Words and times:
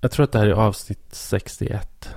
Jag 0.00 0.10
tror 0.10 0.24
att 0.24 0.32
det 0.32 0.38
här 0.38 0.46
är 0.46 0.52
avsnitt 0.52 1.06
61. 1.10 2.08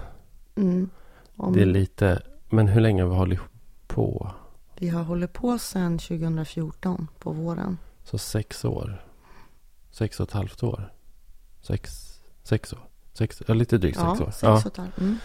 Mm. 0.56 0.90
Om, 1.36 1.54
Det 1.54 1.62
är 1.62 1.66
lite... 1.66 2.22
Men 2.50 2.68
hur 2.68 2.82
länge 2.82 3.04
har 3.04 3.10
vi 3.10 3.16
hållit 3.16 3.40
på? 3.88 4.32
Vi 4.78 4.90
har 4.90 5.04
hållit 5.04 5.34
på 5.34 5.60
sedan 5.60 6.00
2014 6.00 7.08
på 7.20 7.32
våren. 7.32 7.78
Så 8.04 8.18
sex 8.18 8.66
år. 8.66 9.06
Sex 9.92 10.20
och 10.20 10.28
ett 10.28 10.34
halvt 10.34 10.64
år. 10.64 10.94
Sex, 11.62 11.92
sex 12.44 12.74
år. 12.74 12.80
Sex, 13.14 13.42
ja, 13.48 13.54
lite 13.54 13.78
drygt 13.78 13.98
sex 13.98 14.20
ja, 14.20 14.26
år. 14.26 14.32
sex 14.32 14.44
ja, 14.44 14.54
och 14.54 14.66
ett 14.66 14.78
halvt. 14.78 14.98
Mm. 14.98 15.18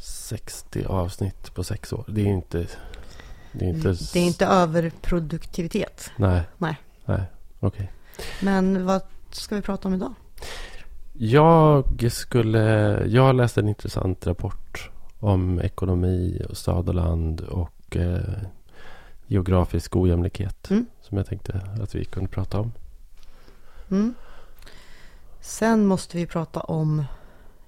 60 0.00 0.84
avsnitt 0.84 1.54
på 1.54 1.64
sex 1.64 1.92
år. 1.92 2.04
Det 2.08 2.20
är 2.20 2.26
inte... 2.26 2.66
Det 3.52 3.64
är 3.64 3.68
inte... 3.68 3.88
Det 4.12 4.18
är 4.18 4.26
inte 4.26 4.46
överproduktivitet. 4.46 6.10
Nej. 6.16 6.42
Nej. 6.58 6.76
Nej, 7.04 7.22
okej. 7.60 7.92
Men 8.42 8.86
vad 8.86 9.02
ska 9.30 9.56
vi 9.56 9.62
prata 9.62 9.88
om 9.88 9.94
idag? 9.94 10.14
Jag 11.12 12.12
skulle... 12.12 12.60
Jag 13.06 13.22
har 13.22 13.32
läst 13.32 13.58
en 13.58 13.68
intressant 13.68 14.26
rapport 14.26 14.90
om 15.18 15.60
ekonomi 15.60 16.42
och 16.48 16.56
stad 16.56 16.88
och 16.88 16.94
land 16.94 17.40
och 17.40 17.96
eh, 17.96 18.20
geografisk 19.26 19.96
ojämlikhet. 19.96 20.70
Mm. 20.70 20.86
Som 21.00 21.16
jag 21.18 21.26
tänkte 21.26 21.60
att 21.82 21.94
vi 21.94 22.04
kunde 22.04 22.28
prata 22.30 22.60
om. 22.60 22.72
Mm. 23.90 24.14
Sen 25.40 25.86
måste 25.86 26.16
vi 26.16 26.26
prata 26.26 26.60
om, 26.60 27.04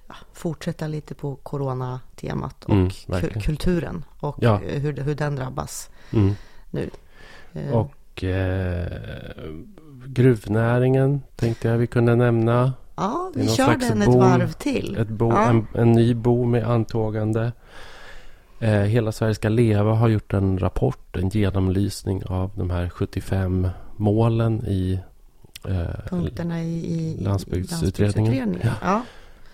ja, 0.07 0.15
fortsätta 0.33 0.87
lite 0.87 1.15
på 1.15 1.35
coronatemat 1.35 2.65
och 2.65 2.73
Mm, 2.73 2.87
ku- 2.89 3.39
kulturen 3.41 4.03
och 4.19 4.35
Ja. 4.41 4.61
eh, 4.63 4.81
hur, 4.81 4.93
hur 4.97 5.15
den 5.15 5.35
drabbas 5.35 5.89
Mm. 6.13 6.33
nu. 6.71 6.89
Eh, 7.53 7.71
Och 7.71 8.23
eh, 8.23 8.87
gruvnäringen 10.05 11.21
tänkte 11.35 11.67
jag 11.67 11.77
vi 11.77 11.87
kunde 11.87 12.15
nämna. 12.15 12.73
Ja, 12.95 13.31
vi 13.35 13.47
kör 13.47 13.77
den 13.77 14.01
ett 14.01 14.07
boom. 14.07 14.19
varv 14.19 14.51
till. 14.51 14.97
Ett 14.97 15.07
bo, 15.09 15.29
Ja. 15.31 15.45
en, 15.49 15.67
en 15.73 15.91
ny 15.91 16.13
boom 16.13 16.55
i 16.55 16.61
antågande. 16.61 17.51
Eh, 18.59 18.71
Hela 18.71 19.11
Sverige 19.11 19.35
ska 19.35 19.49
leva 19.49 19.93
har 19.93 20.07
gjort 20.07 20.33
en 20.33 20.59
rapport, 20.59 21.15
en 21.17 21.29
genomlysning 21.29 22.23
av 22.25 22.51
de 22.55 22.69
här 22.69 22.89
75 22.89 23.67
målen 23.97 24.65
i 24.67 24.99
eh, 25.67 26.09
Punkterna 26.09 26.61
i, 26.63 26.65
i 26.65 27.23
Landsbygdsutredningen. 27.23 28.33
landsbygdsutredningen. 28.33 28.59
Ja. 28.83 29.01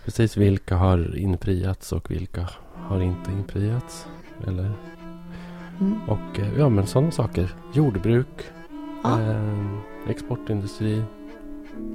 Precis 0.06 0.38
vilka 0.38 0.76
har 0.76 1.18
infriats 1.18 1.92
och 1.92 2.12
vilka 2.12 2.50
har 2.74 3.02
inte 3.02 3.32
infriats. 3.32 4.06
Eller, 4.48 4.72
Mm. 5.80 6.00
och 6.08 6.40
eh, 6.40 6.60
ja, 6.60 6.70
men 6.70 6.88
sådana 6.88 7.12
saker. 7.12 7.56
Jordbruk, 7.74 8.28
Ja. 9.04 9.22
eh, 9.22 9.68
exportindustri. 10.10 11.04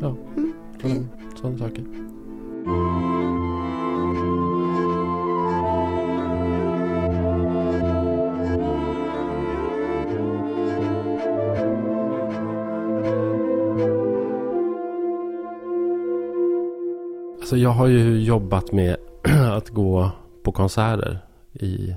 Ja, 0.00 0.14
Mm. 0.84 1.08
Sådana, 1.36 1.58
saker. 1.58 1.84
Alltså 17.38 17.56
jag 17.56 17.70
har 17.70 17.86
ju 17.86 18.20
jobbat 18.22 18.72
med 18.72 18.96
att 19.52 19.68
gå 19.70 20.10
på 20.42 20.52
konserter 20.52 21.18
i 21.52 21.94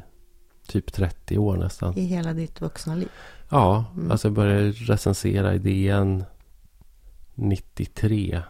typ 0.68 0.94
30 0.94 1.38
år 1.38 1.58
nästan. 1.58 1.98
I 1.98 2.02
hela 2.02 2.34
ditt 2.34 2.62
vuxna 2.62 2.96
liv. 2.96 3.08
Ja, 3.50 3.86
Mm. 3.96 4.12
alltså 4.12 4.28
jag 4.28 4.36
började 4.36 4.72
recensera 4.72 5.54
idén 5.56 6.24
93. 7.36 8.42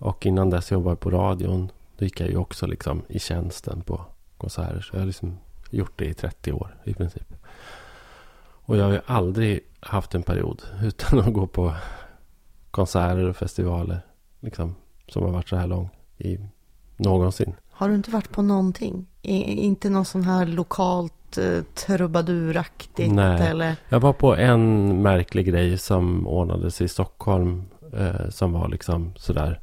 Och 0.00 0.26
innan 0.26 0.50
dess 0.50 0.70
jobbade 0.70 0.90
jag 0.90 1.00
på 1.00 1.10
radion. 1.10 1.70
Då 1.96 2.04
gick 2.04 2.20
jag 2.20 2.28
ju 2.28 2.36
också 2.36 2.66
liksom 2.66 3.02
i 3.08 3.18
tjänsten 3.18 3.82
på 3.82 4.04
konserter. 4.38 4.80
Så 4.80 4.96
jag 4.96 5.00
har 5.00 5.06
liksom 5.06 5.38
gjort 5.70 5.92
det 5.96 6.04
i 6.04 6.14
30 6.14 6.52
år 6.52 6.76
i 6.84 6.94
princip. 6.94 7.34
Och 8.70 8.76
jag 8.76 8.84
har 8.84 8.92
ju 8.92 9.00
aldrig 9.06 9.60
haft 9.80 10.14
en 10.14 10.22
period 10.22 10.62
utan 10.82 11.18
att 11.18 11.32
gå 11.32 11.46
på 11.46 11.72
konserter 12.70 13.28
och 13.28 13.36
festivaler. 13.36 14.00
Liksom, 14.40 14.74
som 15.08 15.22
har 15.22 15.30
varit 15.30 15.48
så 15.48 15.56
här 15.56 15.66
lång 15.66 15.90
i 16.18 16.38
någonsin. 16.96 17.54
Har 17.70 17.88
du 17.88 17.94
inte 17.94 18.10
varit 18.10 18.30
på 18.30 18.42
någonting? 18.42 19.06
I, 19.22 19.36
inte 19.42 19.90
någon 19.90 20.04
sån 20.04 20.22
här 20.22 20.46
lokalt 20.46 21.38
eh, 21.38 21.62
trubaduraktigt? 21.62 23.12
Nej. 23.12 23.48
Eller? 23.48 23.76
Jag 23.88 24.00
var 24.00 24.12
på 24.12 24.36
en 24.36 25.02
märklig 25.02 25.46
grej 25.46 25.78
som 25.78 26.26
ordnades 26.26 26.80
i 26.80 26.88
Stockholm. 26.88 27.64
Eh, 27.92 28.28
som 28.28 28.52
var 28.52 28.68
liksom 28.68 29.12
sådär. 29.16 29.60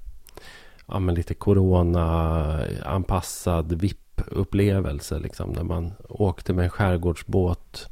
Ja 0.87 0.99
men 0.99 1.15
lite 1.15 1.33
corona-anpassad 1.33 3.73
VIP-upplevelse. 3.73 5.19
Liksom, 5.19 5.53
där 5.53 5.63
man 5.63 5.93
åkte 6.09 6.53
med 6.53 6.63
en 6.63 6.69
skärgårdsbåt 6.69 7.89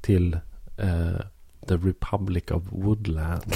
till 0.00 0.38
eh, 0.76 1.16
The 1.68 1.74
Republic 1.74 2.50
of 2.50 2.62
Woodland. 2.70 3.52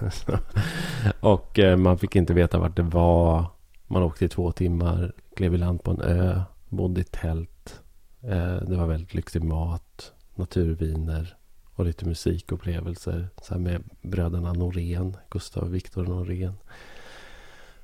och 1.20 1.58
eh, 1.58 1.76
man 1.76 1.98
fick 1.98 2.16
inte 2.16 2.34
veta 2.34 2.58
vart 2.58 2.76
det 2.76 2.82
var. 2.82 3.46
Man 3.86 4.02
åkte 4.02 4.24
i 4.24 4.28
två 4.28 4.52
timmar. 4.52 5.12
Klev 5.36 5.54
i 5.54 5.58
land 5.58 5.82
på 5.82 5.90
en 5.90 6.00
ö. 6.00 6.42
Bodde 6.68 7.00
i 7.00 7.04
tält. 7.04 7.80
Eh, 8.22 8.54
det 8.54 8.76
var 8.76 8.86
väldigt 8.86 9.14
lyxig 9.14 9.44
mat 9.44 10.12
naturviner 10.34 11.36
och 11.74 11.84
lite 11.84 12.06
musikupplevelser. 12.06 13.28
Så 13.42 13.54
här 13.54 13.60
med 13.60 13.82
bröderna 14.02 14.52
Norén, 14.52 15.16
Gustav 15.30 15.62
och 15.62 15.74
Viktor 15.74 16.04
Norén. 16.04 16.54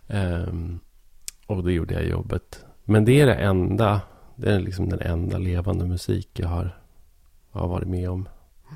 Ehm, 0.09 0.81
och 1.47 1.65
det 1.65 1.73
gjorde 1.73 1.95
jag 1.95 2.07
jobbet. 2.07 2.65
Men 2.85 3.05
det 3.05 3.21
är 3.21 3.27
det 3.27 3.35
enda, 3.35 4.01
det 4.37 4.53
är 4.53 4.61
liksom 4.61 4.89
den 4.89 5.01
enda 5.01 5.39
levande 5.39 5.87
musik 5.87 6.29
jag 6.33 6.49
har, 6.49 6.79
har 7.51 7.69
varit 7.69 7.89
med 7.89 8.11
om 8.11 8.29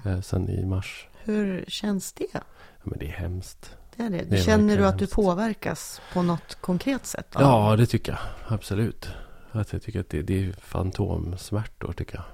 eh, 0.06 0.20
sen 0.20 0.48
i 0.48 0.64
mars. 0.66 1.08
Hur 1.24 1.64
känns 1.68 2.12
det? 2.12 2.26
Ja, 2.32 2.40
men 2.82 2.98
det 2.98 3.06
är 3.06 3.12
hemskt. 3.12 3.76
det, 3.96 4.02
är 4.02 4.10
det. 4.10 4.24
Det 4.24 4.38
är 4.38 4.42
Känner 4.42 4.76
du 4.76 4.86
att 4.86 4.98
du 4.98 5.02
hemskt. 5.02 5.14
påverkas 5.14 6.00
på 6.12 6.22
något 6.22 6.54
konkret 6.60 7.06
sätt? 7.06 7.26
då? 7.32 7.40
Ja, 7.40 7.76
det 7.76 7.86
tycker 7.86 8.12
jag. 8.12 8.20
Absolut. 8.56 9.08
Att 9.52 9.72
jag 9.72 9.82
tycker 9.82 10.00
att 10.00 10.08
det, 10.08 10.22
det 10.22 10.44
är 10.46 10.52
fantomsmärtor, 10.52 11.92
tycker 11.92 12.14
jag. 12.14 12.24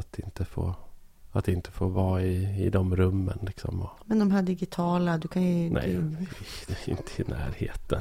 Att 0.00 0.18
inte 0.18 0.44
få, 0.44 0.74
att 1.32 1.48
inte 1.48 1.70
få 1.70 1.88
vara 1.88 2.22
i, 2.22 2.64
i 2.64 2.70
de 2.70 2.96
rummen 2.96 3.38
liksom. 3.42 3.88
Men 4.04 4.18
de 4.18 4.30
här 4.30 4.42
digitala, 4.42 5.18
du 5.18 5.28
kan 5.28 5.42
ju... 5.42 5.70
Nej, 5.70 5.92
du, 5.94 6.26
det 6.66 6.72
är 6.72 6.90
inte 6.90 7.22
i 7.22 7.24
närheten. 7.24 8.00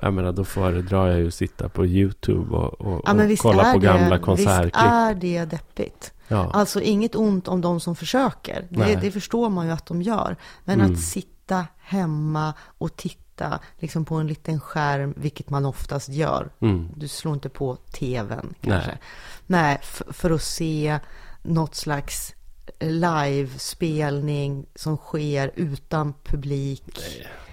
Jag 0.00 0.14
menar, 0.14 0.32
då 0.32 0.44
föredrar 0.44 1.08
jag 1.08 1.18
ju 1.18 1.28
att 1.28 1.34
sitta 1.34 1.68
på 1.68 1.86
YouTube 1.86 2.56
och, 2.56 2.80
och, 2.80 3.02
ja, 3.04 3.12
och 3.12 3.30
visst 3.30 3.42
kolla 3.42 3.72
på 3.72 3.78
det, 3.78 3.86
gamla 3.86 4.10
Visst 4.16 4.24
konsertklipp. 4.24 4.74
är 4.76 5.14
det 5.14 5.44
deppigt. 5.44 6.12
Ja, 6.28 6.50
Alltså 6.52 6.80
inget 6.80 7.14
ont 7.14 7.48
om 7.48 7.60
de 7.60 7.80
som 7.80 7.96
försöker. 7.96 8.66
Det, 8.70 8.78
Nej. 8.78 8.98
det 9.00 9.10
förstår 9.10 9.48
man 9.48 9.66
ju 9.66 9.72
att 9.72 9.86
de 9.86 10.02
gör. 10.02 10.36
Men 10.64 10.80
Mm. 10.80 10.92
att 10.92 11.00
sitta 11.00 11.66
hemma 11.82 12.54
och 12.78 12.96
titta 12.96 13.58
liksom 13.78 14.04
på 14.04 14.14
en 14.14 14.26
liten 14.26 14.60
skärm, 14.60 15.14
vilket 15.16 15.50
man 15.50 15.64
oftast 15.66 16.08
gör. 16.08 16.50
mm, 16.60 16.88
Du 16.96 17.08
slår 17.08 17.34
inte 17.34 17.48
på 17.48 17.76
tvn 17.76 18.38
Nej. 18.42 18.54
kanske. 18.72 18.98
Nej, 19.46 19.78
f- 19.82 20.02
för 20.08 20.30
att 20.30 20.42
se 20.42 20.98
något 21.42 21.74
slags 21.74 22.34
livespelning 22.80 24.66
som 24.74 24.96
sker 24.96 25.50
utan 25.56 26.14
publik. 26.24 26.84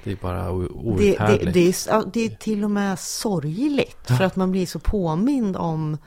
det 0.04 0.12
är 0.12 0.16
bara 0.16 0.52
o- 0.52 0.96
Det, 0.98 1.04
det, 1.04 1.12
outhärdligt. 1.12 1.54
det, 1.54 1.92
är, 1.92 2.04
det 2.14 2.26
är 2.26 2.30
till 2.30 2.64
och 2.64 2.72
med 2.72 3.00
sorgligt. 3.00 3.98
För 4.08 4.22
att 4.24 4.36
man 4.36 4.52
blir 4.52 4.66
så 4.66 4.80
påmind 4.80 5.58
om, 5.58 5.98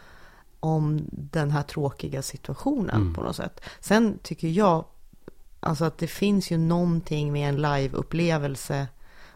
om 0.61 1.01
den 1.13 1.51
här 1.51 1.63
tråkiga 1.63 2.23
situationen 2.23 2.97
Mm. 2.97 3.15
på 3.15 3.21
något 3.23 3.37
sätt. 3.37 3.61
Sen 3.81 4.19
tycker 4.23 4.49
jag 4.49 4.85
alltså 5.61 5.85
att 5.85 5.99
det 5.99 6.07
finns 6.07 6.51
ju 6.51 6.59
någonting 6.59 7.33
med 7.33 7.49
en 7.49 7.57
liveupplevelse 7.63 8.87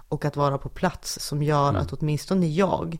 och 0.08 0.24
att 0.24 0.36
vara 0.36 0.58
på 0.58 0.68
plats 0.68 1.18
som 1.20 1.42
gör 1.42 1.68
Mm. 1.68 1.82
att 1.82 1.92
åtminstone 1.92 2.46
jag 2.46 2.98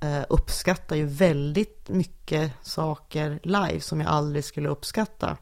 eh, 0.00 0.22
uppskattar 0.28 0.96
ju 0.96 1.06
väldigt 1.06 1.88
mycket 1.88 2.52
saker 2.62 3.40
live 3.42 3.80
som 3.80 4.00
jag 4.00 4.10
aldrig 4.10 4.44
skulle 4.44 4.68
uppskatta. 4.68 5.36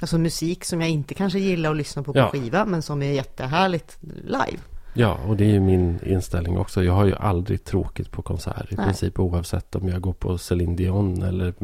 Alltså 0.00 0.18
musik 0.18 0.64
som 0.64 0.80
jag 0.80 0.90
inte 0.90 1.14
kanske 1.14 1.38
gillar 1.38 1.70
att 1.70 1.76
lyssna 1.76 2.02
på 2.02 2.12
på 2.12 2.18
Ja. 2.18 2.28
skiva 2.30 2.64
men 2.64 2.82
som 2.82 3.02
är 3.02 3.12
jättehärligt 3.12 3.98
live. 4.24 4.58
Ja, 4.94 5.18
och 5.26 5.36
det 5.36 5.44
är 5.44 5.48
ju 5.48 5.60
min 5.60 5.98
inställning 6.06 6.58
också. 6.58 6.82
Jag 6.84 6.92
har 6.92 7.04
ju 7.04 7.14
aldrig 7.14 7.64
tråkigt 7.64 8.10
på 8.10 8.22
konsert. 8.22 8.72
I 8.72 8.74
Nej. 8.76 8.86
princip 8.86 9.18
oavsett 9.18 9.74
om 9.76 9.88
jag 9.88 10.00
går 10.00 10.12
på 10.12 10.38
Céline 10.38 10.76
Dion 10.76 11.22
eller 11.22 11.54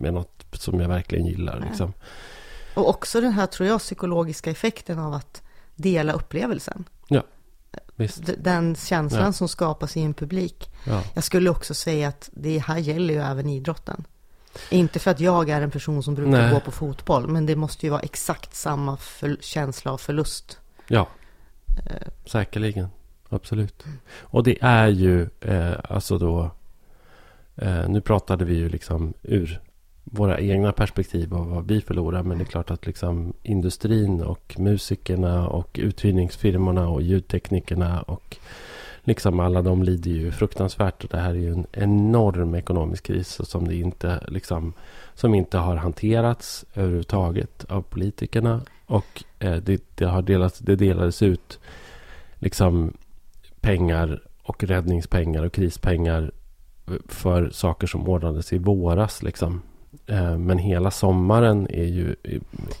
med 0.00 0.14
något 0.14 0.44
som 0.52 0.80
jag 0.80 0.88
verkligen 0.88 1.26
gillar. 1.26 1.60
Liksom. 1.68 1.92
Och 2.74 2.88
också 2.88 3.20
den 3.20 3.32
här, 3.32 3.46
tror 3.46 3.68
jag, 3.68 3.78
psykologiska 3.80 4.50
effekten 4.50 4.98
av 4.98 5.14
att 5.14 5.42
dela 5.76 6.12
upplevelsen. 6.12 6.84
Visst. 7.96 8.26
D- 8.26 8.32
Den 8.38 8.74
känslan 8.76 9.24
Ja. 9.24 9.32
som 9.32 9.48
skapas 9.48 9.96
i 9.96 10.00
en 10.02 10.14
publik. 10.14 10.70
Ja. 10.86 11.02
Jag 11.14 11.24
skulle 11.24 11.50
också 11.50 11.74
säga 11.74 12.08
att 12.08 12.30
det 12.32 12.58
här 12.58 12.78
gäller 12.78 13.14
ju 13.14 13.20
även 13.20 13.48
idrotten. 13.48 14.04
Inte 14.70 14.98
för 14.98 15.10
att 15.10 15.20
jag 15.20 15.48
är 15.48 15.62
en 15.62 15.70
person 15.70 16.02
som 16.02 16.14
brukar 16.14 16.30
Nej. 16.30 16.52
gå 16.52 16.60
på 16.60 16.70
fotboll, 16.70 17.28
men 17.28 17.46
det 17.46 17.56
måste 17.56 17.86
ju 17.86 17.90
vara 17.90 18.00
exakt 18.00 18.54
samma 18.54 18.98
känsla 19.40 19.92
av 19.92 19.98
förlust. 19.98 20.58
ja, 20.88 21.08
säkerligen. 22.26 22.88
absolut. 23.28 23.84
Och 24.20 24.44
det 24.44 24.58
är 24.60 24.88
ju 24.88 25.28
eh, 25.40 25.74
alltså 25.84 26.18
då... 26.18 26.50
Eh, 27.56 27.88
nu 27.88 28.00
pratade 28.00 28.44
vi 28.44 28.54
ju 28.54 28.68
liksom 28.68 29.14
ur 29.22 29.60
våra 30.04 30.40
egna 30.40 30.72
perspektiv 30.72 31.34
av 31.34 31.50
vad 31.50 31.66
vi 31.66 31.80
förlorar. 31.80 32.22
Men 32.22 32.38
det 32.38 32.44
är 32.44 32.46
klart 32.46 32.70
att 32.70 32.86
liksom 32.86 33.32
industrin 33.42 34.22
och 34.22 34.54
musikerna 34.58 35.48
och 35.48 35.78
uthyrningsfirmorna 35.82 36.88
och 36.88 37.02
ljudteknikerna 37.02 38.02
och 38.02 38.36
liksom 39.04 39.40
alla 39.40 39.62
de 39.62 39.82
lider 39.82 40.10
ju 40.10 40.30
fruktansvärt. 40.30 41.04
Och 41.04 41.10
det 41.10 41.18
här 41.18 41.30
är 41.30 41.34
ju 41.34 41.52
en 41.52 41.66
enorm 41.72 42.54
ekonomisk 42.54 43.06
kris 43.06 43.40
som, 43.44 43.68
det 43.68 43.74
inte, 43.74 44.24
liksom, 44.28 44.72
som 45.14 45.34
inte 45.34 45.58
har 45.58 45.76
hanterats 45.76 46.64
överhuvudtaget 46.74 47.64
av 47.64 47.82
politikerna. 47.82 48.60
Och 48.86 49.24
eh, 49.38 49.56
det, 49.56 49.82
det, 49.94 50.04
har 50.04 50.22
delats, 50.22 50.58
det 50.58 50.76
delades 50.76 51.22
ut 51.22 51.58
liksom 52.38 52.92
pengar 53.60 54.22
och 54.42 54.64
räddningspengar 54.64 55.44
och 55.44 55.52
krispengar 55.52 56.32
eh, 56.86 56.94
för 57.08 57.50
saker 57.50 57.86
som 57.86 58.08
ordnades 58.08 58.52
i 58.52 58.58
våras. 58.58 59.22
Liksom. 59.22 59.62
Eh, 60.06 60.38
men 60.38 60.58
hela 60.58 60.90
sommaren 60.90 61.66
är 61.70 61.84
ju 61.84 62.16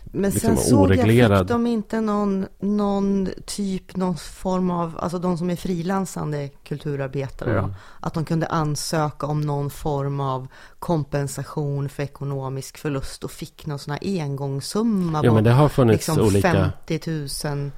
Men 0.04 0.30
liksom 0.30 0.56
sen 0.56 0.64
såg 0.64 0.80
oreglerad. 0.80 1.32
jag, 1.32 1.38
fick 1.38 1.48
de 1.48 1.66
inte 1.66 2.00
någon, 2.00 2.46
någon 2.60 3.28
typ, 3.46 3.96
någon 3.96 4.16
form 4.16 4.70
av, 4.70 4.98
alltså 4.98 5.18
de 5.18 5.38
som 5.38 5.50
är 5.50 5.56
frilansande 5.56 6.48
kulturarbetare 6.48 7.50
mm. 7.50 7.64
då, 7.64 7.74
att 8.00 8.14
de 8.14 8.24
kunde 8.24 8.46
ansöka 8.46 9.26
om 9.26 9.40
någon 9.40 9.70
form 9.70 10.20
av 10.20 10.48
kompensation 10.78 11.88
för 11.88 12.02
ekonomisk 12.02 12.78
förlust 12.78 13.24
och 13.24 13.30
fick 13.30 13.66
någon 13.66 13.78
sån 13.78 13.92
här 13.92 14.22
engångssumma. 14.22 15.20
Ja, 15.24 15.32
men 15.32 15.44
det 15.44 15.52
har 15.52 15.68
funnits 15.68 16.08
liksom 16.08 16.26
olika. 16.26 16.72
50 16.86 17.10
000 17.46 17.70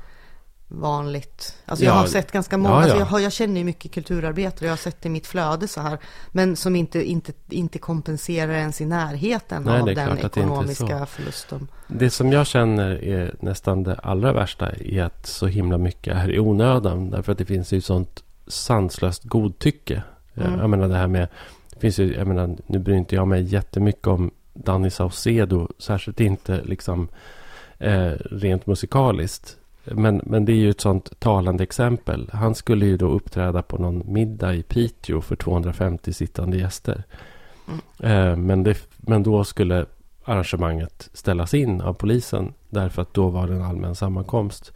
vanligt. 0.74 1.56
Alltså 1.66 1.84
jag 1.84 1.92
har 1.92 2.06
sett 2.06 2.32
ganska 2.32 2.58
många, 2.58 2.74
ja, 2.74 2.78
ja. 2.78 2.82
Alltså 2.82 2.98
jag, 2.98 3.06
har, 3.06 3.20
jag 3.20 3.32
känner 3.32 3.58
ju 3.58 3.64
mycket 3.64 3.92
kulturarbetare, 3.92 4.66
jag 4.66 4.72
har 4.72 4.76
sett 4.76 5.02
det 5.02 5.06
i 5.06 5.10
mitt 5.10 5.26
flöde 5.26 5.68
så 5.68 5.80
här. 5.80 5.98
Men 6.32 6.56
som 6.56 6.76
inte, 6.76 7.10
inte, 7.10 7.32
inte 7.48 7.78
kompenserar 7.78 8.52
ens 8.52 8.80
i 8.80 8.86
närheten 8.86 9.62
Nej, 9.62 9.80
av 9.80 9.86
den 9.86 10.18
ekonomiska 10.18 11.06
förlusten. 11.06 11.68
Det 11.86 12.10
som 12.10 12.32
jag 12.32 12.46
känner 12.46 13.04
är 13.04 13.34
nästan 13.40 13.82
det 13.82 13.94
allra 13.94 14.32
värsta 14.32 14.70
är 14.70 15.02
att 15.02 15.26
så 15.26 15.46
himla 15.46 15.78
mycket 15.78 16.16
är 16.16 16.30
i 16.30 16.38
onödan. 16.38 17.10
Därför 17.10 17.32
att 17.32 17.38
det 17.38 17.44
finns 17.44 17.72
ju 17.72 17.80
sånt 17.80 18.22
sanslöst 18.46 19.24
godtycke. 19.24 20.02
Mm. 20.34 20.58
Jag 20.58 20.70
menar 20.70 20.88
det 20.88 20.96
här 20.96 21.06
med, 21.06 21.28
det 21.74 21.80
finns 21.80 21.98
ju, 21.98 22.14
jag 22.14 22.26
menar, 22.26 22.56
nu 22.66 22.78
bryr 22.78 22.94
inte 22.94 23.14
jag 23.14 23.28
mig 23.28 23.42
jättemycket 23.42 24.06
om 24.06 24.30
Danny 24.54 24.90
Saucedo, 24.90 25.68
särskilt 25.78 26.20
inte 26.20 26.60
liksom 26.64 27.08
eh, 27.78 28.12
rent 28.30 28.66
musikaliskt. 28.66 29.56
Men, 29.84 30.20
men 30.24 30.44
det 30.44 30.52
är 30.52 30.56
ju 30.56 30.70
ett 30.70 30.80
sånt 30.80 31.20
talande 31.20 31.62
exempel. 31.62 32.30
Han 32.32 32.54
skulle 32.54 32.86
ju 32.86 32.96
då 32.96 33.08
uppträda 33.08 33.62
på 33.62 33.78
någon 33.78 34.12
middag 34.12 34.54
i 34.54 34.62
Piteå 34.62 35.20
för 35.20 35.36
250 35.36 36.12
sittande 36.12 36.56
gäster. 36.56 37.04
Mm. 37.68 38.30
Eh, 38.30 38.36
men, 38.36 38.62
det, 38.62 38.88
men 38.96 39.22
då 39.22 39.44
skulle 39.44 39.86
arrangemanget 40.24 41.10
ställas 41.12 41.54
in 41.54 41.80
av 41.80 41.94
polisen. 41.94 42.54
Därför 42.68 43.02
att 43.02 43.14
då 43.14 43.28
var 43.28 43.46
det 43.46 43.54
en 43.54 43.62
allmän 43.62 43.94
sammankomst. 43.94 44.72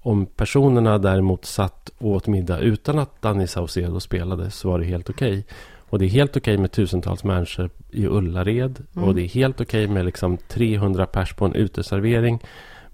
Om 0.00 0.26
personerna 0.26 0.98
däremot 0.98 1.44
satt 1.44 1.90
och 1.98 2.10
åt 2.10 2.26
middag 2.26 2.58
utan 2.58 2.98
att 2.98 3.22
Danny 3.22 3.46
Saucedo 3.46 4.00
spelade 4.00 4.50
så 4.50 4.70
var 4.70 4.78
det 4.78 4.84
helt 4.84 5.10
okej. 5.10 5.30
Okay. 5.30 5.44
Och 5.90 5.98
det 5.98 6.04
är 6.04 6.08
helt 6.08 6.36
okej 6.36 6.54
okay 6.54 6.60
med 6.60 6.72
tusentals 6.72 7.24
människor 7.24 7.70
i 7.90 8.06
Ullared. 8.06 8.84
Mm. 8.96 9.08
Och 9.08 9.14
det 9.14 9.22
är 9.22 9.28
helt 9.28 9.60
okej 9.60 9.84
okay 9.84 9.94
med 9.94 10.04
liksom 10.04 10.36
300 10.36 11.06
pers 11.06 11.34
på 11.34 11.44
en 11.44 11.54
uteservering. 11.54 12.40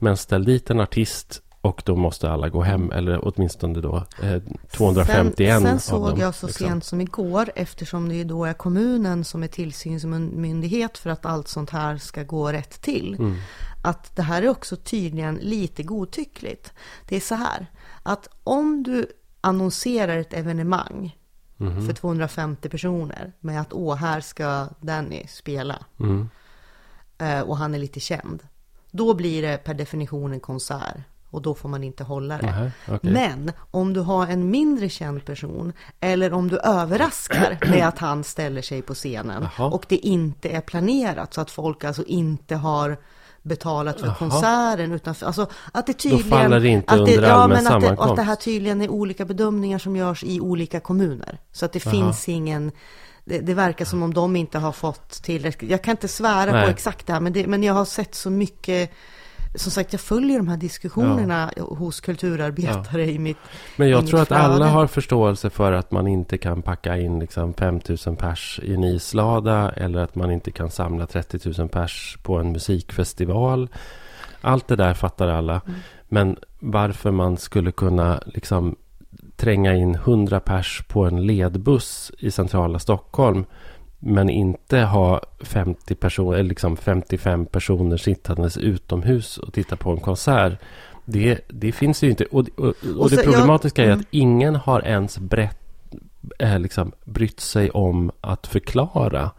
Men 0.05 0.17
ställ 0.17 0.45
dit 0.45 0.71
en 0.71 0.81
artist 0.81 1.43
och 1.61 1.83
då 1.85 1.97
måste 1.97 2.31
alla 2.31 2.49
gå 2.49 2.63
hem, 2.63 2.93
eller 2.93 3.29
åtminstone 3.29 3.81
då 3.81 4.05
eh, 4.23 4.43
251 4.71 5.37
sen, 5.37 5.63
sen 5.63 5.81
såg 5.81 6.09
dem, 6.09 6.21
jag 6.21 6.35
så 6.35 6.47
liksom. 6.47 6.67
sent 6.67 6.85
som 6.85 7.01
igår, 7.01 7.51
eftersom 7.55 8.09
det 8.09 8.15
ju 8.15 8.25
då 8.25 8.45
är 8.45 8.53
kommunen 8.53 9.25
som 9.25 9.43
är 9.43 9.49
tillsynsmyndighet 9.49 10.99
för 10.99 11.11
att 11.11 11.27
allt 11.27 11.49
sånt 11.49 11.71
här 11.71 11.97
ska 11.97 12.23
gå 12.23 12.53
rätt 12.53 12.83
till. 12.83 13.17
Mm. 13.19 13.37
Att 13.83 14.17
det 14.17 14.23
här 14.23 14.43
är 14.43 14.49
också 14.49 14.77
tydligen 14.77 15.35
lite 15.35 15.83
godtyckligt. 15.83 16.73
Det 17.09 17.17
är 17.17 17.21
så 17.21 17.35
här, 17.35 17.67
att 18.03 18.29
om 18.45 18.83
du 18.83 19.07
annonserar 19.41 20.19
ett 20.19 20.35
evenemang 20.35 21.17
mm. 21.61 21.87
för 21.87 21.93
250 21.93 22.69
personer 22.69 23.33
med 23.41 23.61
att 23.61 23.73
åh, 23.73 23.97
här 23.97 24.21
ska 24.21 24.69
Danny 24.81 25.27
spela. 25.29 25.85
Mm. 26.01 26.29
Eh, 27.19 27.41
och 27.41 27.57
han 27.57 27.75
är 27.75 27.79
lite 27.79 28.01
känd. 28.01 28.43
Då 28.97 29.15
blir 29.15 29.43
det 29.43 29.65
per 29.65 29.75
definition 29.75 30.33
en 30.33 30.41
konsert 30.41 30.97
och 31.31 31.43
då 31.43 31.55
får 31.55 31.69
man 31.69 31.85
inte 31.85 32.05
hålla 32.05 32.39
det. 32.39 32.49
Aha, 32.49 32.71
okay. 32.89 33.13
Men 33.13 33.53
om 33.71 33.93
du 33.93 34.01
har 34.01 34.27
en 34.27 34.51
mindre 34.51 34.89
känd 34.89 35.25
person 35.25 35.73
eller 36.01 36.33
om 36.33 36.49
du 36.49 36.59
överraskar 36.59 37.59
med 37.71 37.89
att 37.89 37.99
han 37.99 38.25
ställer 38.25 38.63
sig 38.63 38.83
på 38.83 38.95
scenen 38.95 39.43
Aha. 39.43 39.67
och 39.67 39.87
det 39.89 39.97
inte 39.97 40.49
är 40.49 40.61
planerat 40.61 41.35
så 41.35 41.41
att 41.41 41.51
folk 41.51 41.85
alltså 41.85 42.05
inte 42.05 42.57
har 42.57 42.97
betalat 43.43 44.01
för 44.01 44.07
Aha. 44.07 44.17
konserten 44.19 44.93
utan 44.93 45.15
för, 45.15 45.27
alltså 45.27 45.47
att 45.73 45.87
det 45.87 45.93
tydligen 45.93 46.31
Då 46.31 46.37
faller 46.37 46.61
det 46.61 46.69
inte 46.69 46.93
att 46.93 47.07
det, 47.07 47.17
under 47.17 47.29
ja, 47.29 47.47
men 47.47 47.67
att 47.67 47.81
det, 47.81 47.91
att 47.91 48.17
det 48.17 48.23
här 48.23 48.37
tydligen 48.37 48.83
är 48.83 48.89
olika 48.89 49.25
bedömningar 49.25 49.79
som 49.79 49.97
görs 49.97 50.25
i 50.25 50.41
olika 50.41 50.81
kommuner 50.81 51.39
så 51.53 51.65
att 51.65 51.73
det 51.73 51.81
finns 51.81 52.29
ingen 52.29 52.73
det, 53.25 53.39
det, 53.39 53.55
verkar 53.55 53.85
som 53.85 54.03
om 54.03 54.15
de 54.15 54.37
inte 54.37 54.59
har 54.59 54.73
fått 54.73 55.23
tillräckligt. 55.23 55.71
Jag 55.71 55.83
kan 55.83 55.91
inte 55.91 56.09
svära 56.09 56.53
Nej. 56.53 56.65
på 56.65 56.71
exakt 56.71 57.07
det 57.07 57.13
här, 57.13 57.21
men, 57.21 57.33
det, 57.33 57.47
men 57.47 57.63
jag 57.63 57.75
har 57.75 57.85
sett 57.85 58.15
så 58.15 58.31
mycket 58.31 58.91
som 59.55 59.73
sagt, 59.73 59.93
jag 59.93 60.01
följer 60.01 60.39
de 60.39 60.49
här 60.49 60.57
diskussionerna 60.57 61.53
ja. 61.57 61.63
hos 61.63 62.01
kulturarbetare 62.01 63.05
ja. 63.05 63.11
i 63.11 63.19
mitt 63.19 63.37
Men 63.77 63.89
jag 63.89 64.07
tror 64.07 64.21
att 64.21 64.29
flöde. 64.29 64.43
alla 64.43 64.67
har 64.67 64.87
förståelse 64.87 65.51
för 65.51 65.73
att 65.73 65.91
man 65.91 66.07
inte 66.07 66.39
kan 66.39 66.63
packa 66.63 66.97
in 66.97 67.19
liksom 67.19 67.55
5 67.55 67.81
000 68.07 68.17
pers 68.17 68.61
i 68.63 68.75
en 68.75 68.85
islada 68.85 69.71
eller 69.71 69.99
att 69.99 70.15
man 70.15 70.31
inte 70.31 70.51
kan 70.51 70.71
samla 70.71 71.07
30 71.07 71.53
000 71.59 71.69
pers 71.69 72.19
på 72.23 72.37
en 72.39 72.53
musikfestival. 72.53 73.69
Allt 74.41 74.69
det 74.69 74.77
där 74.77 74.95
fattar 74.95 75.29
alla. 75.29 75.61
Mm. 75.67 75.81
Men 76.09 76.37
varför 76.61 77.11
man 77.11 77.37
skulle 77.37 77.73
kunna 77.73 78.21
liksom 78.27 78.77
tränga 79.45 79.75
in 79.75 79.95
100 79.95 80.41
pers 80.41 80.83
på 80.89 81.05
en 81.05 81.27
ledbuss 81.27 82.13
i 82.19 82.31
centrala 82.31 82.79
Stockholm. 82.79 83.45
Men 83.99 84.31
inte 84.31 84.79
ha 84.79 85.23
50 85.41 85.95
personer, 85.95 86.43
liksom 86.43 86.77
55 86.77 87.47
personer 87.47 87.97
sittandes 87.97 88.57
utomhus 88.57 89.39
och 89.39 89.53
titta 89.53 89.77
på 89.77 89.91
en 89.91 90.01
konsert. 90.01 90.53
Det, 91.05 91.41
det 91.49 91.73
finns 91.73 92.03
ju 92.03 92.11
inte. 92.11 92.25
Och, 92.25 92.49
och, 92.57 92.75
och 92.99 93.11
det 93.11 93.25
problematiska 93.25 93.83
jag, 93.83 93.89
är 93.89 93.93
att 93.93 93.99
mm. 93.99 94.07
ingen 94.11 94.57
har 94.57 94.81
ens 94.81 95.19
brett, 95.19 95.59
äh, 96.39 96.59
liksom, 96.59 96.93
brytt 97.05 97.41
sig 97.41 97.71
om 97.71 98.11
att 98.21 98.47
förklara 98.47 99.31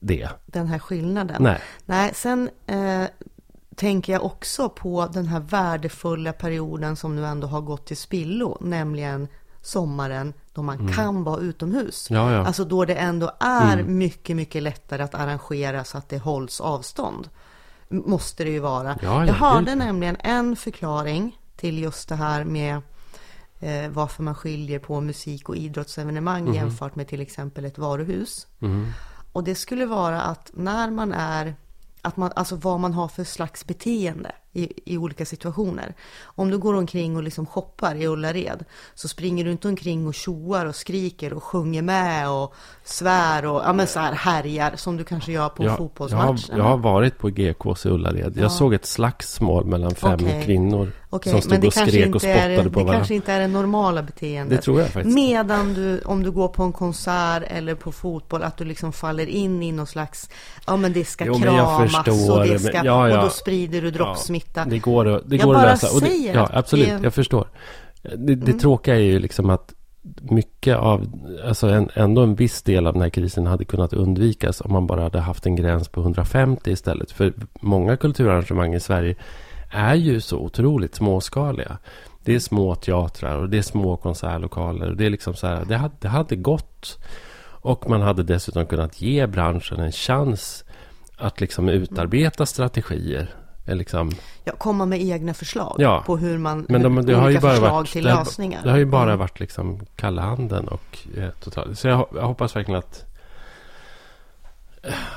det. 0.00 0.28
Den 0.46 0.66
här 0.66 0.78
skillnaden. 0.78 1.42
Nej. 1.42 1.58
Nej, 1.86 2.10
sen 2.14 2.50
eh, 2.66 3.04
tänker 3.76 4.12
jag 4.12 4.24
också 4.24 4.68
på 4.68 5.08
den 5.12 5.26
här 5.26 5.40
värdefulla 5.40 6.32
perioden 6.32 6.96
som 6.96 7.16
nu 7.16 7.26
ändå 7.26 7.46
har 7.46 7.60
gått 7.60 7.86
till 7.86 7.96
spillo, 7.96 8.58
nämligen 8.60 9.28
sommaren 9.62 10.32
då 10.52 10.62
man 10.62 10.80
mm. 10.80 10.92
kan 10.92 11.24
vara 11.24 11.40
utomhus. 11.40 12.10
Ja, 12.10 12.32
ja. 12.32 12.46
Alltså 12.46 12.64
då 12.64 12.84
det 12.84 12.94
ändå 12.94 13.30
är 13.40 13.72
mm. 13.72 13.98
mycket, 13.98 14.36
mycket 14.36 14.62
lättare 14.62 15.02
att 15.02 15.14
arrangera 15.14 15.84
så 15.84 15.98
att 15.98 16.08
det 16.08 16.18
hålls 16.18 16.60
avstånd. 16.60 17.28
Måste 17.88 18.44
det 18.44 18.50
ju 18.50 18.58
vara. 18.58 18.98
Ja, 19.02 19.26
jag 19.26 19.34
hörde 19.34 19.70
det. 19.70 19.74
nämligen 19.74 20.16
en 20.20 20.56
förklaring 20.56 21.38
till 21.56 21.78
just 21.78 22.08
det 22.08 22.14
här 22.14 22.44
med 22.44 22.82
eh, 23.60 23.88
varför 23.90 24.22
man 24.22 24.34
skiljer 24.34 24.78
på 24.78 25.00
musik 25.00 25.48
och 25.48 25.56
idrottsevenemang 25.56 26.42
mm. 26.42 26.54
jämfört 26.54 26.94
med 26.94 27.08
till 27.08 27.20
exempel 27.20 27.64
ett 27.64 27.78
varuhus. 27.78 28.46
Mm. 28.60 28.92
Och 29.32 29.44
det 29.44 29.54
skulle 29.54 29.86
vara 29.86 30.20
att 30.20 30.50
när 30.54 30.90
man 30.90 31.12
är 31.12 31.54
att 32.04 32.16
man, 32.16 32.32
alltså 32.36 32.56
vad 32.56 32.80
man 32.80 32.92
har 32.92 33.08
för 33.08 33.24
slags 33.24 33.66
beteende 33.66 34.32
i, 34.54 34.72
i 34.84 34.98
olika 34.98 35.26
situationer. 35.26 35.94
Om 36.24 36.50
du 36.50 36.58
går 36.58 36.74
omkring 36.74 37.16
och 37.16 37.22
liksom 37.22 37.46
shoppar 37.46 37.94
i 37.94 38.06
Ullared 38.06 38.64
så 38.94 39.08
springer 39.08 39.44
du 39.44 39.50
inte 39.50 39.68
omkring 39.68 40.06
och 40.06 40.14
tjoar 40.14 40.66
och 40.66 40.74
skriker 40.74 41.32
och 41.32 41.42
sjunger 41.42 41.82
med 41.82 42.30
och 42.30 42.54
svär 42.84 43.46
och 43.46 43.62
ja, 43.64 43.72
men 43.72 43.86
så 43.86 43.98
här 43.98 44.12
härjar 44.12 44.72
som 44.76 44.96
du 44.96 45.04
kanske 45.04 45.32
gör 45.32 45.48
på 45.48 45.64
jag, 45.64 45.76
fotbollsmatch. 45.76 46.46
Jag, 46.48 46.58
jag 46.58 46.64
har, 46.64 46.76
varit 46.76 47.18
på 47.18 47.28
GKs 47.28 47.86
i 47.86 47.88
Ullared. 47.88 48.36
Jag 48.36 48.44
ja. 48.44 48.50
såg 48.50 48.74
ett 48.74 48.86
slagsmål 48.86 49.64
mellan 49.64 49.94
fem 49.94 50.14
okay. 50.14 50.44
kvinnor 50.44 50.92
okay. 51.10 51.32
som 51.32 51.42
stod 51.42 51.64
och 51.64 51.72
skrek 51.72 52.14
och 52.14 52.22
spottade 52.22 52.52
är, 52.52 52.64
på 52.64 52.70
varandra. 52.70 52.92
Det 52.92 52.98
kanske 52.98 53.14
inte 53.14 53.32
är 53.32 53.40
det 53.40 53.48
normala 53.48 54.02
beteendet. 54.02 54.58
Det 54.58 54.62
tror 54.62 54.80
jag 54.80 54.90
faktiskt. 54.90 55.14
Medan 55.14 55.74
du, 55.74 56.00
om 56.00 56.22
du 56.22 56.30
går 56.30 56.48
på 56.48 56.62
en 56.62 56.72
konsert 56.72 57.42
eller 57.46 57.74
på 57.74 57.92
fotboll, 57.92 58.42
att 58.42 58.56
du 58.56 58.64
liksom 58.64 58.92
faller 58.92 59.26
in 59.26 59.62
i 59.62 59.72
någon 59.72 59.86
slags, 59.86 60.30
ja 60.66 60.76
men 60.76 60.92
det 60.92 61.04
ska 61.04 61.24
jo, 61.24 61.34
kramas 61.34 61.94
och 62.30 62.46
det 62.46 62.58
ska, 62.58 62.84
ja, 62.84 63.08
ja. 63.08 63.16
och 63.16 63.24
då 63.24 63.30
sprider 63.30 63.82
du 63.82 63.90
droppsmitta. 63.90 64.43
Ja, 64.54 64.64
det 64.64 64.78
går, 64.78 65.08
att, 65.08 65.22
det 65.26 65.36
går 65.36 65.54
att 65.54 65.62
lösa. 65.62 65.94
Och 65.94 66.00
det, 66.00 66.16
ja, 66.34 66.48
absolut, 66.52 66.88
det... 66.88 67.00
jag 67.02 67.14
förstår. 67.14 67.48
Det, 68.02 68.34
det 68.34 68.50
mm. 68.50 68.58
tråkiga 68.58 68.94
är 68.94 69.00
ju 69.00 69.18
liksom 69.18 69.50
att 69.50 69.74
mycket 70.22 70.76
av, 70.76 71.06
alltså 71.44 71.68
en, 71.68 71.88
ändå 71.94 72.22
en 72.22 72.34
viss 72.34 72.62
del 72.62 72.86
av 72.86 72.92
den 72.92 73.02
här 73.02 73.08
krisen 73.08 73.46
hade 73.46 73.64
kunnat 73.64 73.92
undvikas 73.92 74.60
om 74.60 74.72
man 74.72 74.86
bara 74.86 75.02
hade 75.02 75.20
haft 75.20 75.46
en 75.46 75.56
gräns 75.56 75.88
på 75.88 76.00
150 76.00 76.70
istället. 76.70 77.10
För 77.10 77.32
många 77.60 77.96
kulturarrangemang 77.96 78.74
i 78.74 78.80
Sverige 78.80 79.14
är 79.70 79.94
ju 79.94 80.20
så 80.20 80.38
otroligt 80.38 80.94
småskaliga. 80.94 81.78
Det 82.24 82.34
är 82.34 82.38
små 82.38 82.74
teatrar 82.74 83.38
och 83.38 83.48
det 83.48 83.58
är 83.58 83.62
små 83.62 83.96
konsertlokaler. 83.96 84.90
Det, 84.90 85.06
är 85.06 85.10
liksom 85.10 85.34
så 85.34 85.46
här, 85.46 85.64
det, 85.64 85.76
hade, 85.76 85.94
det 86.00 86.08
hade 86.08 86.36
gått. 86.36 86.98
Och 87.46 87.90
man 87.90 88.02
hade 88.02 88.22
dessutom 88.22 88.66
kunnat 88.66 89.00
ge 89.00 89.26
branschen 89.26 89.80
en 89.80 89.92
chans 89.92 90.64
att 91.16 91.40
liksom 91.40 91.68
utarbeta 91.68 92.46
strategier. 92.46 93.34
Liksom, 93.66 94.10
ja, 94.44 94.52
komma 94.58 94.86
med 94.86 95.02
egna 95.02 95.34
förslag 95.34 95.76
ja, 95.78 96.02
på 96.06 96.16
hur 96.16 96.38
man... 96.38 96.66
Men 96.68 96.82
de, 96.82 97.06
det 97.06 97.14
har 97.14 97.30
ju 97.30 97.40
bara 97.40 97.52
förslag 97.52 97.70
varit, 97.70 97.90
till 97.90 98.04
det, 98.04 98.14
lösningar. 98.14 98.62
Det 98.62 98.70
har 98.70 98.78
ju 98.78 98.84
bara 98.84 99.16
varit 99.16 99.40
liksom 99.40 99.80
kalla 99.96 100.22
handen 100.22 100.68
och 100.68 100.98
eh, 101.16 101.30
totalt. 101.40 101.78
Så 101.78 101.88
jag, 101.88 102.08
jag, 102.14 102.22
hoppas 102.22 102.56
verkligen 102.56 102.78
att... 102.78 103.04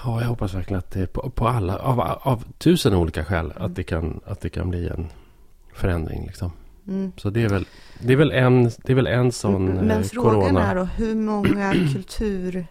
Ja, 0.04 0.22
jag 0.22 0.28
hoppas 0.28 0.54
verkligen 0.54 0.80
att 0.80 0.92
det 0.92 1.08
på, 1.08 1.30
på 1.30 1.48
alla, 1.48 1.78
av, 1.78 2.02
av 2.02 2.44
tusen 2.58 2.94
olika 2.94 3.26
skäl, 3.26 3.46
mm. 3.46 3.66
att, 3.66 3.76
det 3.76 3.84
kan, 3.84 4.20
att 4.26 4.42
det 4.42 4.50
kan 4.50 4.70
bli 4.70 4.88
en 4.88 5.08
förändring. 5.74 6.26
Liksom. 6.26 6.52
Mm. 6.88 7.12
Så 7.18 7.30
det 7.30 7.44
är, 7.44 7.50
väl, 7.50 7.66
det, 8.00 8.14
är 8.14 8.18
väl 8.18 8.32
en, 8.32 8.64
det 8.64 8.90
är 8.92 8.96
väl 8.96 9.08
en 9.08 9.32
sån 9.32 9.66
Men 9.66 9.92
eh, 9.92 10.02
frågan 10.02 10.42
corona. 10.42 10.66
är 10.66 10.76
då 10.76 10.84
hur 10.84 11.16
många 11.16 11.74
kultur... 11.94 12.68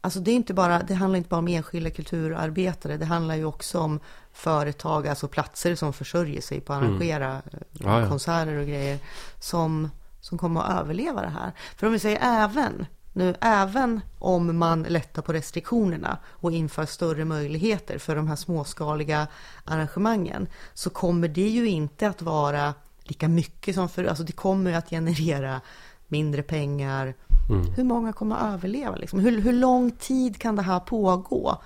Alltså 0.00 0.20
det, 0.20 0.30
är 0.30 0.34
inte 0.34 0.54
bara, 0.54 0.82
det 0.82 0.94
handlar 0.94 1.16
inte 1.16 1.28
bara 1.28 1.38
om 1.38 1.48
enskilda 1.48 1.90
kulturarbetare. 1.90 2.96
Det 2.96 3.04
handlar 3.04 3.34
ju 3.34 3.44
också 3.44 3.78
om 3.78 4.00
företag, 4.32 5.08
alltså 5.08 5.28
platser 5.28 5.74
som 5.74 5.92
försörjer 5.92 6.40
sig 6.40 6.60
på 6.60 6.72
att 6.72 6.78
mm. 6.78 6.90
arrangera 6.90 7.26
mm. 7.26 7.42
ja, 7.72 8.00
ja. 8.00 8.08
konserter 8.08 8.56
och 8.56 8.66
grejer. 8.66 8.98
Som, 9.40 9.90
som 10.20 10.38
kommer 10.38 10.60
att 10.60 10.80
överleva 10.80 11.22
det 11.22 11.28
här. 11.28 11.52
För 11.76 11.86
om 11.86 11.92
vi 11.92 11.98
säger 11.98 12.18
även 12.22 12.86
nu, 13.12 13.34
även 13.40 14.00
om 14.18 14.58
man 14.58 14.82
lättar 14.82 15.22
på 15.22 15.32
restriktionerna 15.32 16.18
och 16.26 16.52
inför 16.52 16.86
större 16.86 17.24
möjligheter 17.24 17.98
för 17.98 18.16
de 18.16 18.28
här 18.28 18.36
småskaliga 18.36 19.26
arrangemangen 19.64 20.46
så 20.74 20.90
kommer 20.90 21.28
det 21.28 21.48
ju 21.48 21.68
inte 21.68 22.08
att 22.08 22.22
vara 22.22 22.74
lika 23.02 23.28
mycket 23.28 23.74
som 23.74 23.88
för, 23.88 24.04
alltså 24.04 24.24
det 24.24 24.32
kommer 24.32 24.72
att 24.72 24.90
generera 24.90 25.60
mindre 26.08 26.42
pengar. 26.42 27.14
Mm. 27.50 27.72
Hur 27.72 27.84
många 27.84 28.12
kommer 28.12 28.36
att 28.36 28.54
överleva? 28.54 28.96
Liksom? 28.96 29.20
Hur, 29.20 29.40
hur 29.40 29.52
lång 29.52 29.90
tid 29.90 30.38
kan 30.38 30.56
det 30.56 30.62
här 30.62 30.80
pågå? 30.80 31.56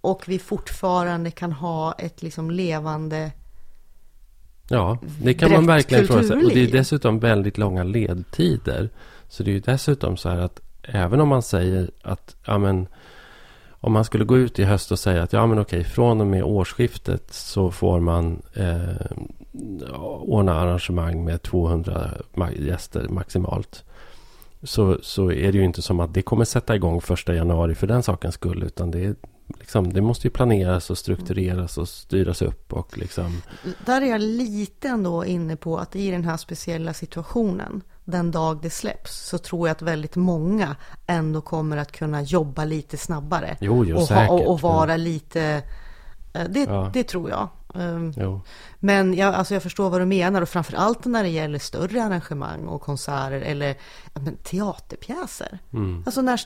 Och 0.00 0.28
vi 0.28 0.38
fortfarande 0.38 1.30
kan 1.30 1.52
ha 1.52 1.92
ett 1.92 2.22
liksom 2.22 2.50
levande 2.50 3.32
Ja, 4.68 4.98
det 5.22 5.34
kan 5.34 5.52
man 5.52 5.66
verkligen 5.66 6.06
fråga 6.06 6.22
sig. 6.22 6.36
Och 6.36 6.50
det 6.54 6.60
är 6.60 6.72
dessutom 6.72 7.18
väldigt 7.18 7.58
långa 7.58 7.84
ledtider. 7.84 8.90
Så 9.28 9.42
det 9.42 9.50
är 9.50 9.52
ju 9.52 9.60
dessutom 9.60 10.16
så 10.16 10.28
här 10.28 10.38
att 10.38 10.60
även 10.82 11.20
om 11.20 11.28
man 11.28 11.42
säger 11.42 11.90
att 12.02 12.36
ja, 12.46 12.58
men, 12.58 12.86
om 13.70 13.92
man 13.92 14.04
skulle 14.04 14.24
gå 14.24 14.38
ut 14.38 14.58
i 14.58 14.64
höst 14.64 14.92
och 14.92 14.98
säga 14.98 15.22
att 15.22 15.32
ja 15.32 15.46
men 15.46 15.58
okej 15.58 15.84
från 15.84 16.20
och 16.20 16.26
med 16.26 16.42
årsskiftet 16.42 17.32
så 17.32 17.70
får 17.70 18.00
man 18.00 18.42
eh, 18.54 19.10
ordna 20.20 20.60
arrangemang 20.60 21.24
med 21.24 21.42
200 21.42 22.10
gäster 22.56 23.08
maximalt. 23.08 23.84
Så, 24.62 24.98
så 25.02 25.32
är 25.32 25.52
det 25.52 25.58
ju 25.58 25.64
inte 25.64 25.82
som 25.82 26.00
att 26.00 26.14
det 26.14 26.22
kommer 26.22 26.44
sätta 26.44 26.74
igång 26.76 27.00
första 27.00 27.34
januari 27.34 27.74
för 27.74 27.86
den 27.86 28.02
sakens 28.02 28.34
skull. 28.34 28.62
Utan 28.62 28.90
det, 28.90 29.04
är, 29.04 29.14
liksom, 29.58 29.92
det 29.92 30.00
måste 30.00 30.26
ju 30.26 30.30
planeras 30.30 30.90
och 30.90 30.98
struktureras 30.98 31.78
och 31.78 31.88
styras 31.88 32.42
upp. 32.42 32.72
Och 32.72 32.98
liksom... 32.98 33.42
Där 33.86 34.02
är 34.02 34.06
jag 34.06 34.20
lite 34.20 34.88
ändå 34.88 35.24
inne 35.24 35.56
på 35.56 35.78
att 35.78 35.96
i 35.96 36.10
den 36.10 36.24
här 36.24 36.36
speciella 36.36 36.94
situationen 36.94 37.82
den 38.04 38.30
dag 38.30 38.58
det 38.62 38.70
släpps 38.70 39.28
så 39.28 39.38
tror 39.38 39.68
jag 39.68 39.74
att 39.74 39.82
väldigt 39.82 40.16
många 40.16 40.76
ändå 41.06 41.40
kommer 41.40 41.76
att 41.76 41.92
kunna 41.92 42.22
jobba 42.22 42.64
lite 42.64 42.96
snabbare. 42.96 43.56
Jo, 43.60 43.84
jo, 43.84 43.96
och, 43.96 44.02
ha, 44.02 44.30
och, 44.30 44.50
och, 44.50 44.60
vara 44.60 44.96
lite... 44.96 45.62
Eh, 46.32 46.44
det, 46.48 46.60
ja. 46.60 46.90
det 46.92 47.04
tror 47.04 47.30
jag. 47.30 47.48
Um, 47.74 48.42
men 48.78 49.14
jag, 49.14 49.34
alltså 49.34 49.54
jag 49.54 49.62
förstår 49.62 49.90
vad 49.90 50.00
du 50.00 50.04
menar 50.04 50.42
och 50.42 50.48
framför 50.48 50.74
allt 50.74 51.04
när 51.04 51.22
det 51.22 51.28
gäller 51.28 51.58
större 51.58 52.04
arrangemang 52.04 52.66
och 52.66 52.82
konserter 52.82 53.40
eller 53.40 53.76
men, 54.14 54.36
teaterpjäser. 54.36 55.58
Mm. 55.72 56.02
Alltså 56.06 56.22
när, 56.22 56.40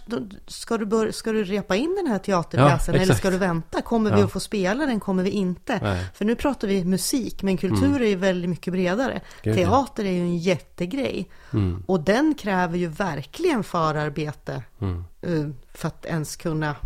ska, 0.51 0.79
du 0.79 0.87
bör, 0.87 1.11
ska 1.11 1.33
du 1.33 1.45
repa 1.45 1.77
in 1.77 1.95
den 1.97 2.07
här 2.13 2.19
teaterpjäsen 2.19 2.95
ja, 2.95 3.01
eller 3.01 3.15
ska 3.15 3.31
du 3.31 3.39
vänta? 3.39 3.83
Kommer 3.83 4.11
ja. 4.11 4.17
vi 4.17 4.23
att 4.23 4.33
få 4.33 4.41
spela 4.41 4.87
den? 4.87 5.01
Kommer 5.01 5.23
vi 5.23 5.31
inte? 5.31 5.79
Nej. 5.83 6.05
För 6.15 6.25
nu 6.25 6.37
pratar 6.37 6.69
vi 6.69 6.85
musik, 6.85 7.43
men 7.43 7.57
kultur 7.57 7.85
mm. 7.85 8.03
är 8.03 8.07
ju 8.07 8.17
väldigt 8.17 8.51
mycket 8.51 8.73
bredare. 8.73 9.21
Gud, 9.43 9.55
Teater 9.55 10.05
är 10.05 10.13
ju 10.13 10.21
en 10.21 10.39
jättegrej. 10.39 11.31
Mm. 11.53 11.83
Och 11.87 12.01
den 12.01 12.35
kräver 12.35 12.79
ju 12.79 12.89
verkligen 12.89 13.65
förarbete 13.65 14.63
mm. 14.81 15.05
uh, 15.27 15.51
för 15.75 15.89
att 15.89 16.05
ens 16.05 16.37
kunna 16.37 16.77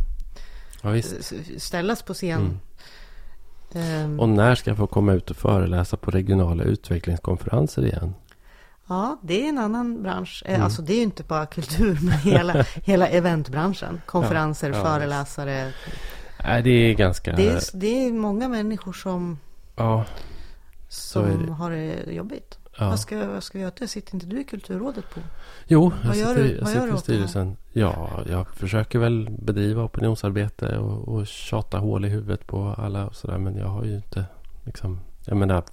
ja, 0.82 1.02
ställas 1.58 2.02
på 2.02 2.14
scen 2.14 2.40
mm. 2.40 2.58
Och 4.18 4.28
när 4.28 4.54
ska 4.54 4.70
jag 4.70 4.76
få 4.76 4.86
komma 4.86 5.12
ut 5.12 5.30
och 5.30 5.36
föreläsa 5.36 5.96
på 5.96 6.10
regionala 6.10 6.64
utvecklingskonferenser 6.64 7.84
igen? 7.84 8.14
Ja, 8.88 9.18
det 9.22 9.44
är 9.44 9.48
en 9.48 9.58
annan 9.58 10.02
bransch. 10.02 10.42
Eh, 10.46 10.54
mm. 10.54 10.64
Alltså 10.64 10.82
det 10.82 10.92
är 10.92 10.96
ju 10.96 11.02
inte 11.02 11.22
bara 11.22 11.46
kultur, 11.46 11.98
men 12.02 12.18
hela, 12.18 12.64
hela 12.84 13.08
eventbranschen. 13.08 14.00
Konferenser, 14.06 14.70
ja, 14.70 14.76
ja, 14.76 14.84
föreläsare. 14.84 15.72
Nej, 16.44 16.62
det 16.62 16.70
är 16.70 16.94
ganska... 16.94 17.32
Det 17.32 17.48
är, 17.48 17.62
det 17.72 18.06
är 18.06 18.12
många 18.12 18.48
människor 18.48 18.92
som, 18.92 19.38
ja, 19.76 20.04
som 20.88 21.48
har 21.48 21.70
det 21.70 22.12
jobbigt. 22.12 22.59
Ja. 22.78 22.88
Vad, 22.88 23.00
ska, 23.00 23.26
vad 23.26 23.42
ska 23.42 23.58
vi 23.58 23.62
göra? 23.62 23.72
Det 23.78 23.88
sitter 23.88 24.14
inte 24.14 24.26
du 24.26 24.40
i 24.40 24.44
Kulturrådet 24.44 25.04
på? 25.14 25.20
Jo, 25.66 25.92
jag 26.04 26.16
sitter, 26.16 26.34
du, 26.34 26.56
jag 26.56 26.68
sitter 26.68 26.94
i 26.94 26.98
styrelsen. 26.98 27.56
Ja, 27.72 28.22
jag 28.28 28.48
försöker 28.48 28.98
väl 28.98 29.30
bedriva 29.30 29.84
opinionsarbete 29.84 30.78
och, 30.78 31.08
och 31.08 31.26
tjata 31.26 31.78
hål 31.78 32.04
i 32.04 32.08
huvudet 32.08 32.46
på 32.46 32.74
alla 32.78 33.06
och 33.06 33.14
sådär. 33.14 33.38
Men 33.38 33.56
jag 33.56 33.66
har 33.66 33.84
ju 33.84 33.96
inte 33.96 34.24
liksom... 34.64 35.00
Jag 35.24 35.36
menar, 35.36 35.64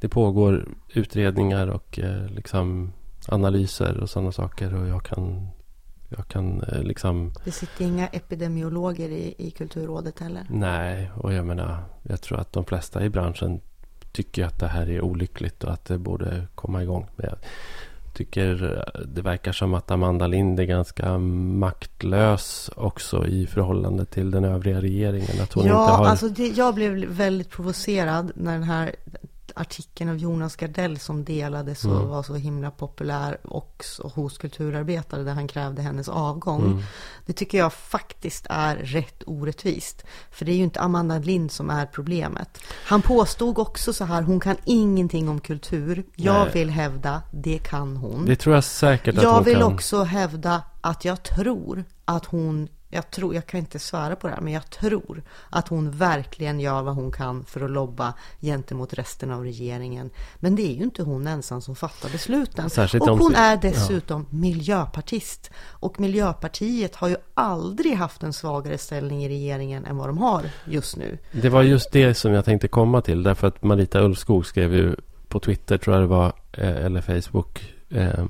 det 0.00 0.08
pågår 0.08 0.68
utredningar 0.88 1.68
och 1.68 1.98
eh, 1.98 2.26
liksom 2.26 2.92
analyser 3.28 4.00
och 4.00 4.10
sådana 4.10 4.32
saker. 4.32 4.74
Och 4.74 4.88
jag 4.88 5.04
kan, 5.04 5.48
jag 6.08 6.28
kan 6.28 6.62
eh, 6.62 6.82
liksom... 6.82 7.32
Det 7.44 7.52
sitter 7.52 7.84
inga 7.84 8.06
epidemiologer 8.06 9.08
i, 9.08 9.34
i 9.38 9.50
Kulturrådet 9.50 10.18
heller? 10.18 10.46
Nej, 10.50 11.10
och 11.16 11.32
jag 11.32 11.46
menar, 11.46 11.84
jag 12.02 12.20
tror 12.20 12.40
att 12.40 12.52
de 12.52 12.64
flesta 12.64 13.04
i 13.04 13.10
branschen 13.10 13.60
tycker 14.14 14.44
att 14.44 14.58
det 14.58 14.66
här 14.66 14.90
är 14.90 15.00
olyckligt 15.00 15.64
och 15.64 15.72
att 15.72 15.84
det 15.84 15.98
borde 15.98 16.46
komma 16.54 16.82
igång. 16.82 17.06
Men 17.16 17.26
jag 17.26 17.38
tycker 18.14 18.84
det 19.06 19.22
verkar 19.22 19.52
som 19.52 19.74
att 19.74 19.90
Amanda 19.90 20.26
Lind 20.26 20.60
är 20.60 20.64
ganska 20.64 21.18
maktlös 21.18 22.70
också 22.76 23.26
i 23.26 23.46
förhållande 23.46 24.04
till 24.04 24.30
den 24.30 24.44
övriga 24.44 24.80
regeringen. 24.80 25.42
Att 25.42 25.52
hon 25.52 25.66
ja, 25.66 25.82
inte 25.82 25.94
har... 25.94 26.06
alltså 26.06 26.28
det, 26.28 26.48
jag 26.48 26.74
blev 26.74 27.04
väldigt 27.04 27.50
provocerad 27.50 28.32
när 28.34 28.52
den 28.52 28.62
här 28.62 28.94
artikeln 29.56 30.10
av 30.10 30.16
Jonas 30.16 30.56
Gardell 30.56 30.98
som 30.98 31.24
delades 31.24 31.84
och 31.84 31.96
mm. 31.96 32.08
var 32.08 32.22
så 32.22 32.34
himla 32.34 32.70
populär 32.70 33.38
också 33.44 34.10
hos 34.14 34.38
kulturarbetare 34.38 35.22
där 35.22 35.32
han 35.32 35.48
krävde 35.48 35.82
hennes 35.82 36.08
avgång. 36.08 36.62
Mm. 36.64 36.82
Det 37.26 37.32
tycker 37.32 37.58
jag 37.58 37.72
faktiskt 37.72 38.46
är 38.50 38.76
rätt 38.76 39.22
orättvist. 39.26 40.04
För 40.30 40.44
det 40.44 40.52
är 40.52 40.56
ju 40.56 40.64
inte 40.64 40.80
Amanda 40.80 41.18
Lind 41.18 41.52
som 41.52 41.70
är 41.70 41.86
problemet. 41.86 42.58
Han 42.86 43.02
påstod 43.02 43.58
också 43.58 43.92
så 43.92 44.04
här, 44.04 44.22
hon 44.22 44.40
kan 44.40 44.56
ingenting 44.64 45.28
om 45.28 45.40
kultur. 45.40 46.04
Jag 46.16 46.44
Nej. 46.44 46.50
vill 46.52 46.70
hävda, 46.70 47.22
det 47.30 47.58
kan 47.58 47.96
hon. 47.96 48.26
Det 48.26 48.36
tror 48.36 48.54
jag 48.54 48.64
säkert 48.64 49.16
att 49.16 49.22
jag 49.22 49.34
hon 49.34 49.44
vill 49.44 49.58
kan. 49.58 49.72
också 49.72 50.02
hävda 50.02 50.62
att 50.80 51.04
jag 51.04 51.22
tror 51.22 51.84
att 52.04 52.24
hon 52.24 52.68
jag 52.94 53.10
tror, 53.10 53.34
jag 53.34 53.46
kan 53.46 53.60
inte 53.60 53.78
svära 53.78 54.16
på 54.16 54.26
det 54.26 54.34
här, 54.34 54.40
men 54.40 54.52
jag 54.52 54.70
tror 54.70 55.22
att 55.50 55.68
hon 55.68 55.90
verkligen 55.90 56.60
gör 56.60 56.82
vad 56.82 56.94
hon 56.94 57.12
kan 57.12 57.44
för 57.44 57.60
att 57.60 57.70
lobba 57.70 58.14
gentemot 58.40 58.94
resten 58.94 59.30
av 59.30 59.44
regeringen. 59.44 60.10
Men 60.36 60.56
det 60.56 60.62
är 60.62 60.74
ju 60.74 60.82
inte 60.82 61.02
hon 61.02 61.26
ensam 61.26 61.60
som 61.60 61.76
fattar 61.76 62.08
besluten. 62.08 62.70
Särskilt 62.70 63.08
och 63.08 63.18
hon 63.18 63.34
är 63.34 63.56
dessutom 63.56 64.26
ja. 64.30 64.36
miljöpartist. 64.38 65.50
Och 65.56 66.00
Miljöpartiet 66.00 66.94
har 66.94 67.08
ju 67.08 67.16
aldrig 67.34 67.94
haft 67.94 68.22
en 68.22 68.32
svagare 68.32 68.78
ställning 68.78 69.24
i 69.24 69.28
regeringen 69.28 69.84
än 69.84 69.96
vad 69.96 70.08
de 70.08 70.18
har 70.18 70.42
just 70.64 70.96
nu. 70.96 71.18
Det 71.32 71.48
var 71.48 71.62
just 71.62 71.92
det 71.92 72.14
som 72.14 72.32
jag 72.32 72.44
tänkte 72.44 72.68
komma 72.68 73.00
till. 73.00 73.22
Därför 73.22 73.46
att 73.46 73.62
Marita 73.62 74.00
Ulfskog 74.00 74.46
skrev 74.46 74.74
ju 74.74 74.96
på 75.28 75.40
Twitter, 75.40 75.78
tror 75.78 75.96
jag 75.96 76.02
det 76.02 76.08
var, 76.08 76.32
eh, 76.52 76.84
eller 76.84 77.00
Facebook. 77.00 77.74
Eh, 77.90 78.24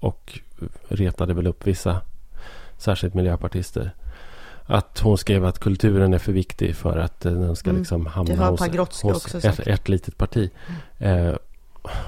och 0.00 0.40
retade 0.88 1.34
väl 1.34 1.46
upp 1.46 1.66
vissa 1.66 2.00
särskilt 2.82 3.14
miljöpartister. 3.14 3.94
Att 4.66 4.98
hon 4.98 5.18
skrev 5.18 5.44
att 5.44 5.58
kulturen 5.58 6.14
är 6.14 6.18
för 6.18 6.32
viktig 6.32 6.76
för 6.76 6.98
att 6.98 7.26
eh, 7.26 7.32
den 7.32 7.56
ska 7.56 7.70
mm. 7.70 7.80
liksom 7.80 8.06
hamna 8.06 8.46
hos, 8.50 9.02
hos 9.02 9.34
ett, 9.34 9.66
ett 9.66 9.88
litet 9.88 10.18
parti. 10.18 10.50
Mm. 10.98 11.28
Eh, 11.28 11.36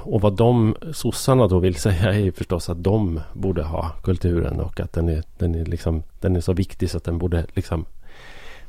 och 0.02 0.20
vad 0.20 0.36
de 0.36 0.76
sossarna 0.92 1.48
då 1.48 1.58
vill 1.58 1.74
säga 1.80 2.14
är 2.14 2.30
förstås 2.30 2.68
att 2.68 2.84
de 2.84 3.20
borde 3.32 3.62
ha 3.62 3.90
kulturen 4.02 4.60
och 4.60 4.80
att 4.80 4.92
den 4.92 5.08
är, 5.08 5.22
den 5.38 5.54
är, 5.54 5.64
liksom, 5.64 6.02
den 6.20 6.36
är 6.36 6.40
så 6.40 6.52
viktig 6.52 6.90
så 6.90 6.96
att 6.96 7.04
den 7.04 7.18
borde 7.18 7.46
liksom 7.54 7.84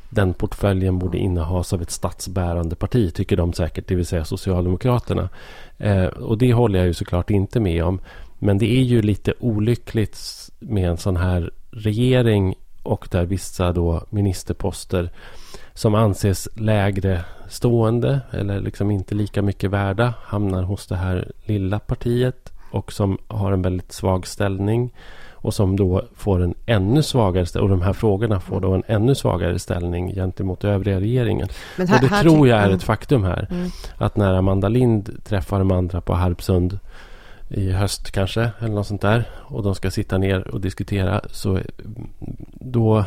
den 0.10 0.34
portföljen 0.34 1.00
borde 1.00 1.18
innehas 1.18 1.74
av 1.74 1.82
ett 1.82 1.92
statsbärande 1.92 2.76
parti, 2.76 3.14
tycker 3.14 3.38
de 3.38 3.54
säkert, 3.54 3.88
det 3.88 3.96
vill 3.96 4.06
säga 4.06 4.26
Socialdemokraterna. 4.26 5.30
Eh, 5.78 6.06
och 6.06 6.38
det 6.38 6.54
håller 6.54 6.80
jag 6.80 6.88
ju 6.88 6.94
såklart 6.94 7.30
inte 7.30 7.60
med 7.60 7.84
om. 7.84 8.00
Men 8.40 8.58
det 8.58 8.66
är 8.66 8.84
ju 8.84 9.02
lite 9.02 9.34
olyckligt 9.40 10.20
med 10.60 10.90
en 10.90 10.98
sån 10.98 11.18
här 11.18 11.52
regering 11.72 12.56
och 12.86 13.08
där 13.12 13.26
vissa 13.26 13.72
då 13.72 14.04
ministerposter 14.10 15.10
som 15.74 15.96
anses 15.96 16.48
lägre 16.56 17.26
stående 17.50 18.20
eller 18.32 18.62
liksom 18.62 18.92
inte 18.92 19.16
lika 19.16 19.42
mycket 19.42 19.72
värda 19.72 20.14
hamnar 20.24 20.64
hos 20.64 20.88
det 20.88 20.96
här 20.96 21.32
lilla 21.46 21.80
partiet 21.80 22.54
och 22.72 22.94
som 22.94 23.18
har 23.28 23.52
en 23.52 23.62
väldigt 23.62 23.92
svag 23.92 24.28
ställning 24.28 24.94
och 25.46 25.54
som 25.54 25.76
då 25.76 26.02
får 26.16 26.44
en 26.44 26.56
ännu 26.66 27.04
svagare 27.04 27.46
ställning. 27.46 27.72
Och 27.72 27.78
de 27.78 27.86
här 27.86 27.94
frågorna 27.94 28.40
får 28.40 28.62
då 28.62 28.74
en 28.74 28.84
ännu 28.88 29.16
svagare 29.16 29.60
ställning 29.60 30.14
gentemot 30.14 30.64
övriga 30.64 31.00
regeringen. 31.00 31.48
Här, 31.78 31.96
och 31.96 32.10
det 32.10 32.22
tror 32.22 32.48
jag 32.48 32.60
är 32.60 32.70
ett 32.70 32.84
faktum 32.84 33.24
här. 33.24 33.48
Mm. 33.52 33.70
Att 33.98 34.16
när 34.16 34.34
Amanda 34.34 34.70
Lind 34.70 35.24
träffar 35.24 35.60
de 35.60 35.72
andra 35.72 36.02
på 36.02 36.14
Harpsund 36.14 36.80
i 37.50 37.72
höst 37.72 38.12
kanske, 38.12 38.50
eller 38.60 38.76
något 38.76 38.88
sånt 38.88 39.02
där. 39.02 39.30
Och 39.34 39.64
de 39.64 39.76
ska 39.76 39.92
sitta 39.92 40.18
ner 40.18 40.48
och 40.48 40.62
diskutera. 40.62 41.22
Så 41.32 41.60
då 42.66 43.06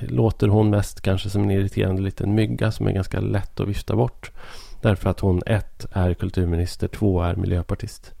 låter 0.00 0.48
hon 0.48 0.70
mest 0.70 1.00
kanske 1.00 1.30
som 1.30 1.42
en 1.42 1.50
irriterande 1.50 2.02
liten 2.02 2.34
mygga 2.34 2.72
som 2.72 2.86
är 2.86 2.92
ganska 2.92 3.20
lätt 3.20 3.60
att 3.60 3.68
vifta 3.68 3.96
bort. 3.96 4.30
Därför 4.80 5.10
att 5.10 5.20
hon 5.20 5.42
ett 5.46 5.86
är 5.92 6.14
kulturminister, 6.14 6.88
två 6.88 7.22
är 7.22 7.36
miljöpartist. 7.36 8.12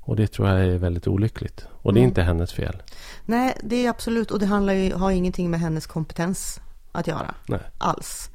Och 0.00 0.16
det 0.16 0.26
tror 0.26 0.48
jag 0.48 0.60
är 0.60 0.78
väldigt 0.78 1.06
olyckligt. 1.06 1.66
Och 1.82 1.94
det 1.94 1.98
är 1.98 2.02
mm. 2.02 2.08
inte 2.08 2.22
hennes 2.22 2.52
fel. 2.52 2.82
Nej, 3.24 3.56
det 3.62 3.86
är 3.86 3.90
absolut. 3.90 4.30
Och 4.30 4.38
det 4.38 4.46
handlar 4.46 4.72
ju, 4.72 4.94
har 4.94 5.10
ingenting 5.10 5.50
med 5.50 5.60
hennes 5.60 5.86
kompetens 5.86 6.60
att 6.92 7.06
göra. 7.06 7.34
Nej. 7.46 7.60
Alls. 7.78 8.30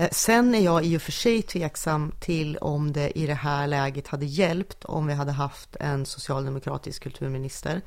Eh, 0.00 0.08
sen 0.12 0.54
är 0.54 0.60
jag 0.60 0.84
i 0.84 0.96
och 0.96 1.02
för 1.02 1.12
sig 1.12 1.42
tveksam 1.42 2.12
till 2.20 2.56
om 2.56 2.92
det 2.92 3.18
i 3.18 3.26
det 3.26 3.34
här 3.34 3.66
läget 3.66 4.08
hade 4.08 4.26
hjälpt 4.26 4.84
om 4.84 5.06
vi 5.06 5.14
hade 5.14 5.32
haft 5.32 5.76
en 5.80 6.06
socialdemokratisk 6.06 7.02
kulturminister. 7.02 7.80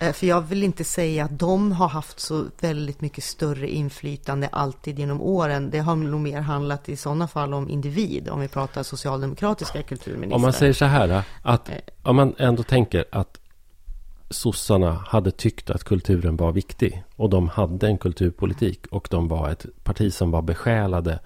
Eh, 0.00 0.12
för 0.12 0.26
jag 0.26 0.40
vill 0.40 0.62
inte 0.62 0.84
säga 0.84 1.24
att 1.24 1.38
de 1.38 1.72
har 1.72 1.88
haft 1.88 2.20
så 2.20 2.44
väldigt 2.60 3.00
mycket 3.00 3.24
större 3.24 3.68
inflytande 3.68 4.48
alltid 4.52 4.98
genom 4.98 5.22
åren. 5.22 5.70
Det 5.70 5.78
har 5.78 5.96
nog 5.96 6.20
mer 6.20 6.40
handlat 6.40 6.88
i 6.88 6.96
sådana 6.96 7.28
fall 7.28 7.54
om 7.54 7.68
individ, 7.68 8.28
om 8.28 8.40
vi 8.40 8.48
pratar 8.48 8.82
socialdemokratiska 8.82 9.82
kulturministrar. 9.82 10.36
Om 10.36 10.42
man 10.42 10.52
säger 10.52 10.72
så 10.72 10.84
här, 10.84 11.22
att 11.42 11.68
eh. 11.68 11.74
om 12.02 12.16
man 12.16 12.34
ändå 12.38 12.62
tänker 12.62 13.04
att 13.12 13.38
sossarna 14.32 14.92
hade 15.06 15.30
tyckt 15.30 15.70
att 15.70 15.84
kulturen 15.84 16.36
var 16.36 16.52
viktig 16.52 17.02
och 17.16 17.30
de 17.30 17.48
hade 17.48 17.86
en 17.86 17.98
kulturpolitik 17.98 18.86
och 18.86 19.08
de 19.10 19.28
var 19.28 19.50
ett 19.50 19.66
parti 19.84 20.12
som 20.12 20.30
var 20.30 20.42
besjälade 20.42 21.18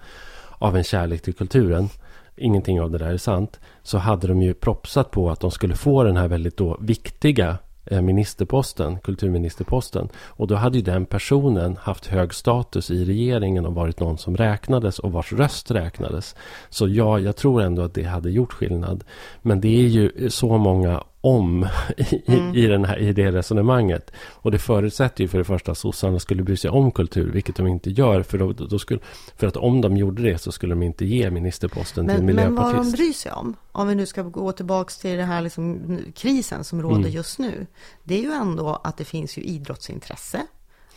av 0.57 0.77
en 0.77 0.83
kärlek 0.83 1.21
till 1.21 1.33
kulturen 1.33 1.89
ingenting 2.37 2.81
av 2.81 2.91
det 2.91 2.97
där 2.97 3.13
är 3.13 3.17
sant 3.17 3.59
så 3.83 3.97
hade 3.97 4.27
de 4.27 4.41
ju 4.41 4.53
propsat 4.53 5.11
på 5.11 5.29
att 5.29 5.39
de 5.39 5.51
skulle 5.51 5.75
få 5.75 6.03
den 6.03 6.17
här 6.17 6.27
väldigt 6.27 6.57
då 6.57 6.77
viktiga 6.79 7.57
eh, 7.85 8.01
ministerposten, 8.01 8.99
kulturministerposten. 8.99 10.09
Och 10.15 10.47
då 10.47 10.55
hade 10.55 10.77
ju 10.77 10.83
den 10.83 11.05
personen 11.05 11.77
haft 11.81 12.05
hög 12.05 12.33
status 12.33 12.91
i 12.91 13.05
regeringen 13.05 13.65
och 13.65 13.75
varit 13.75 13.99
någon 13.99 14.17
som 14.17 14.37
räknades 14.37 14.99
och 14.99 15.11
vars 15.11 15.33
röst 15.33 15.71
räknades. 15.71 16.35
Så 16.69 16.87
ja, 16.87 17.19
jag 17.19 17.35
tror 17.35 17.61
ändå 17.61 17.81
att 17.81 17.93
det 17.93 18.03
hade 18.03 18.31
gjort 18.31 18.53
skillnad. 18.53 19.03
Men 19.41 19.61
det 19.61 19.79
är 19.79 19.87
ju 19.87 20.29
så 20.29 20.57
många 20.57 21.03
om 21.21 21.67
i, 21.97 22.31
mm. 22.31 22.55
i, 22.55 22.67
den 22.67 22.85
här, 22.85 22.97
i 22.97 23.13
det 23.13 23.31
resonemanget. 23.31 24.11
Och 24.33 24.51
det 24.51 24.59
förutsätter 24.59 25.21
ju 25.21 25.27
för 25.27 25.37
det 25.37 25.43
första 25.43 25.71
att 25.71 25.77
sossarna 25.77 26.19
skulle 26.19 26.43
bry 26.43 26.57
sig 26.57 26.69
om 26.69 26.91
kultur, 26.91 27.31
vilket 27.31 27.55
de 27.55 27.67
inte 27.67 27.89
gör. 27.89 28.23
För, 28.23 28.37
då, 28.37 28.51
då 28.53 28.79
skulle, 28.79 28.99
för 29.35 29.47
att 29.47 29.57
om 29.57 29.81
de 29.81 29.97
gjorde 29.97 30.23
det 30.23 30.37
så 30.37 30.51
skulle 30.51 30.71
de 30.71 30.83
inte 30.83 31.05
ge 31.05 31.31
ministerposten 31.31 32.05
men, 32.05 32.15
till 32.15 32.25
miljöpartist. 32.25 32.57
Men 32.57 32.75
vad 32.77 32.85
de 32.85 32.91
bryr 32.91 33.13
sig 33.13 33.31
om, 33.31 33.55
om 33.71 33.87
vi 33.87 33.95
nu 33.95 34.05
ska 34.05 34.21
gå 34.21 34.51
tillbaka 34.51 34.89
till 35.01 35.17
den 35.17 35.27
här 35.27 35.41
liksom, 35.41 35.97
krisen 36.15 36.63
som 36.63 36.81
råder 36.81 36.97
mm. 36.97 37.11
just 37.11 37.39
nu. 37.39 37.67
Det 38.03 38.15
är 38.15 38.21
ju 38.21 38.31
ändå 38.31 38.81
att 38.83 38.97
det 38.97 39.05
finns 39.05 39.37
ju 39.37 39.41
idrottsintresse. 39.41 40.41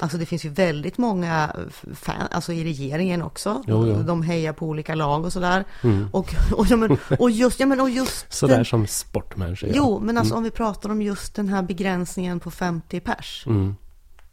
Alltså 0.01 0.19
det 0.19 0.27
finns 0.27 0.45
ju 0.45 0.49
väldigt 0.49 0.99
många 0.99 1.57
fan, 1.95 2.29
alltså 2.31 2.53
i 2.53 2.65
regeringen 2.65 3.23
också. 3.23 3.63
Jo, 3.67 3.87
jo. 3.87 4.03
De 4.03 4.23
hejar 4.23 4.53
på 4.53 4.67
olika 4.67 4.95
lag 4.95 5.25
och 5.25 5.33
sådär. 5.33 5.65
Mm. 5.83 6.09
Och, 6.13 6.35
och, 6.53 6.67
ja, 6.67 6.77
men, 6.77 6.99
och 7.19 7.31
just, 7.31 7.61
ja, 7.61 7.67
men, 7.67 7.81
och 7.81 7.91
just 7.91 8.33
Sådär 8.33 8.57
den, 8.57 8.65
som 8.65 8.87
sportmänniskor 8.87 9.71
Jo, 9.75 10.01
men 10.01 10.19
alltså 10.19 10.35
mm. 10.35 10.39
om 10.39 10.45
vi 10.45 10.51
pratar 10.51 10.91
om 10.91 11.03
just 11.03 11.35
den 11.35 11.49
här 11.49 11.63
begränsningen 11.63 12.41
på 12.41 12.51
50 12.51 13.01
pers. 13.01 13.45
Mm. 13.47 13.77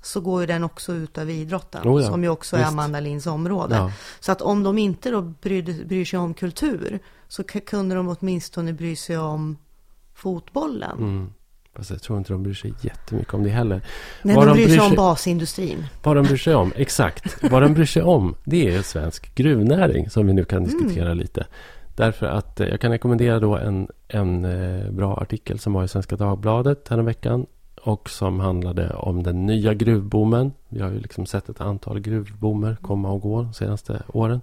Så 0.01 0.21
går 0.21 0.41
ju 0.41 0.47
den 0.47 0.63
också 0.63 0.93
ut 0.93 1.17
över 1.17 1.33
idrotten. 1.33 1.87
Oh 1.87 2.01
ja, 2.01 2.07
som 2.07 2.23
ju 2.23 2.29
också 2.29 2.55
visst. 2.55 2.65
är 2.65 2.71
Amanda 2.71 2.99
Linds 2.99 3.27
område. 3.27 3.75
Ja. 3.75 3.91
Så 4.19 4.31
att 4.31 4.41
om 4.41 4.63
de 4.63 4.77
inte 4.77 5.11
då 5.11 5.21
bryr, 5.21 5.85
bryr 5.85 6.05
sig 6.05 6.19
om 6.19 6.33
kultur. 6.33 6.99
Så 7.27 7.43
kunde 7.43 7.95
de 7.95 8.15
åtminstone 8.19 8.73
bry 8.73 8.95
sig 8.95 9.17
om 9.17 9.57
fotbollen. 10.13 10.97
Mm. 11.77 11.83
Fast 11.83 11.89
jag 11.89 12.01
tror 12.01 12.17
inte 12.17 12.33
de 12.33 12.43
bryr 12.43 12.53
sig 12.53 12.73
jättemycket 12.81 13.33
om 13.33 13.43
det 13.43 13.49
heller. 13.49 13.81
Nej, 14.21 14.35
vad 14.35 14.47
de 14.47 14.53
bryr, 14.53 14.67
sig 14.67 14.79
om 14.79 14.95
basindustrin. 14.95 15.85
Vad 16.03 16.15
de 16.15 16.25
bryr 16.25 16.37
sig 16.37 16.55
om, 16.55 16.73
exakt. 16.75 17.43
vad 17.51 17.61
de 17.61 17.73
bryr 17.73 17.85
sig 17.85 18.03
om, 18.03 18.35
det 18.43 18.75
är 18.75 18.81
svensk 18.81 19.35
gruvnäring 19.35 20.09
som 20.09 20.27
vi 20.27 20.33
nu 20.33 20.45
kan 20.45 20.63
diskutera 20.63 21.05
mm. 21.05 21.17
lite. 21.17 21.47
Därför 21.95 22.25
att 22.25 22.59
eh, 22.59 22.67
jag 22.67 22.81
kan 22.81 22.91
rekommendera 22.91 23.39
då 23.39 23.57
en, 23.57 23.87
en 24.07 24.45
eh, 24.45 24.91
bra 24.91 25.17
artikel 25.17 25.59
som 25.59 25.73
var 25.73 25.83
i 25.83 25.87
Svenska 25.87 26.15
Dagbladet 26.15 26.91
veckan 26.91 27.45
och 27.81 28.09
som 28.09 28.39
handlade 28.39 28.93
om 28.93 29.23
den 29.23 29.45
nya 29.45 29.73
gruvboomen. 29.73 30.51
Vi 30.69 30.81
har 30.81 30.89
ju 30.89 30.99
liksom 30.99 31.25
sett 31.25 31.49
ett 31.49 31.61
antal 31.61 31.99
gruvboomer 31.99 32.77
komma 32.81 33.11
och 33.11 33.21
gå 33.21 33.41
de 33.41 33.53
senaste 33.53 34.01
åren. 34.07 34.41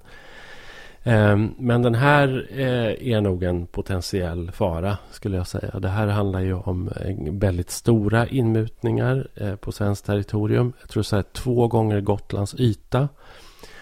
Ehm, 1.07 1.55
men 1.59 1.83
den 1.83 1.95
här 1.95 2.47
eh, 2.51 3.09
är 3.13 3.21
nog 3.21 3.43
en 3.43 3.67
potentiell 3.67 4.51
fara 4.51 4.99
skulle 5.11 5.37
jag 5.37 5.47
säga. 5.47 5.81
Det 5.81 5.89
här 5.89 6.07
handlar 6.07 6.41
ju 6.41 6.55
om 6.55 6.89
eh, 6.89 7.33
väldigt 7.33 7.71
stora 7.71 8.27
inmutningar 8.27 9.29
eh, 9.35 9.57
på 9.57 9.73
svenskt 9.73 10.07
territorium. 10.07 10.73
Jag 10.81 10.89
tror 10.89 11.03
så 11.03 11.17
här 11.17 11.23
två 11.23 11.69
gånger 11.69 12.01
Gotlands 12.01 12.55
yta. 12.59 13.09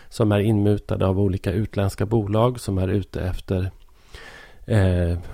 Som 0.08 0.32
är 0.32 0.40
inmutade 0.40 1.06
av 1.06 1.20
olika 1.20 1.52
utländska 1.52 2.06
bolag 2.06 2.60
som 2.60 2.78
är 2.78 2.88
ute 2.88 3.20
efter 3.20 3.70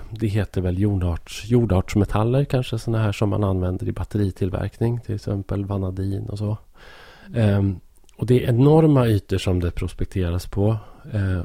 det 0.09 0.27
heter 0.27 0.61
väl 0.61 0.79
jordarts, 0.79 1.45
jordartsmetaller 1.45 2.45
kanske 2.45 2.79
sådana 2.79 3.03
här 3.03 3.11
som 3.11 3.29
man 3.29 3.43
använder 3.43 3.87
i 3.87 3.91
batteritillverkning. 3.91 4.99
Till 4.99 5.15
exempel 5.15 5.65
vanadin 5.65 6.29
och 6.29 6.37
så. 6.37 6.57
Ehm, 7.35 7.79
och 8.17 8.25
det 8.25 8.43
är 8.43 8.49
enorma 8.49 9.07
ytor 9.07 9.37
som 9.37 9.59
det 9.59 9.71
prospekteras 9.71 10.45
på 10.45 10.77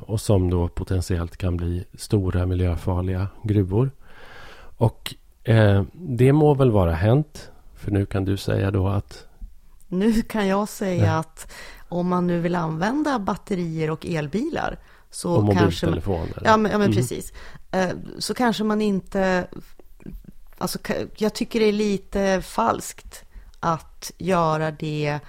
och 0.01 0.21
som 0.21 0.51
då 0.51 0.69
potentiellt 0.69 1.37
kan 1.37 1.57
bli 1.57 1.85
stora 1.95 2.47
miljöfarliga 2.47 3.29
gruvor. 3.43 3.91
Och 4.77 5.15
eh, 5.45 5.83
det 5.93 6.33
må 6.33 6.55
väl 6.55 6.71
vara 6.71 6.93
hänt, 6.93 7.51
för 7.75 7.91
nu 7.91 8.07
kan 8.07 8.25
du 8.25 8.37
säga 8.37 8.71
då 8.71 8.89
att... 8.89 9.27
Nu 9.89 10.23
kan 10.23 10.47
jag 10.49 10.69
säga 10.69 11.07
ja. 11.07 11.19
att 11.19 11.53
om 11.89 12.09
man 12.09 12.27
nu 12.27 12.41
vill 12.41 12.55
använda 12.55 13.19
batterier 13.19 13.91
och 13.91 14.07
elbilar 14.07 14.79
så 15.11 15.35
och 15.35 15.53
kanske 15.53 15.87
man, 15.87 16.01
ja, 16.07 16.57
men, 16.57 16.73
ja, 16.73 16.79
men 16.79 16.83
mm. 16.83 16.93
precis. 16.93 17.33
Eh, 17.71 17.91
så 18.19 18.35
kanske 18.35 18.65
man 18.65 18.81
inte... 18.81 19.47
Alltså, 20.59 20.79
jag 21.17 21.35
tycker 21.35 21.61
det 21.61 21.67
är 21.67 21.73
lite 21.73 22.43
falskt 22.43 23.25
att 23.61 24.13
göra 24.19 24.71
det 24.71 25.21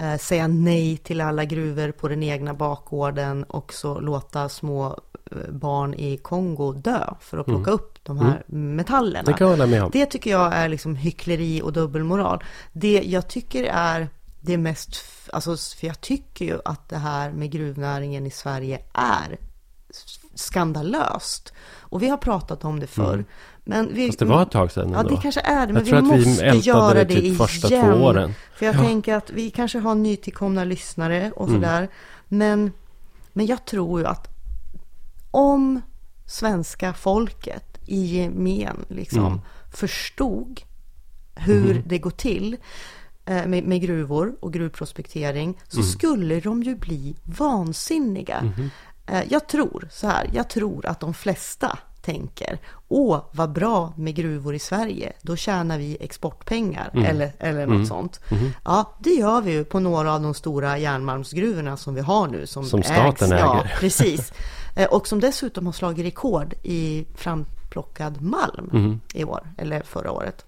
eh, 0.00 0.18
säga 0.18 0.48
nej 0.48 0.96
till 0.96 1.20
alla 1.20 1.44
gruvor 1.44 1.92
på 1.92 2.08
den 2.08 2.22
egna 2.22 2.54
bakgården 2.54 3.44
och 3.44 3.72
så 3.72 4.00
låta 4.00 4.48
små 4.48 4.98
eh, 5.30 5.50
barn 5.50 5.94
i 5.94 6.16
Kongo 6.16 6.72
dö 6.72 7.14
för 7.20 7.38
att 7.38 7.46
plocka 7.46 7.70
mm. 7.70 7.74
upp 7.74 7.98
de 8.02 8.18
här 8.18 8.42
mm. 8.48 8.76
metallerna. 8.76 9.22
Det 9.22 9.32
kan 9.32 9.46
jag 9.46 9.56
hålla 9.56 9.66
med 9.66 9.84
om. 9.84 9.90
Det 9.92 10.06
tycker 10.06 10.30
jag 10.30 10.54
är 10.54 10.68
liksom 10.68 10.96
hyckleri 10.96 11.62
och 11.62 11.72
dubbelmoral. 11.72 12.44
Det 12.72 13.02
jag 13.04 13.28
tycker 13.28 13.64
är 13.64 14.08
det 14.40 14.58
mest, 14.58 15.04
alltså 15.32 15.56
för 15.56 15.86
jag 15.86 16.00
tycker 16.00 16.44
ju 16.44 16.58
att 16.64 16.88
det 16.88 16.96
här 16.96 17.32
med 17.32 17.50
gruvnäringen 17.50 18.26
i 18.26 18.30
Sverige 18.30 18.80
är 18.92 19.38
skandalöst. 20.34 21.52
Och 21.78 22.02
vi 22.02 22.08
har 22.08 22.16
pratat 22.16 22.64
om 22.64 22.80
det 22.80 22.86
förr. 22.86 23.14
Mm. 23.14 23.24
Men 23.70 23.94
vi, 23.94 24.06
Fast 24.06 24.18
det 24.18 24.24
var 24.24 24.42
ett 24.42 24.50
tag 24.50 24.72
sedan 24.72 24.90
Ja, 24.92 25.02
det 25.02 25.16
kanske 25.22 25.40
är 25.40 25.66
det. 25.66 25.72
Men 25.72 25.84
vi 25.84 26.02
måste 26.02 26.50
vi 26.52 26.58
göra 26.58 26.94
det, 26.94 27.04
typ 27.04 27.24
igen. 27.24 27.36
Första 27.36 27.68
två 27.68 27.76
åren. 27.76 28.34
För 28.54 28.66
jag 28.66 28.74
ja. 28.74 28.80
tänker 28.80 29.14
att 29.14 29.30
vi 29.30 29.50
kanske 29.50 29.78
har 29.78 29.94
nytillkomna 29.94 30.64
lyssnare 30.64 31.32
och 31.36 31.48
mm. 31.48 31.60
sådär. 31.60 31.78
Mm. 31.78 31.90
Men, 32.28 32.72
men 33.32 33.46
jag 33.46 33.64
tror 33.64 34.00
ju 34.00 34.06
att 34.06 34.28
om 35.30 35.80
svenska 36.26 36.92
folket 36.92 37.78
i 37.86 38.04
gemen 38.04 38.84
liksom 38.88 39.26
mm. 39.26 39.40
förstod 39.72 40.60
hur 41.34 41.70
mm. 41.70 41.82
det 41.86 41.98
går 41.98 42.10
till 42.10 42.56
eh, 43.24 43.46
med, 43.46 43.64
med, 43.64 43.80
gruvor 43.80 44.36
och 44.40 44.52
gruvprospektering 44.52 45.58
så 45.68 45.80
mm. 45.80 45.88
skulle 45.88 46.40
de 46.40 46.62
ju 46.62 46.76
bli 46.76 47.16
vansinniga. 47.24 48.40
Mm-hmm. 48.40 48.68
Eh, 49.06 49.22
jag 49.28 49.48
tror 49.48 49.88
så 49.90 50.06
här, 50.06 50.30
jag 50.32 50.48
tror 50.48 50.86
att 50.86 51.00
de 51.00 51.14
flesta 51.14 51.78
tänker 52.02 52.58
Åh, 52.88 53.24
vad 53.32 53.52
bra 53.52 53.92
med 53.96 54.14
gruvor 54.14 54.54
i 54.54 54.58
Sverige, 54.58 55.12
då 55.22 55.36
tjänar 55.36 55.78
vi 55.78 55.96
exportpengar 56.00 56.90
mm. 56.94 57.04
eller, 57.04 57.32
eller 57.38 57.66
något 57.66 57.74
mm. 57.74 57.86
sånt. 57.86 58.20
Mm. 58.30 58.50
Ja, 58.64 58.96
det 59.00 59.10
gör 59.10 59.40
vi 59.40 59.52
ju 59.52 59.64
på 59.64 59.80
några 59.80 60.14
av 60.14 60.22
de 60.22 60.34
stora 60.34 60.78
järnmalmsgruvorna 60.78 61.76
som 61.76 61.94
vi 61.94 62.00
har 62.00 62.28
nu. 62.28 62.46
Som, 62.46 62.64
som 62.64 62.82
staten 62.82 63.06
ägs. 63.08 63.22
äger. 63.22 63.40
Ja, 63.40 63.64
precis. 63.78 64.32
Eh, 64.76 64.88
och 64.88 65.08
som 65.08 65.20
dessutom 65.20 65.66
har 65.66 65.72
slagit 65.72 66.06
rekord 66.06 66.54
i 66.62 67.06
framplockad 67.14 68.22
malm 68.22 68.70
mm. 68.72 69.00
i 69.14 69.24
år, 69.24 69.52
eller 69.56 69.82
förra 69.82 70.12
året. 70.12 70.44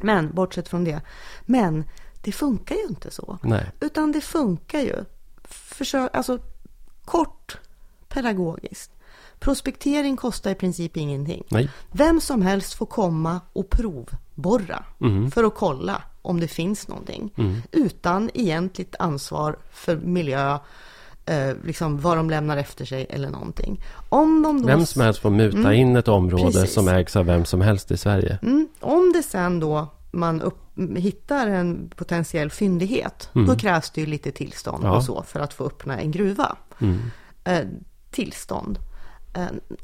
Men 0.00 0.34
bortsett 0.34 0.68
från 0.68 0.84
det. 0.84 1.00
Men 1.46 1.84
det 2.22 2.32
funkar 2.32 2.74
ju 2.74 2.82
inte 2.82 3.10
så. 3.10 3.38
Nej. 3.42 3.70
Utan 3.80 4.12
det 4.12 4.20
funkar 4.20 4.80
ju 4.80 5.04
försök, 5.44 6.10
alltså 6.16 6.38
kort 7.04 7.58
pedagogiskt. 8.08 8.93
Prospektering 9.44 10.16
kostar 10.16 10.50
i 10.50 10.54
princip 10.54 10.96
ingenting. 10.96 11.44
Nej. 11.48 11.70
Vem 11.92 12.20
som 12.20 12.42
helst 12.42 12.74
får 12.74 12.86
komma 12.86 13.40
och 13.52 13.70
provborra 13.70 14.84
Mm. 15.00 15.30
för 15.30 15.44
att 15.44 15.54
kolla 15.54 16.02
om 16.22 16.40
det 16.40 16.48
finns 16.48 16.88
någonting. 16.88 17.30
Utan 17.72 18.30
egentligt 18.34 18.94
ansvar 18.98 19.56
för 19.72 19.96
miljö, 19.96 20.58
eh, 21.26 21.50
liksom 21.64 22.00
vad 22.00 22.16
de 22.16 22.30
lämnar 22.30 22.56
efter 22.56 22.84
sig 22.84 23.06
eller 23.10 23.30
någonting. 23.30 23.84
Om 24.08 24.42
de 24.42 24.60
då 24.62 24.66
Vem 24.66 24.86
som 24.86 25.02
helst 25.02 25.20
får 25.20 25.30
muta 25.30 25.74
in 25.74 25.96
ett 25.96 26.08
område 26.08 26.42
Mm. 26.42 26.52
Precis. 26.52 26.74
som 26.74 26.88
ägs 26.88 27.16
av 27.16 27.26
vem 27.26 27.44
som 27.44 27.60
helst 27.60 27.90
i 27.90 27.96
Sverige. 27.96 28.38
Mm, 28.42 28.68
om 28.80 29.12
det 29.14 29.22
sen 29.22 29.60
då 29.60 29.86
man 30.12 30.40
upp, 30.42 30.58
hittar 30.96 31.46
en 31.46 31.90
potentiell 31.96 32.50
fyndighet, 32.50 33.28
då 33.32 33.56
krävs 33.56 33.90
det 33.90 34.00
ju 34.00 34.06
lite 34.06 34.30
tillstånd 34.32 34.78
Mm. 34.82 34.90
Ja. 34.92 34.96
och 34.96 35.04
så 35.04 35.22
för 35.22 35.40
att 35.40 35.54
få 35.54 35.64
öppna 35.66 36.00
en 36.00 36.10
gruva. 36.10 36.56
Mm. 36.80 36.98
Eh, 37.44 37.60
tillstånd. 38.10 38.78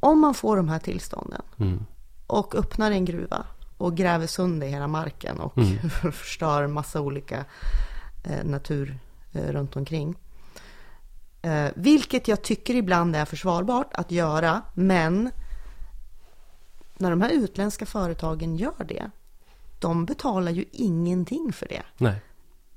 Om 0.01 0.21
man 0.21 0.35
får 0.35 0.57
de 0.57 0.69
här 0.69 0.79
tillstånden 0.79 1.43
Mm. 1.59 1.87
och 2.27 2.55
öppnar 2.55 2.91
en 2.91 3.05
gruva 3.05 3.45
och 3.77 3.97
gräver 3.97 4.27
sönder 4.27 4.67
hela 4.67 4.87
marken 4.89 5.41
och 5.41 5.59
Mm. 5.59 5.91
förstör 6.13 6.67
massa 6.67 7.01
olika 7.01 7.45
eh, 8.25 8.45
natur 8.45 8.99
eh, 9.33 9.53
runt 9.53 9.77
omkring. 9.77 10.15
Eh, 11.43 11.69
vilket 11.75 12.29
jag 12.29 12.43
tycker 12.43 12.75
ibland 12.75 13.17
är 13.17 13.25
försvarbart 13.25 13.91
att 13.95 14.11
göra, 14.11 14.63
men 14.75 15.31
när 16.99 17.11
de 17.11 17.21
här 17.23 17.31
utländska 17.31 17.87
företagen 17.87 18.57
gör 18.57 18.85
det, 18.89 19.11
de 19.79 20.05
betalar 20.05 20.53
ju 20.53 20.65
ingenting 20.73 21.53
för 21.53 21.69
det. 21.69 21.83
Nej. 21.99 22.23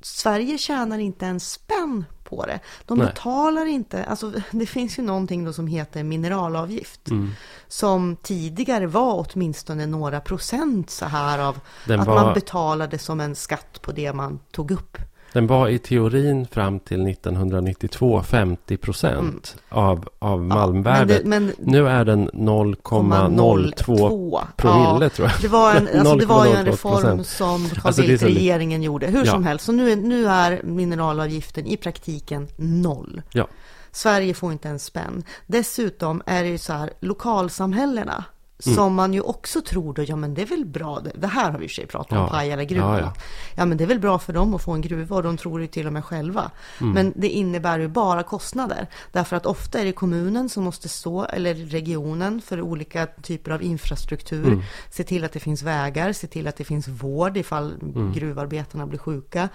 Sverige 0.06 0.58
tjänar 0.58 1.00
inte 1.00 1.26
en 1.26 1.40
spänn 1.40 2.06
på 2.24 2.46
det. 2.46 2.60
De 2.86 2.98
Nej. 2.98 3.08
betalar 3.08 3.66
inte, 3.66 4.04
alltså 4.04 4.34
det 4.52 4.66
finns 4.66 5.00
ju 5.00 5.04
någonting 5.04 5.46
då 5.46 5.54
som 5.54 5.68
heter 5.68 6.04
mineralavgift. 6.04 7.08
Mm. 7.10 7.32
Som 7.68 8.16
tidigare 8.16 8.88
var 8.88 9.26
åtminstone 9.34 9.86
några 9.86 10.20
procent 10.20 10.90
så 10.90 11.06
här 11.06 11.40
av 11.40 11.60
Den 11.88 12.00
att 12.00 12.08
var- 12.08 12.24
man 12.24 12.34
betalade 12.34 12.98
som 12.98 13.20
en 13.20 13.36
skatt 13.36 13.82
på 13.82 13.92
det 13.92 14.14
man 14.14 14.40
tog 14.52 14.72
upp. 14.72 14.98
Den 15.34 15.48
var 15.48 15.68
i 15.68 15.80
teorin 15.80 16.48
fram 16.48 16.80
till 16.80 17.08
1992 17.08 18.24
50 18.24 18.78
procent 18.78 19.56
av, 19.70 20.10
av 20.20 20.44
malmvärdet. 20.44 21.26
Men, 21.26 21.48
det, 21.48 21.54
men 21.58 21.72
Nu 21.72 21.88
är 21.90 22.06
den 22.06 22.30
0,02 22.30 24.42
promille 24.58 25.10
tror 25.10 25.28
jag. 25.28 25.42
Det 25.42 25.48
var, 25.48 25.76
en, 25.76 25.88
alltså, 26.00 26.16
det 26.16 26.26
var 26.26 26.46
ju 26.46 26.52
en 26.52 26.58
0,02%. 26.66 26.72
reform 26.72 27.24
som 27.24 27.70
Carl 27.70 27.82
Alltså, 27.88 28.02
är 28.02 28.18
så 28.18 28.26
Bildt-regeringen 28.26 28.84
gjorde. 28.84 29.08
Hur 29.08 29.26
Ja. 29.26 29.32
som 29.32 29.44
helst, 29.44 29.66
så 29.66 29.72
nu 29.72 29.92
är, 29.92 29.96
nu 29.96 30.28
är 30.28 30.62
mineralavgiften 30.64 31.66
i 31.66 31.78
praktiken 31.78 32.48
noll. 32.58 33.22
Ja. 33.34 33.48
Sverige 33.92 34.34
får 34.34 34.52
inte 34.52 34.70
en 34.70 34.80
spänn. 34.80 35.24
Dessutom 35.48 36.22
är 36.26 36.44
det 36.44 36.50
ju 36.50 36.58
så 36.58 36.74
här, 36.74 36.90
lokalsamhällena 37.00 38.24
Mm. 38.66 38.76
som 38.76 38.94
man 38.96 39.14
ju 39.14 39.22
också 39.22 39.62
tror 39.62 39.94
då, 39.94 40.04
ja 40.04 40.16
men 40.16 40.34
det 40.34 40.42
är 40.42 40.46
väl 40.46 40.66
bra, 40.66 41.02
det, 41.16 41.28
här 41.28 41.52
har 41.52 41.60
vi 41.60 41.64
i 41.66 41.68
och 41.68 41.72
för 41.72 41.76
sig 41.76 41.86
pratat 41.86 42.12
om, 42.12 42.18
Ja. 42.18 42.28
Pajala-gruvan. 42.30 42.94
Ja, 42.98 43.00
Ja, 43.00 43.14
ja. 43.56 43.66
men 43.66 43.78
det 43.78 43.84
är 43.84 43.88
väl 43.88 44.00
bra 44.00 44.20
för 44.20 44.34
dem 44.34 44.56
att 44.56 44.62
få 44.64 44.72
en 44.72 44.82
gruva 44.82 45.16
och 45.16 45.24
de 45.24 45.38
tror 45.38 45.60
det 45.60 45.68
till 45.68 45.88
och 45.88 45.94
med 45.94 46.06
själva. 46.06 46.52
Mm. 46.82 46.94
Men 46.94 47.14
det 47.16 47.30
innebär 47.30 47.80
ju 47.80 47.88
bara 47.88 48.24
kostnader. 48.24 48.88
Därför 49.12 49.36
att 49.36 49.46
ofta 49.46 49.80
är 49.80 49.86
det 49.86 49.92
kommunen 49.92 50.50
som 50.50 50.64
måste 50.64 50.90
stå, 50.90 51.26
eller 51.26 51.54
regionen 51.56 52.42
för 52.42 52.62
olika 52.62 53.06
typer 53.06 53.52
av 53.52 53.64
infrastruktur. 53.64 54.46
Mm. 54.48 54.62
Se 54.90 55.04
till 55.04 55.24
att 55.24 55.32
det 55.34 55.40
finns 55.40 55.64
vägar, 55.64 56.14
se 56.14 56.28
till 56.28 56.48
att 56.48 56.56
det 56.58 56.64
finns 56.64 56.88
vård 56.88 57.38
ifall 57.38 57.74
Mm. 57.82 58.14
gruvarbetarna 58.14 58.86
blir 58.88 59.00
sjuka. 59.00 59.50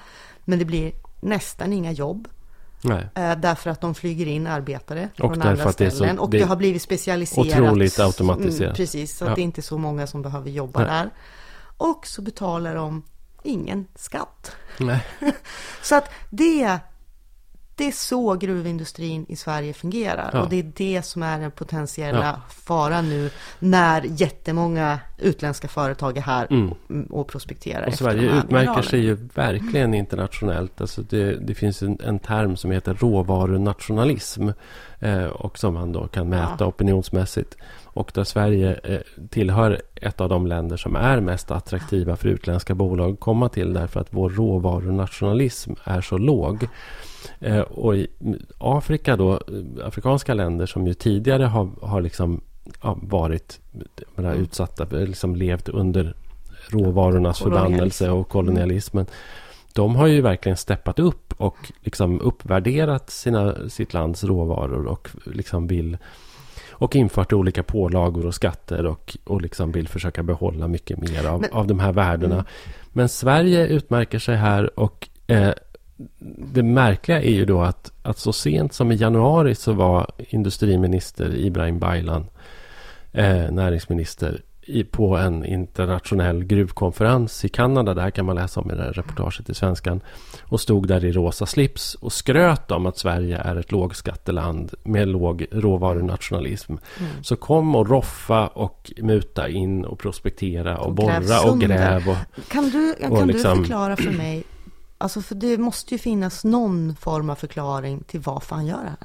Men 0.44 0.58
det 0.58 0.64
blir 0.64 0.92
nästan 1.20 1.72
inga 1.72 1.92
jobb. 1.92 2.28
Nej. 2.82 3.08
Eh, 3.14 3.36
därför 3.38 3.70
att 3.70 3.80
de 3.80 3.94
flyger 3.94 4.26
in 4.26 4.46
arbetare 4.46 5.08
Och 5.12 5.18
från 5.18 5.42
andra 5.42 5.62
är 5.64 5.66
så- 5.66 5.72
ställen. 5.72 6.18
och 6.18 6.30
det 6.30 6.38
det, 6.38 6.44
har 6.44 6.56
blivit 6.56 6.82
specialiserat. 6.82 7.46
otroligt 7.46 7.98
automatiserat. 7.98 8.60
Mm, 8.60 8.74
precis, 8.74 9.16
så 9.18 9.24
Ja. 9.24 9.28
att 9.30 9.34
det 9.36 9.40
är 9.40 9.44
inte 9.44 9.62
så 9.62 9.78
många 9.78 10.06
som 10.06 10.22
behöver 10.22 10.50
jobba 10.50 10.80
Nej. 10.80 10.88
där. 10.88 11.10
Och 11.76 12.06
så 12.06 12.22
betalar 12.22 12.74
de 12.74 13.02
ingen 13.42 13.86
skatt. 13.94 14.52
Nej. 14.78 15.06
Så 15.82 15.94
att 15.94 16.10
det, 16.30 16.78
det 17.78 17.86
är 17.88 17.92
så 17.92 18.34
gruvindustrin 18.34 19.26
i 19.28 19.36
Sverige 19.36 19.72
fungerar. 19.72 20.30
Ja. 20.32 20.42
Och 20.42 20.48
det 20.48 20.56
är 20.56 20.72
det 20.76 21.02
som 21.04 21.22
är 21.22 21.40
den 21.40 21.50
potentiella 21.50 22.40
faran 22.64 23.08
nu 23.08 23.30
när 23.58 24.02
jättemånga 24.02 24.98
utländska 25.18 25.68
företag 25.68 26.16
är 26.16 26.20
här 26.22 26.46
Mm. 26.50 27.06
och 27.10 27.28
prospekterar 27.28 27.86
Och 27.86 27.94
Sverige 27.94 28.30
utmärker 28.38 28.82
sig 28.82 29.00
ju 29.00 29.14
verkligen 29.34 29.94
internationellt. 29.94 30.80
Alltså 30.80 31.02
det, 31.02 31.36
det 31.46 31.54
finns 31.54 31.82
en, 31.82 31.98
en 32.04 32.18
term 32.18 32.56
som 32.56 32.70
heter 32.70 32.94
råvarunationalism. 32.94 34.48
Eh, 35.00 35.24
och 35.24 35.58
som 35.58 35.74
man 35.74 35.92
då 35.92 36.06
kan 36.08 36.28
mäta 36.28 36.56
Ja. 36.58 36.66
opinionsmässigt. 36.66 37.56
Och 37.84 38.10
där 38.14 38.24
Sverige 38.24 38.80
eh, 38.84 39.00
tillhör 39.30 39.80
ett 39.94 40.20
av 40.20 40.28
de 40.28 40.46
länder 40.46 40.76
som 40.76 40.96
är 40.96 41.20
mest 41.20 41.50
attraktiva 41.50 42.16
för 42.16 42.28
utländska 42.28 42.74
bolag 42.74 43.12
att 43.12 43.20
komma 43.20 43.48
till. 43.48 43.72
Därför 43.72 44.00
att 44.00 44.08
vår 44.10 44.30
råvarunationalism 44.30 45.72
är 45.84 46.00
så 46.00 46.18
låg. 46.18 46.68
Eh, 47.40 47.60
och 47.60 47.96
i 47.96 48.06
Afrika 48.58 49.16
då, 49.16 49.40
afrikanska 49.84 50.34
länder 50.34 50.66
som 50.66 50.86
ju 50.86 50.94
tidigare 50.94 51.44
har, 51.44 51.68
har 51.82 52.00
liksom 52.00 52.40
ja, 52.82 52.98
varit 53.02 53.60
menar, 54.14 54.34
utsatta, 54.34 54.86
för- 54.86 55.06
liksom 55.06 55.36
levt 55.36 55.68
under 55.68 56.14
råvarornas 56.68 57.38
förbannelse 57.38 58.10
och 58.10 58.28
kolonialismen. 58.28 59.06
De 59.72 59.96
har 59.96 60.06
ju 60.06 60.20
verkligen 60.20 60.56
steppat 60.56 60.98
upp 60.98 61.34
och 61.36 61.56
liksom 61.80 62.20
uppvärderat 62.20 63.10
sina, 63.10 63.68
sitt 63.68 63.94
lands 63.94 64.24
råvaror 64.24 64.86
och 64.86 65.08
liksom 65.24 65.66
vill 65.66 65.96
och 66.70 66.96
infört 66.96 67.32
olika 67.32 67.62
pålagor 67.62 68.26
och 68.26 68.34
skatter 68.34 68.86
och, 68.86 69.16
och 69.24 69.42
liksom 69.42 69.72
vill 69.72 69.88
försöka 69.88 70.22
behålla 70.22 70.68
mycket 70.68 70.98
mer 70.98 71.26
av, 71.26 71.40
Men- 71.40 71.52
av 71.52 71.66
de 71.66 71.78
här 71.80 71.92
värdena. 71.92 72.34
Mm. 72.34 72.46
Men 72.92 73.08
Sverige 73.08 73.66
utmärker 73.66 74.18
sig 74.18 74.36
här 74.36 74.80
och 74.80 75.08
eh, 75.26 75.52
det 76.52 76.62
märkliga 76.62 77.22
är 77.22 77.30
ju 77.30 77.44
då 77.44 77.60
att, 77.60 77.92
att 78.02 78.18
så 78.18 78.32
sent 78.32 78.72
som 78.72 78.92
i 78.92 78.94
januari 78.94 79.54
så 79.54 79.72
var 79.72 80.10
industriminister 80.18 81.36
Ibrahim 81.36 81.78
Baylan 81.78 82.26
eh, 83.12 83.50
näringsminister 83.50 84.40
i, 84.68 84.84
på 84.84 85.16
en 85.16 85.44
internationell 85.44 86.44
gruvkonferens 86.44 87.44
i 87.44 87.48
Kanada. 87.48 87.94
Det 87.94 88.02
här 88.02 88.10
kan 88.10 88.26
man 88.26 88.36
läsa 88.36 88.60
om 88.60 88.70
i 88.70 88.74
det 88.74 88.82
här 88.82 88.92
reportaget 88.92 89.50
i 89.50 89.54
Svenskan. 89.54 90.00
Och 90.42 90.60
stod 90.60 90.88
där 90.88 91.04
i 91.04 91.12
rosa 91.12 91.46
slips 91.46 91.94
och 91.94 92.12
skröt 92.12 92.70
om 92.70 92.86
att 92.86 92.98
Sverige 92.98 93.38
är 93.38 93.56
ett 93.56 93.72
lågskatteland 93.72 94.74
med 94.84 95.08
låg 95.08 95.46
råvarunationalism. 95.50 96.72
Mm. 96.72 97.10
Så 97.22 97.36
kom 97.36 97.74
och 97.74 97.88
roffa 97.88 98.46
och 98.46 98.92
muta 98.96 99.48
in 99.48 99.84
och 99.84 99.98
prospektera 99.98 100.78
och, 100.78 100.86
Och 100.86 100.94
borra 100.94 101.50
och 101.50 101.60
gräv. 101.60 102.08
Och, 102.08 102.16
Kan 102.48 102.70
du, 102.70 102.94
kan 103.00 103.12
Och 103.12 103.26
du 103.26 103.32
liksom- 103.32 103.58
förklara 103.58 103.96
för 103.96 104.10
mig, 104.10 104.44
alltså 104.98 105.20
för 105.20 105.34
det 105.34 105.58
måste 105.58 105.94
ju 105.94 105.98
finnas 105.98 106.44
någon 106.44 106.96
form 107.00 107.30
av 107.30 107.34
förklaring 107.34 108.02
till 108.06 108.20
varför 108.20 108.56
han 108.56 108.66
gör 108.66 108.76
det 108.82 108.88
här. 108.88 108.96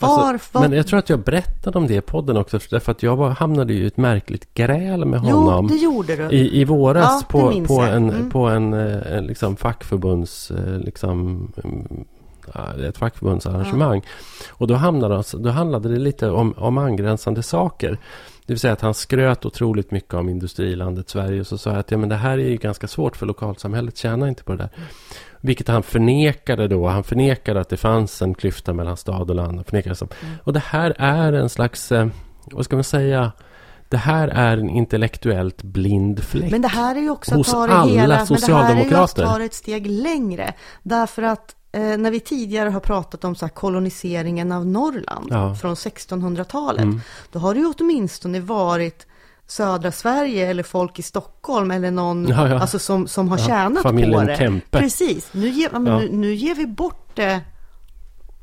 Alltså, 0.00 0.20
Varför? 0.26 0.60
Men 0.60 0.72
jag 0.72 0.86
tror 0.86 0.98
att 0.98 1.08
jag 1.10 1.20
berättade 1.20 1.78
om 1.78 1.86
det 1.86 1.94
i 1.94 2.00
podden 2.00 2.36
också. 2.36 2.58
Därför 2.70 2.92
att 2.92 3.02
jag 3.02 3.16
var, 3.16 3.30
hamnade 3.30 3.72
ju 3.72 3.82
i 3.82 3.86
ett 3.86 3.96
märkligt 3.96 4.54
gräl 4.54 5.04
med 5.04 5.20
jo, 5.24 5.36
honom. 5.36 5.66
det 5.66 5.74
gjorde. 5.76 6.28
I, 6.30 6.60
I 6.60 6.64
våras 6.64 7.04
Ja, 7.22 7.22
på, 7.28 7.64
på, 7.66 7.80
en, 7.80 8.10
Mm. 8.10 8.30
på 8.30 8.46
en, 8.48 8.72
eh, 8.74 9.12
en 9.16 9.26
liksom 9.26 9.56
fackförbunds... 9.56 10.50
eh, 10.50 10.78
Liksom, 10.78 11.52
mm, 12.54 12.80
ja, 12.80 12.88
ett 12.88 12.98
fackförbundsarrangemang. 12.98 14.02
Och 14.50 14.66
då, 14.66 14.76
alltså- 14.76 15.38
då 15.38 15.50
handlade 15.50 15.88
det 15.88 15.98
lite 15.98 16.30
om, 16.30 16.54
om 16.56 16.78
angränsande 16.78 17.42
saker. 17.42 17.98
Det 18.46 18.52
vill 18.52 18.60
säga 18.60 18.72
att 18.72 18.80
han 18.80 18.94
skröt 18.94 19.46
otroligt 19.46 19.90
mycket 19.90 20.14
om 20.14 20.28
industrilandet 20.28 21.08
Sverige. 21.08 21.40
Och 21.40 21.46
så 21.46 21.58
sa 21.58 21.70
jag 21.70 21.78
att 21.78 21.90
ja, 21.90 21.98
men 21.98 22.08
det 22.08 22.16
här 22.16 22.38
är 22.38 22.48
ju 22.48 22.56
ganska 22.56 22.88
svårt 22.88 23.16
för 23.16 23.26
lokalsamhället 23.26 23.96
tjänar 23.96 24.26
inte 24.26 24.44
på 24.44 24.52
det 24.52 24.58
där. 24.58 24.70
Vilket 25.40 25.68
han 25.68 25.82
förnekade 25.82 26.68
då. 26.68 26.88
Han 26.88 27.04
förnekade 27.04 27.60
att 27.60 27.68
det 27.68 27.76
fanns 27.76 28.22
en 28.22 28.34
klyfta 28.34 28.72
mellan 28.72 28.96
stad 28.96 29.30
och 29.30 29.36
land. 29.36 29.66
Förnekade 29.66 29.94
som. 29.94 30.08
Mm. 30.20 30.34
Och 30.44 30.52
det 30.52 30.62
här 30.66 30.94
är 30.98 31.32
en 31.32 31.48
slags, 31.48 31.92
eh, 31.92 32.08
vad 32.44 32.64
ska 32.64 32.76
man 32.76 32.84
säga? 32.84 33.32
Det 33.88 33.96
här 33.96 34.28
är 34.28 34.56
en 34.56 34.70
intellektuellt 34.70 35.62
blind 35.62 36.24
fläck. 36.24 36.50
Men 36.50 36.62
det 36.62 36.68
här 36.68 36.96
är 36.96 37.00
ju 37.00 37.10
också 37.10 37.30
att 37.30 37.36
hos 37.36 37.50
ta 37.50 37.66
det 37.66 37.72
alla 37.72 37.92
hela, 37.92 38.00
men 38.00 38.08
det 38.08 38.14
här 38.14 38.14
är 38.14 38.18
ju 38.18 38.22
att 38.22 38.40
socialdemokrater. 38.40 39.24
ta 39.26 39.38
det 39.38 39.44
ett 39.44 39.54
steg 39.54 39.86
längre. 39.86 40.52
Därför 40.82 41.22
att 41.22 41.54
när 41.72 42.10
vi 42.10 42.20
tidigare 42.20 42.68
har 42.70 42.80
pratat 42.80 43.24
om 43.24 43.34
så 43.34 43.48
koloniseringen 43.48 44.52
av 44.52 44.66
Norrland 44.66 45.26
Ja. 45.30 45.54
från 45.54 45.74
1600-talet, 45.76 46.82
Mm. 46.82 47.00
då 47.32 47.38
har 47.38 47.54
det 47.54 47.60
ju 47.60 47.72
åtminstone 47.78 48.40
varit 48.40 49.06
södra 49.46 49.92
Sverige 49.92 50.46
eller 50.50 50.62
folk 50.62 50.98
i 50.98 51.02
Stockholm 51.02 51.70
eller 51.70 51.90
någon 51.90 52.28
Ja, 52.28 52.48
ja. 52.48 52.58
Alltså 52.60 52.78
som, 52.78 53.06
som 53.08 53.28
har 53.28 53.38
Ja, 53.38 53.44
tjänat 53.44 53.82
på 53.82 53.92
det. 53.92 54.36
Kempe. 54.38 54.78
Precis, 54.78 55.28
nu 55.32 55.48
ger, 55.48 55.70
men 55.70 55.84
nu, 55.84 56.08
nu 56.12 56.34
ger 56.34 56.54
vi 56.54 56.66
bort 56.66 57.10
det 57.14 57.40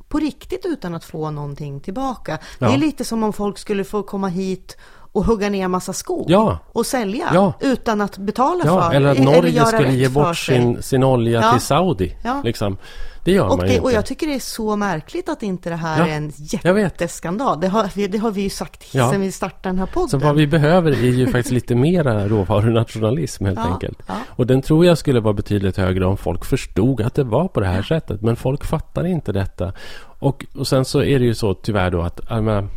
på 0.07 0.19
riktigt 0.19 0.65
utan 0.65 0.95
att 0.95 1.03
få 1.05 1.31
någonting 1.31 1.79
tillbaka. 1.79 2.37
Det 2.59 2.65
är 2.65 2.77
lite 2.77 3.03
som 3.05 3.23
om 3.23 3.33
folk 3.33 3.57
skulle 3.57 3.83
få 3.83 4.03
komma 4.03 4.27
hit 4.27 4.77
och 5.11 5.25
hugga 5.25 5.49
ner 5.49 5.67
massa 5.67 5.93
skog 5.93 6.25
Ja. 6.29 6.59
och 6.71 6.85
sälja 6.85 7.29
Ja. 7.33 7.53
utan 7.59 8.01
att 8.01 8.17
betala 8.17 8.63
Ja, 8.65 8.81
för 8.89 8.95
eller 8.95 9.09
att 9.09 9.17
eller 9.17 9.31
Norge 9.31 9.51
göra 9.51 9.65
skulle 9.65 9.91
ge 9.93 10.09
bort 10.09 10.37
sin, 10.37 10.83
sin 10.83 11.03
olja 11.03 11.41
Ja. 11.41 11.51
till 11.51 11.61
Saudi. 11.61 12.15
Liksom. 12.43 12.77
Det 13.25 13.31
gör 13.31 13.43
Och, 13.49 13.57
man 13.57 13.67
det, 13.67 13.73
ju 13.73 13.79
och 13.79 13.85
inte. 13.89 13.95
jag 13.95 14.05
tycker 14.05 14.27
det 14.27 14.35
är 14.35 14.39
så 14.39 14.75
märkligt 14.75 15.29
att 15.29 15.43
inte 15.43 15.69
det 15.69 15.75
här 15.75 15.99
Ja, 15.99 16.07
är 16.07 16.17
en 16.17 16.31
jätteskandal. 16.75 17.59
Det 17.59 17.67
har, 17.67 17.89
vi- 17.95 18.07
det 18.07 18.17
har 18.17 18.31
vi 18.31 18.41
ju 18.41 18.49
sagt 18.49 18.87
Ja. 18.95 19.11
sedan 19.11 19.21
vi 19.21 19.31
startade 19.31 19.69
den 19.69 19.79
här 19.79 19.85
podden. 19.85 20.09
Så 20.09 20.17
vad 20.17 20.35
vi 20.35 20.47
behöver 20.47 20.91
är 20.91 20.95
ju 21.11 21.25
faktiskt 21.25 21.51
lite 21.51 21.75
mera 21.75 22.27
råvarunationalism 22.27 23.45
helt 23.45 23.59
Ja, 23.59 23.73
enkelt. 23.73 23.99
ja. 24.07 24.13
Och 24.29 24.47
den 24.47 24.61
tror 24.61 24.85
jag 24.85 24.97
skulle 24.97 25.19
vara 25.19 25.33
betydligt 25.33 25.77
högre 25.77 26.05
om 26.05 26.17
folk 26.17 26.45
förstod 26.45 27.01
att 27.01 27.13
det 27.15 27.23
var 27.23 27.47
på 27.47 27.59
det 27.59 27.67
här 27.67 27.81
sättet. 27.81 28.21
Men 28.21 28.35
folk 28.35 28.65
fattar 28.65 29.05
inte 29.05 29.31
detta. 29.31 29.73
Och, 30.19 30.45
och 30.55 30.67
sen 30.67 30.85
så 30.85 31.03
är 31.03 31.19
det 31.19 31.25
ju 31.25 31.33
så 31.33 31.53
tyvärr 31.53 31.91
då 31.91 32.01
att 32.01 32.19
jag 32.29 32.43
menar, 32.43 32.67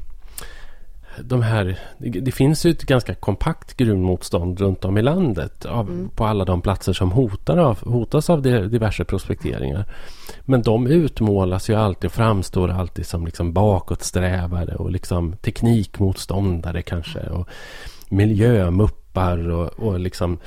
de 1.25 1.43
här, 1.43 1.79
det, 1.99 2.33
finns 2.33 2.67
ju 2.67 2.71
ett 2.71 2.83
ganska 2.83 3.15
kompakt 3.15 3.77
gruvmotstånd 3.77 4.61
runt 4.61 4.85
om 4.85 4.99
i 4.99 5.03
landet 5.03 5.65
av, 5.65 5.89
Mm. 5.89 6.09
på 6.09 6.25
alla 6.25 6.45
de 6.45 6.63
platser 6.63 6.93
som 6.93 7.13
hotar 7.13 7.57
av, 7.57 7.79
hotas 7.89 8.31
av 8.31 8.43
diverse 8.43 9.05
prospekteringar. 9.05 9.85
Men 10.45 10.63
de 10.63 10.87
utmålas 10.87 11.71
ju 11.71 11.75
alltid 11.75 12.09
och 12.09 12.13
framstår 12.13 12.69
alltid 12.69 13.07
som 13.07 13.25
liksom 13.25 13.53
bakåtsträvare 13.53 14.75
och 14.75 14.91
liksom 14.91 15.37
teknikmotståndare 15.37 16.83
kanske. 16.83 17.21
Och 17.21 17.49
miljömuppar 19.15 19.49
och, 19.51 19.89
och 19.89 20.01
liksom 20.01 20.39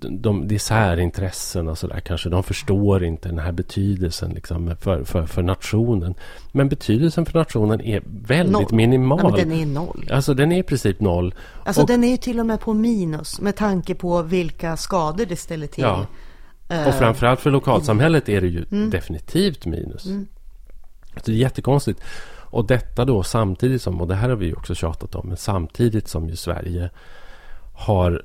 de, 0.00 0.48
de 0.48 0.58
särintressen 0.58 1.68
och 1.68 1.78
sådär 1.78 2.00
kanske. 2.00 2.28
De 2.28 2.42
förstår 2.42 3.04
inte 3.04 3.28
den 3.28 3.38
här 3.38 3.52
betydelsen 3.52 4.30
liksom 4.30 4.76
för, 4.80 5.04
för, 5.04 5.26
för 5.26 5.42
nationen. 5.42 6.14
Men 6.52 6.68
betydelsen 6.68 7.26
för 7.26 7.38
nationen 7.38 7.80
är 7.80 8.02
väldigt 8.06 8.52
Noll. 8.52 8.72
minimal. 8.74 9.20
Ja, 9.22 9.36
den 9.36 9.52
är 9.52 9.66
noll. 9.66 10.08
Alltså 10.12 10.34
den 10.34 10.52
är 10.52 10.58
i 10.58 10.62
princip 10.62 11.00
noll. 11.00 11.34
Alltså 11.64 11.82
Och- 11.82 11.88
den 11.88 12.04
är 12.04 12.10
ju 12.10 12.16
till 12.16 12.40
och 12.40 12.46
med 12.46 12.60
på 12.60 12.74
minus 12.74 13.40
med 13.40 13.56
tanke 13.56 13.94
på 13.94 14.22
vilka 14.22 14.76
skador 14.76 15.26
det 15.26 15.36
ställer 15.36 15.66
till. 15.66 15.84
Ja. 15.84 16.06
Eh, 16.68 16.88
Och 16.88 16.94
framförallt 16.94 17.40
för 17.40 17.50
lokalsamhället 17.50 18.28
är 18.28 18.40
det 18.40 18.48
ju 18.48 18.64
definitivt 18.90 19.66
minus. 19.66 20.02
Så 21.16 21.26
det 21.30 21.32
är 21.32 21.36
jättekonstigt. 21.36 22.00
Och 22.52 22.66
detta 22.66 23.04
då 23.04 23.22
samtidigt 23.22 23.82
som, 23.82 24.00
och 24.00 24.08
det 24.08 24.14
här 24.14 24.28
har 24.28 24.36
vi 24.36 24.54
också 24.54 24.74
tjatat 24.74 25.14
om, 25.14 25.28
men 25.28 25.36
samtidigt 25.36 26.08
som 26.08 26.28
ju 26.28 26.36
Sverige 26.36 26.90
har 27.80 28.22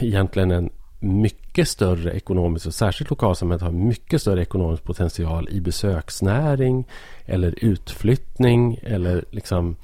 egentligen 0.00 0.50
en 0.50 0.70
mycket 1.00 1.68
större 1.68 2.12
ekonomisk, 2.12 2.66
och 2.66 2.74
särskilt 2.74 3.10
lokalsamhället 3.10 3.62
har 3.62 3.70
mycket 3.70 4.20
större 4.20 4.42
ekonomisk 4.42 4.84
potential 4.84 5.48
i 5.50 5.60
besöksnäring 5.60 6.88
eller 7.26 7.54
utflyttning 7.64 8.78
eller 8.82 9.24
liksom 9.30 9.76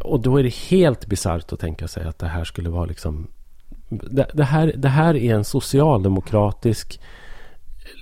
och 0.00 0.20
då 0.20 0.36
är 0.36 0.42
det 0.42 0.54
helt 0.54 1.06
bisarrt 1.06 1.52
att 1.52 1.60
tänka 1.60 1.88
sig 1.88 2.06
att 2.06 2.18
det 2.18 2.26
här 2.26 2.44
skulle 2.44 2.70
vara 2.70 2.84
liksom 2.84 3.26
det, 3.88 4.30
det, 4.34 4.44
här, 4.44 4.72
det 4.76 4.88
här 4.88 5.16
är 5.16 5.34
en 5.34 5.44
socialdemokratisk 5.44 7.00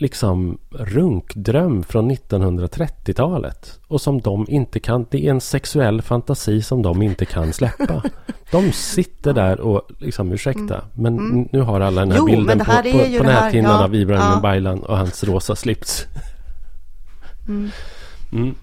liksom 0.00 0.58
runkdröm 0.70 1.82
från 1.82 2.10
1930-talet. 2.10 3.78
Och 3.88 4.00
som 4.00 4.20
de 4.20 4.46
inte 4.48 4.80
kan... 4.80 5.06
Det 5.10 5.26
är 5.26 5.30
en 5.30 5.40
sexuell 5.40 6.02
fantasi 6.02 6.62
som 6.62 6.82
de 6.82 7.02
inte 7.02 7.24
kan 7.24 7.52
släppa. 7.52 8.02
De 8.50 8.72
sitter 8.72 9.32
där 9.32 9.60
och 9.60 9.82
liksom, 9.98 10.32
ursäkta, 10.32 10.84
men 10.94 11.48
nu 11.52 11.60
har 11.60 11.80
alla 11.80 12.00
den 12.00 12.12
här 12.12 12.18
Mm. 12.18 12.30
Jo, 12.32 12.36
bilden 12.36 12.58
på, 12.58 12.64
här 12.64 12.86
är 12.86 12.92
på, 12.92 12.98
på 13.24 13.30
här- 13.30 13.44
näthinnan 13.44 13.72
ja, 13.72 13.84
av 13.84 13.94
Ibrahim 13.94 14.32
ja. 14.34 14.40
Baylan 14.40 14.80
och 14.82 14.98
hans 14.98 15.24
rosa 15.24 15.56
slips. 15.56 16.06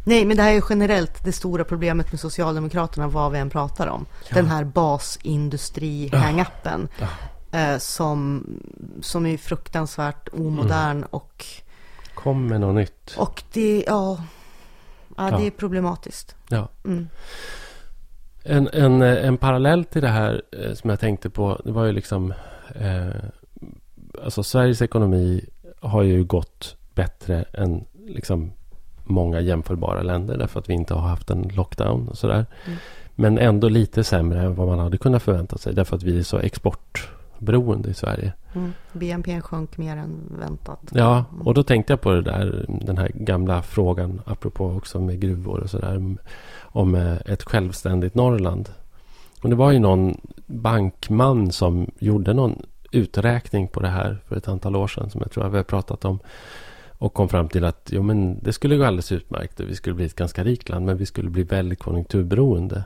Nej, 0.04 0.26
men 0.26 0.38
det 0.38 0.44
här 0.44 0.50
är 0.50 0.54
ju 0.56 0.62
generellt 0.70 1.24
det 1.24 1.32
stora 1.32 1.64
problemet 1.64 2.12
med 2.12 2.20
Socialdemokraterna 2.20 3.08
vad 3.08 3.32
vi 3.32 3.40
än 3.40 3.50
pratar 3.50 3.88
om. 3.88 4.06
Den 4.34 4.46
här 4.48 4.64
basindustri-hanguppen. 4.64 6.88
Eh, 7.56 7.78
som, 7.78 8.46
som 9.02 9.26
är 9.26 9.38
fruktansvärt 9.38 10.30
omodern 10.34 10.98
Mm. 10.98 11.08
och, 11.12 11.46
Kom 12.16 12.48
med 12.48 12.62
något 12.62 12.76
nytt. 12.76 13.16
och 13.18 13.44
det, 13.54 13.84
ja, 13.88 14.18
ja, 15.18 15.30
Ja. 15.32 15.38
det 15.38 15.48
är 15.48 15.52
problematiskt. 15.52 16.36
Ja. 16.50 16.70
Mm. 16.86 17.08
En, 18.44 18.68
en, 18.74 19.02
eh, 19.02 19.26
en 19.28 19.38
parallell 19.38 19.86
till 19.86 20.02
det 20.02 20.08
här 20.08 20.42
eh, 20.52 20.74
som 20.74 20.90
jag 20.90 21.00
tänkte 21.00 21.30
på, 21.30 21.62
det 21.66 21.72
var 21.72 21.86
ju 21.86 21.92
liksom... 21.92 22.34
Eh, 22.76 23.08
alltså 24.24 24.44
Sveriges 24.44 24.82
ekonomi 24.82 25.46
har 25.80 26.04
ju 26.04 26.24
gått 26.24 26.76
bättre 26.94 27.44
än 27.54 27.86
liksom 28.08 28.52
många 29.04 29.40
jämförbara 29.42 30.02
länder 30.02 30.38
därför 30.38 30.60
att 30.60 30.70
vi 30.70 30.74
inte 30.74 30.94
har 30.94 31.08
haft 31.08 31.30
en 31.30 31.42
lockdown 31.54 32.08
och 32.10 32.18
sådär. 32.18 32.46
Mm. 32.66 32.78
Men 33.16 33.38
ändå 33.38 33.70
lite 33.70 34.04
sämre 34.04 34.42
än 34.42 34.56
vad 34.56 34.68
man 34.68 34.80
hade 34.80 34.98
kunnat 34.98 35.24
förvänta 35.24 35.58
sig 35.58 35.74
därför 35.74 35.96
att 35.96 36.04
vi 36.04 36.20
är 36.20 36.24
så 36.24 36.40
exportberoende 37.36 37.90
i 37.90 37.94
Sverige. 37.94 38.34
Mm. 38.56 38.74
BNP 38.94 39.42
sjönk 39.42 39.78
mer 39.78 39.98
än 39.98 40.38
väntat. 40.40 40.80
Ja, 40.92 41.26
och 41.44 41.54
då 41.54 41.64
tänkte 41.64 41.94
jag 41.94 42.02
på 42.02 42.12
det 42.12 42.22
där, 42.22 42.66
den 42.68 42.98
här 42.98 43.12
gamla 43.14 43.62
frågan 43.62 44.22
apropå 44.26 44.66
också 44.66 45.00
med 45.00 45.20
gruvor 45.20 45.60
och 45.60 45.70
sådär. 45.70 46.18
Om 46.74 46.96
eh, 46.96 47.18
ett 47.26 47.44
självständigt 47.44 48.16
Norrland. 48.16 48.70
Och 49.44 49.50
det 49.50 49.56
var 49.56 49.72
ju 49.72 49.80
någon 49.80 50.18
bankman 50.46 51.52
som 51.52 51.92
gjorde 52.00 52.34
någon 52.34 52.62
uträkning 52.92 53.68
på 53.68 53.80
det 53.80 53.88
här 53.90 54.18
för 54.28 54.36
ett 54.36 54.48
antal 54.48 54.76
år 54.76 54.88
sedan 54.88 55.10
som 55.10 55.22
jag 55.22 55.32
tror 55.32 55.46
att 55.46 55.54
vi 55.54 55.58
har 55.58 55.64
pratat 55.64 56.06
om. 56.06 56.20
Och 56.98 57.14
kom 57.14 57.30
fram 57.30 57.50
till 57.50 57.66
att 57.66 57.90
jo, 57.92 58.04
men 58.04 58.40
det 58.44 58.54
skulle 58.54 58.78
gå 58.78 58.86
alldeles 58.86 59.12
utmärkt 59.12 59.60
och 59.60 59.70
vi 59.70 59.76
skulle 59.76 59.96
bli 59.96 60.06
ett 60.06 60.16
ganska 60.16 60.44
rikt 60.44 60.70
land 60.70 60.86
men 60.86 60.98
vi 60.98 61.06
skulle 61.06 61.30
bli 61.30 61.44
väldigt 61.44 61.80
konjunkturberoende. 61.80 62.84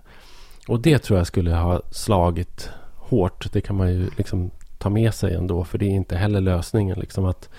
Och 0.67 0.79
det 0.79 0.99
tror 0.99 1.17
jag 1.17 1.27
skulle 1.27 1.55
ha 1.55 1.81
slagit 1.91 2.69
hårt. 3.09 3.53
Det 3.53 3.61
kan 3.61 3.75
man 3.75 3.89
ju 3.91 4.09
liksom 4.17 4.51
ta 4.77 4.89
med 4.89 5.13
sig 5.13 5.33
ändå 5.33 5.63
för 5.63 5.77
det 5.77 5.85
är 5.85 5.89
inte 5.89 6.15
heller 6.15 6.41
lösningen. 6.41 6.99
Liksom 6.99 7.25
att 7.25 7.49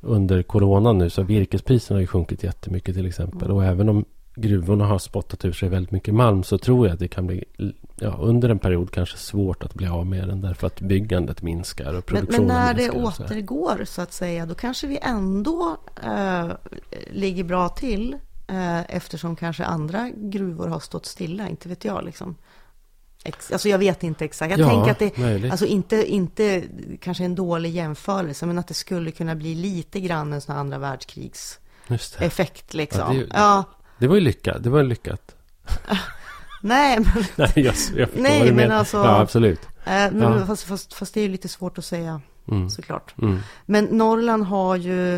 under 0.00 0.42
coronan 0.42 0.98
nu 0.98 1.10
så 1.10 1.22
virkespriserna 1.22 1.96
har 1.96 2.00
ju 2.00 2.06
sjunkit 2.06 2.42
jättemycket 2.42 2.94
till 2.94 3.06
exempel. 3.06 3.50
Och 3.50 3.64
även 3.64 3.88
om 3.88 4.04
gruvorna 4.36 4.86
har 4.86 4.98
spottat 4.98 5.44
ur 5.44 5.52
sig 5.52 5.68
väldigt 5.68 5.90
mycket 5.90 6.14
malm 6.14 6.42
så 6.42 6.58
tror 6.58 6.86
jag 6.86 6.94
att 6.94 7.00
det 7.00 7.08
kan 7.08 7.26
bli 7.26 7.44
ja, 7.96 8.18
under 8.20 8.48
en 8.48 8.58
period 8.58 8.90
kanske 8.90 9.16
svårt 9.16 9.62
att 9.62 9.74
bli 9.74 9.86
av 9.86 10.06
med 10.06 10.28
den 10.28 10.40
därför 10.40 10.66
att 10.66 10.80
byggandet 10.80 11.42
minskar 11.42 11.86
och 11.86 11.92
Men, 11.92 12.02
produktionen 12.02 12.46
men 12.46 12.56
när 12.56 12.74
det 12.74 12.92
minskar. 12.92 13.24
återgår 13.24 13.84
så 13.84 14.02
att 14.02 14.12
säga, 14.12 14.46
då 14.46 14.54
kanske 14.54 14.86
vi 14.86 14.98
ändå 15.02 15.76
eh, 16.02 16.48
ligger 17.10 17.44
bra 17.44 17.68
till. 17.68 18.16
Eh, 18.46 18.96
eftersom 18.96 19.36
kanske 19.36 19.64
andra 19.64 20.10
gruvor 20.16 20.68
har 20.68 20.80
stått 20.80 21.06
stilla, 21.06 21.48
inte 21.48 21.68
vet 21.68 21.84
jag 21.84 22.04
liksom. 22.04 22.36
Ex, 23.26 23.52
alltså 23.52 23.68
jag 23.68 23.78
vet 23.78 24.02
inte 24.02 24.24
exakt. 24.24 24.50
Jag 24.50 24.60
Ja, 24.60 24.68
tänker 24.68 24.90
att 24.90 24.98
det, 24.98 25.18
möjligt. 25.18 25.50
alltså 25.50 25.66
inte, 25.66 26.12
inte 26.12 26.62
kanske 27.00 27.24
en 27.24 27.34
dålig 27.34 27.70
jämförelse, 27.70 28.46
men 28.46 28.58
att 28.58 28.68
det 28.68 28.74
skulle 28.74 29.10
kunna 29.10 29.34
bli 29.34 29.54
lite 29.54 30.00
grann 30.00 30.32
en 30.32 30.40
sån 30.40 30.52
här 30.52 30.60
andra 30.60 30.78
världskrigs 30.78 31.58
effekt 32.18 32.74
liksom. 32.74 33.00
Ja, 33.00 33.20
det 33.22 33.26
Ja, 33.32 33.64
det 33.98 34.06
var 34.06 34.14
ju 34.14 34.20
lyckat. 34.20 34.62
Det 34.62 34.70
var 34.70 34.82
lyckat. 34.82 35.34
nej, 36.62 36.98
men, 37.00 37.24
Nej, 37.36 37.52
jag, 37.54 37.74
jag 37.96 38.08
Nej, 38.14 38.52
men 38.52 38.70
alltså- 38.70 38.96
Ja, 38.96 39.20
absolut. 39.20 39.60
eh, 39.64 39.92
men 40.12 40.20
Ja. 40.22 40.46
fast, 40.46 40.62
fast, 40.62 40.94
fast 40.94 41.14
det 41.14 41.20
är 41.20 41.22
ju 41.22 41.28
lite 41.28 41.48
svårt 41.48 41.78
att 41.78 41.84
säga 41.84 42.20
Mm. 42.48 42.70
såklart. 42.70 43.14
Mm. 43.22 43.38
Men 43.66 43.84
Norrland 43.84 44.44
har 44.44 44.76
ju, 44.76 45.16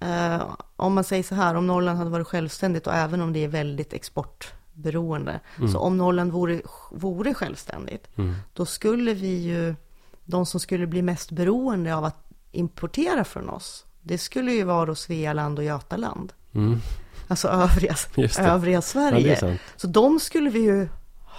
eh, 0.00 0.42
om 0.76 0.94
man 0.94 1.04
säger 1.04 1.22
så 1.22 1.34
här, 1.34 1.54
om 1.54 1.66
Norrland 1.66 1.98
hade 1.98 2.10
varit 2.10 2.26
självständigt 2.26 2.86
och 2.86 2.94
även 2.94 3.20
om 3.20 3.32
det 3.32 3.44
är 3.44 3.48
väldigt 3.48 3.92
exportberoende. 4.74 5.40
Så 5.72 5.78
om 5.78 5.96
Norrland 5.96 6.32
vore, 6.32 6.62
vore 6.90 7.34
självständigt, 7.34 8.08
Mm. 8.16 8.34
då 8.54 8.66
skulle 8.66 9.14
vi 9.14 9.34
ju, 9.42 9.74
de 10.24 10.46
som 10.46 10.60
skulle 10.60 10.86
bli 10.86 11.02
mest 11.02 11.30
beroende 11.30 11.94
av 11.94 12.04
att 12.04 12.24
importera 12.52 13.24
från 13.24 13.48
oss, 13.48 13.84
det 14.02 14.18
skulle 14.18 14.52
ju 14.52 14.64
vara 14.64 14.86
då 14.86 14.94
Svealand 14.94 15.58
och 15.58 15.64
Götaland. 15.64 16.32
Mm. 16.54 16.78
Alltså 17.28 17.48
övriga, 17.48 17.94
övriga 18.38 18.76
Ja, 18.76 18.82
Sverige. 18.82 19.36
sant. 19.36 19.60
så 19.76 19.86
de 19.86 20.20
skulle 20.20 20.50
vi 20.50 20.60
ju 20.60 20.88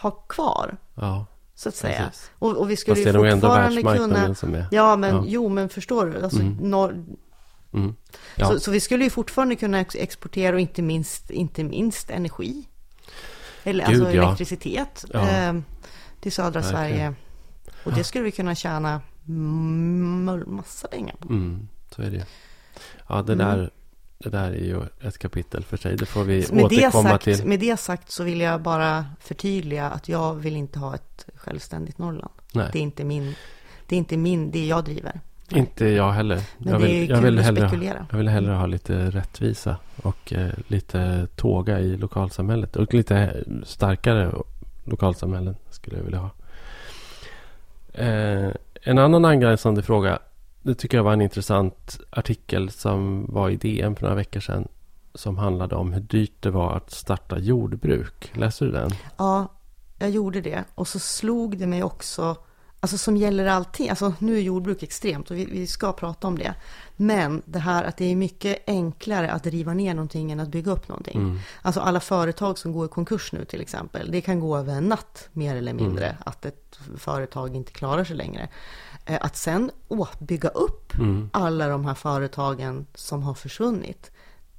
ha 0.01 0.11
kvar, 0.11 0.77
Ja, 0.95 1.25
så 1.55 1.69
att 1.69 1.75
säga. 1.75 2.03
Precis. 2.07 2.31
Och, 2.39 2.57
och 2.57 2.69
vi 2.69 2.75
skulle 2.77 2.95
fast 2.95 3.07
ju 3.15 3.31
fortfarande 3.31 3.81
kunna... 3.81 4.35
som 4.35 4.55
är... 4.55 4.65
Ja, 4.71 4.95
men 4.95 5.15
Ja. 5.15 5.23
jo, 5.27 5.49
men 5.49 5.69
förstår 5.69 6.05
du? 6.05 6.23
Alltså, 6.23 6.39
Mm. 6.41 6.53
norr, 6.69 7.05
Mm. 7.73 7.95
Ja. 8.35 8.47
så, 8.47 8.59
så 8.59 8.71
vi 8.71 8.79
skulle 8.79 9.03
ju 9.03 9.09
fortfarande 9.09 9.55
kunna 9.55 9.79
ex- 9.79 9.95
exportera 9.95 10.55
och 10.55 10.59
inte 10.61 10.81
minst, 10.81 11.29
inte 11.31 11.63
minst 11.63 12.09
energi. 12.09 12.67
Eller 13.65 13.87
Gud, 13.87 14.01
alltså 14.01 14.17
elektricitet 14.17 15.05
Ja. 15.13 15.29
eh, 15.29 15.53
till 16.21 16.31
södra 16.31 16.49
Verkligen. 16.61 16.71
Sverige. 16.71 17.13
Och 17.83 17.93
det 17.93 18.03
skulle 18.03 18.23
vi 18.23 18.31
kunna 18.31 18.55
tjäna 18.55 19.01
massa 20.45 20.87
pengar 20.87 21.15
på. 21.19 21.29
Mm, 21.29 21.67
så 21.95 22.01
är 22.01 22.11
det. 22.11 22.25
Ja, 23.09 23.21
det, 23.21 23.33
Mm. 23.33 23.47
där, 23.47 23.69
det 24.17 24.29
där 24.29 24.51
är 24.51 24.63
ju 24.65 24.81
ett 25.01 25.17
kapitel 25.17 25.63
för 25.63 25.77
sig. 25.77 25.97
Det 25.97 26.05
får 26.05 26.23
vi 26.23 26.43
Så 26.43 26.55
Med 26.55 26.63
det, 26.69 26.77
återkomma 26.77 27.09
sagt, 27.09 27.23
till. 27.23 27.45
med 27.45 27.59
det 27.59 27.77
sagt 27.79 28.11
så 28.11 28.23
vill 28.23 28.41
jag 28.41 28.61
bara 28.61 29.05
förtydliga 29.19 29.89
att 29.89 30.09
jag 30.09 30.33
vill 30.35 30.55
inte 30.55 30.79
ha 30.79 30.95
ett 30.95 31.25
självständigt 31.35 31.97
Norrland. 31.97 32.33
Nej, 32.53 32.69
Det 32.73 32.79
är 32.79 32.83
inte 32.83 33.03
min, 33.03 33.35
det 33.87 33.95
är 33.95 33.97
inte 33.97 34.17
min, 34.17 34.51
det 34.51 34.65
jag 34.65 34.83
driver. 34.83 35.21
Inte 35.51 35.85
jag 35.85 36.11
heller. 36.11 36.41
Men 36.57 36.71
jag 36.71 36.81
det 36.81 36.87
vill, 36.87 37.09
jag 37.09 37.21
vill 37.21 37.39
hellre, 37.39 37.69
spekulera. 37.69 38.05
jag 38.11 38.17
vill 38.17 38.27
hellre 38.27 38.53
ha 38.53 38.65
lite 38.65 39.09
rättvisa 39.09 39.77
och 40.03 40.33
eh, 40.33 40.49
lite 40.67 41.27
tåga 41.35 41.79
i 41.79 41.97
lokalsamhället. 41.97 42.75
Och 42.75 42.93
lite 42.93 43.43
starkare 43.63 44.33
lokalsamhällen 44.83 45.55
skulle 45.69 45.97
jag 45.97 46.03
vilja 46.03 46.19
ha. 46.19 46.29
Eh, 47.93 48.51
en 48.81 48.97
annan 48.97 49.25
angränsande 49.25 49.83
fråga. 49.83 50.19
Det 50.61 50.75
tycker 50.75 50.97
jag 50.97 51.03
var 51.03 51.13
en 51.13 51.21
intressant 51.21 51.99
artikel 52.09 52.69
som 52.69 53.25
var 53.29 53.49
i 53.49 53.55
DN 53.55 53.95
för 53.95 54.03
några 54.03 54.15
veckor 54.15 54.39
sedan. 54.39 54.67
Som 55.13 55.37
handlade 55.37 55.75
om 55.75 55.93
hur 55.93 56.01
dyrt 56.01 56.41
det 56.41 56.51
var 56.51 56.75
att 56.77 56.91
starta 56.91 57.39
jordbruk. 57.39 58.31
Läste 58.33 58.65
du 58.65 58.71
den? 58.71 58.91
Ja, 59.17 59.47
jag 59.97 60.09
gjorde 60.09 60.41
det. 60.41 60.63
Och 60.75 60.87
så 60.87 60.99
slog 60.99 61.57
det 61.57 61.67
mig 61.67 61.83
också 61.83 62.37
alltså 62.85 62.97
som 62.97 63.17
gäller 63.17 63.45
allting. 63.45 63.89
Alltså 63.89 64.13
nu 64.19 64.37
är 64.37 64.41
jordbruk 64.41 64.83
extremt 64.83 65.31
och 65.31 65.37
vi, 65.37 65.45
vi, 65.45 65.67
ska 65.67 65.93
prata 65.93 66.27
om 66.27 66.37
det. 66.37 66.53
Men 66.95 67.41
det 67.45 67.59
här 67.59 67.83
att 67.83 67.97
det 67.97 68.05
är 68.05 68.15
mycket 68.15 68.63
enklare 68.67 69.31
att 69.31 69.45
riva 69.45 69.73
ner 69.73 69.93
någonting 69.93 70.31
än 70.31 70.39
att 70.39 70.49
bygga 70.49 70.71
upp 70.71 70.87
någonting. 70.87 71.17
Mm. 71.17 71.39
Alltså 71.61 71.81
alla 71.81 71.99
företag 71.99 72.57
som 72.57 72.73
går 72.73 72.85
i 72.85 72.89
konkurs 72.89 73.31
nu 73.31 73.45
till 73.45 73.61
exempel. 73.61 74.11
Det 74.11 74.21
kan 74.21 74.39
gå 74.39 74.57
över 74.57 74.73
en 74.73 74.83
natt 74.83 75.29
mer 75.31 75.55
eller 75.55 75.73
mindre. 75.73 76.05
Mm. 76.05 76.17
Att 76.25 76.45
ett 76.45 76.79
företag 76.97 77.55
inte 77.55 77.71
klarar 77.71 78.03
sig 78.03 78.15
längre. 78.15 78.49
Eh, 79.05 79.17
att 79.21 79.35
sen 79.35 79.71
åh, 79.87 80.09
bygga 80.19 80.49
upp 80.49 80.95
mm. 80.95 81.29
alla 81.33 81.67
de 81.67 81.85
här 81.85 81.93
företagen 81.93 82.85
som 82.95 83.23
har 83.23 83.33
försvunnit. 83.33 84.11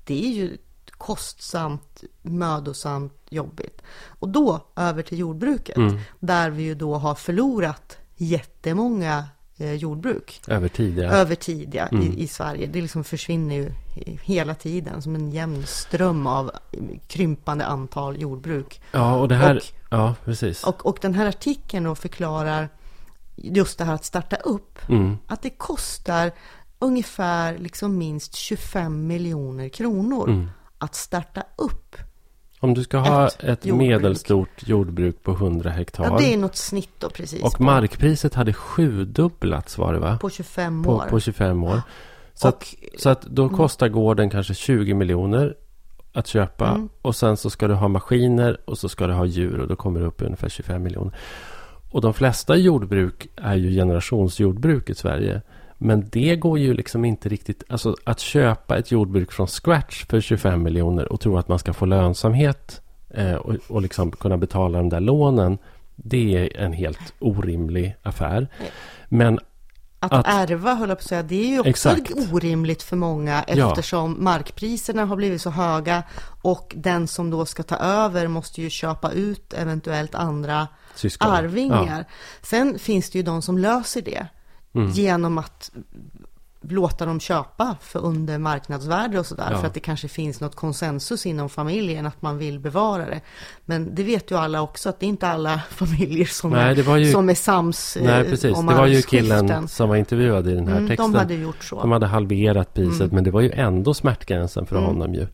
Det 0.04 0.24
är 0.26 0.32
ju 0.32 0.56
kostsamt, 0.90 2.04
mödosamt, 2.22 3.14
jobbigt. 3.28 3.82
Och 4.06 4.28
då 4.28 4.60
över 4.76 5.02
till 5.02 5.18
jordbruket. 5.18 5.76
Mm. 5.76 5.98
Där 6.20 6.50
vi 6.50 6.62
ju 6.62 6.74
då 6.74 6.94
har 6.94 7.14
förlorat 7.14 7.98
jättemånga 8.16 9.24
eh, 9.57 9.74
jordbruk. 9.74 10.40
Över 10.48 10.68
tid, 10.68 10.98
ja. 10.98 11.11
Över 11.11 11.35
tid, 11.35 11.74
ja, 11.74 11.87
mm. 11.87 12.02
i, 12.02 12.22
i, 12.22 12.29
Sverige. 12.29 12.66
Det 12.66 12.81
liksom 12.81 13.05
försvinner 13.05 13.55
ju 13.55 13.72
hela 14.22 14.55
tiden 14.55 15.02
som 15.02 15.14
en 15.14 15.31
jämn 15.31 15.66
ström 15.66 16.26
av 16.26 16.50
krympande 17.07 17.66
antal 17.66 18.20
jordbruk. 18.20 18.81
Ja, 18.92 19.16
och 19.16 19.29
det 19.29 19.35
här... 19.35 19.57
Och, 19.57 19.62
ja, 19.90 20.14
precis. 20.24 20.64
Och, 20.64 20.87
och 20.87 20.98
den 21.02 21.14
här 21.14 21.26
artikeln 21.26 21.85
då 21.85 21.94
förklarar 21.94 22.68
just 23.37 23.79
det 23.79 23.85
här 23.85 23.94
att 23.94 24.05
starta 24.05 24.37
upp. 24.37 24.88
Mm. 24.88 25.18
Att 25.26 25.42
det 25.42 25.50
kostar 25.50 26.33
ungefär 26.79 27.59
liksom 27.59 27.98
minst 27.98 28.35
25 28.35 29.07
miljoner 29.07 29.68
kronor 29.68 30.29
mm. 30.29 30.50
att 30.79 30.94
starta 30.94 31.42
upp 31.57 31.96
om 32.61 32.75
du 32.75 32.85
ska 32.85 32.99
ha 32.99 33.27
ett, 33.27 33.45
ett 33.45 33.66
jordbruk. 33.66 33.88
medelstort 33.88 34.69
jordbruk 34.69 35.23
på 35.23 35.33
100 35.33 35.71
hektar. 35.71 36.05
Ja, 36.05 36.16
det 36.19 36.35
är 36.35 36.37
något 36.37 36.57
snitt 36.57 36.90
då 36.99 37.11
precis. 37.11 37.42
Och 37.42 37.53
på. 37.53 37.62
markpriset 37.62 38.35
hade 38.35 38.53
sjudubblats 38.53 39.79
var 39.79 39.92
det 39.92 39.99
va? 39.99 40.19
På 40.21 40.31
25 40.31 40.87
år. 40.87 40.99
På, 40.99 41.11
på 41.11 41.21
25 41.21 41.64
år. 41.64 41.83
Så, 42.35 42.49
och, 42.49 42.55
att, 42.55 42.75
så 42.99 43.09
att 43.09 43.23
då 43.23 43.42
mm. 43.42 43.57
kostar 43.57 43.88
gården 43.88 44.31
kanske 44.31 44.55
20 44.55 44.95
miljoner 44.95 45.55
att 46.12 46.27
köpa. 46.27 46.69
Mm. 46.69 46.88
Och 47.03 47.16
sen 47.16 47.37
så 47.37 47.51
ska 47.51 47.69
du 47.69 47.75
ha 47.75 47.88
maskiner 47.88 48.61
och 48.64 48.79
så 48.79 48.88
ska 48.88 49.07
du 49.07 49.12
ha 49.12 49.25
djur 49.25 49.61
och 49.61 49.69
då 49.69 49.77
kommer 49.77 50.01
det 50.01 50.07
upp 50.07 50.23
i 50.23 50.25
ungefär 50.25 50.49
25 50.49 50.83
miljoner. 50.83 51.14
Och 51.90 52.01
de 52.01 52.14
flesta 52.14 52.57
jordbruk 52.57 53.29
är 53.37 53.55
ju 53.55 53.71
generationsjordbruk 53.71 54.90
i 54.90 54.95
Sverige. 54.95 55.42
Men 55.78 56.08
det 56.12 56.36
går 56.36 56.58
ju 56.58 56.74
liksom 56.74 57.04
inte 57.04 57.28
riktigt... 57.28 57.62
Alltså 57.68 57.96
att 58.04 58.20
köpa 58.20 58.78
ett 58.78 58.90
jordbruk 58.90 59.32
från 59.32 59.46
scratch 59.46 60.04
för 60.06 60.20
25 60.20 60.62
miljoner 60.62 61.12
och 61.12 61.20
tro 61.20 61.38
att 61.38 61.48
man 61.48 61.58
ska 61.58 61.72
få 61.72 61.86
lönsamhet 61.86 62.80
eh, 63.10 63.34
och, 63.34 63.54
och 63.68 63.82
liksom 63.82 64.12
kunna 64.12 64.36
betala 64.36 64.78
de 64.78 64.88
där 64.88 65.00
lånen. 65.00 65.58
Det 65.96 66.36
är 66.36 66.56
en 66.56 66.72
helt 66.72 67.14
orimlig 67.18 67.96
affär. 68.02 68.48
Men 69.08 69.38
att, 70.00 70.12
att 70.12 70.26
ärva, 70.26 70.74
höll 70.74 70.88
jag 70.88 70.98
på 70.98 71.02
att 71.02 71.08
säga, 71.08 71.22
det 71.22 71.44
är 71.44 71.48
ju 71.48 71.58
också 71.60 71.70
exakt. 71.70 72.12
orimligt 72.32 72.82
för 72.82 72.96
många 72.96 73.42
eftersom 73.42 74.10
ja. 74.10 74.22
markpriserna 74.22 75.04
har 75.04 75.16
blivit 75.16 75.42
så 75.42 75.50
höga 75.50 76.02
och 76.42 76.72
den 76.76 77.08
som 77.08 77.30
då 77.30 77.46
ska 77.46 77.62
ta 77.62 77.76
över 77.76 78.28
måste 78.28 78.62
ju 78.62 78.70
köpa 78.70 79.12
ut 79.12 79.52
eventuellt 79.52 80.14
andra 80.14 80.68
Syskon. 80.94 81.30
arvingar. 81.30 81.98
Ja. 81.98 82.14
Sen 82.42 82.78
finns 82.78 83.10
det 83.10 83.18
ju 83.18 83.22
de 83.22 83.42
som 83.42 83.58
löser 83.58 84.02
det 84.02 84.26
mm. 84.76 84.90
genom 84.90 85.38
att 85.38 85.70
låta 86.68 87.06
dem 87.06 87.20
köpa 87.20 87.76
för 87.80 88.04
under 88.04 88.38
marknadsvärde 88.38 89.18
och 89.18 89.26
sådär. 89.26 89.48
Ja. 89.50 89.58
För 89.58 89.66
att 89.66 89.74
det 89.74 89.80
kanske 89.80 90.08
finns 90.08 90.40
något 90.40 90.54
konsensus 90.54 91.26
inom 91.26 91.48
familjen 91.48 92.06
att 92.06 92.22
man 92.22 92.38
vill 92.38 92.58
bevara 92.58 93.06
det. 93.06 93.20
Men 93.64 93.94
det 93.94 94.02
vet 94.02 94.30
ju 94.30 94.38
alla 94.38 94.62
också 94.62 94.88
att 94.88 95.00
det 95.00 95.06
är 95.06 95.08
inte 95.08 95.28
alla 95.28 95.58
familjer 95.70 96.26
som, 96.26 96.50
Nej, 96.50 96.80
är, 96.80 96.96
ju, 96.96 97.12
som 97.12 97.28
är 97.28 97.34
sams 97.34 97.98
Nej, 98.00 98.20
eh, 98.20 98.30
precis. 98.30 98.56
Om 98.56 98.66
det 98.66 98.74
var 98.74 98.86
ju 98.86 99.02
killen 99.02 99.68
som 99.68 99.88
var 99.88 99.96
intervjuad 99.96 100.48
i 100.48 100.54
den 100.54 100.68
här 100.68 100.76
mm, 100.76 100.88
texten. 100.88 101.12
De 101.12 101.18
hade 101.18 101.34
gjort 101.34 101.64
så. 101.64 101.80
De 101.80 101.92
hade 101.92 102.06
halverat 102.06 102.74
priset 102.74 103.00
mm. 103.00 103.14
men 103.14 103.24
det 103.24 103.30
var 103.30 103.40
ju 103.40 103.50
ändå 103.50 103.94
smärtgränsen 103.94 104.66
för 104.66 104.76
mm. 104.76 104.88
honom 104.88 105.14
ju. 105.14 105.26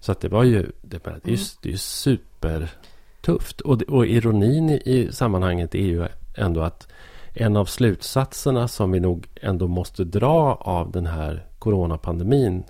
Så 0.00 0.12
att 0.12 0.20
det 0.20 0.28
var 0.28 0.44
ju, 0.44 0.62
det, 0.82 1.04
det 1.04 1.08
är 1.08 1.20
ju, 1.24 1.34
mm. 1.34 1.46
det 1.62 1.68
är 1.68 1.72
ju 1.72 1.78
supertufft. 1.78 3.60
Och, 3.60 3.82
och 3.82 4.06
ironin 4.06 4.70
i, 4.70 4.82
i 4.84 5.12
sammanhanget 5.12 5.74
är 5.74 5.78
ju 5.78 6.06
ändå 6.36 6.62
att 6.62 6.88
en 7.34 7.56
av 7.56 7.64
slutsatserna 7.64 8.68
som 8.68 8.90
vi 8.90 9.00
nog 9.00 9.26
ändå 9.42 9.68
måste 9.68 10.04
dra 10.04 10.54
av 10.54 10.90
den 10.90 11.06
här 11.06 11.46
coronapandemin 11.58 12.64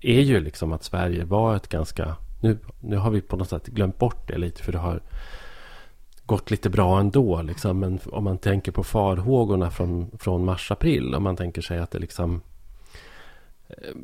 är 0.00 0.20
ju 0.20 0.40
liksom 0.40 0.72
att 0.72 0.84
Sverige 0.84 1.24
var 1.24 1.56
ett 1.56 1.68
ganska... 1.68 2.16
Nu, 2.40 2.58
nu 2.80 2.96
har 2.96 3.10
vi 3.10 3.20
på 3.20 3.36
något 3.36 3.48
sätt 3.48 3.66
glömt 3.66 3.98
bort 3.98 4.28
det 4.28 4.38
lite 4.38 4.62
för 4.62 4.72
det 4.72 4.78
har 4.78 5.00
gått 6.26 6.50
lite 6.50 6.70
bra 6.70 7.00
ändå. 7.00 7.42
Liksom. 7.42 7.78
Men 7.78 7.98
om 8.06 8.24
man 8.24 8.38
tänker 8.38 8.72
på 8.72 8.84
farhågorna 8.84 9.70
från, 9.70 10.10
från 10.18 10.44
mars-april. 10.44 11.14
Om 11.14 11.22
man 11.22 11.36
tänker 11.36 11.62
sig 11.62 11.78
att 11.78 11.90
det 11.90 11.98
liksom 11.98 12.40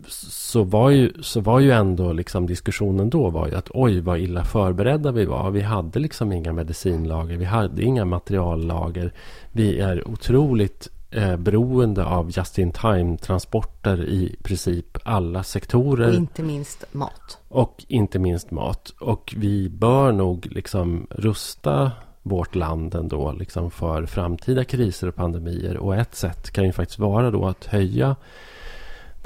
så 0.09 0.63
var 0.63 0.91
ju, 0.91 1.13
så 1.23 1.41
var 1.41 1.61
ju 1.61 1.71
ändå 1.71 2.13
liksom 2.13 2.47
diskussionen 2.47 3.11
då 3.11 3.31
var 3.31 3.49
ju 3.49 3.55
att 3.55 3.71
oj 3.71 4.01
vad 4.01 4.19
illa 4.19 4.45
förberedda 4.45 5.13
vi 5.13 5.25
var. 5.25 5.51
Vi 5.51 5.61
hade 5.61 5.99
liksom 5.99 6.33
inga 6.33 6.53
medicinlager, 6.53 7.37
vi 7.37 7.45
hade 7.45 7.83
inga 7.83 8.05
materiallager. 8.05 9.13
Vi 9.53 9.81
är 9.81 10.09
otroligt 10.09 10.89
eh, 11.11 11.37
beroende 11.37 12.05
av 12.05 12.31
just-in-time-transporter 12.31 14.05
i 14.05 14.37
princip 14.43 14.99
alla 15.05 15.43
sektorer. 15.43 16.09
Och 16.09 16.15
inte 16.15 16.43
minst 16.43 16.95
mat. 16.95 17.39
Och 17.49 17.85
inte 17.89 18.19
minst 18.19 18.51
mat. 18.51 18.95
Och 19.01 19.35
vi 19.37 19.69
bör 19.69 20.13
nog 20.13 20.47
liksom 20.51 21.07
rusta 21.11 21.93
vårt 22.23 22.55
land 22.55 22.95
ändå 22.95 23.33
liksom 23.33 23.71
för 23.71 24.07
framtida 24.07 24.65
kriser 24.65 25.09
och 25.09 25.15
pandemier. 25.15 25.77
Och 25.77 25.97
ett 25.97 26.15
sätt 26.15 26.51
kan 26.51 26.65
ju 26.65 26.73
faktiskt 26.73 26.99
vara 26.99 27.31
då 27.31 27.47
att 27.47 27.65
höja 27.65 28.17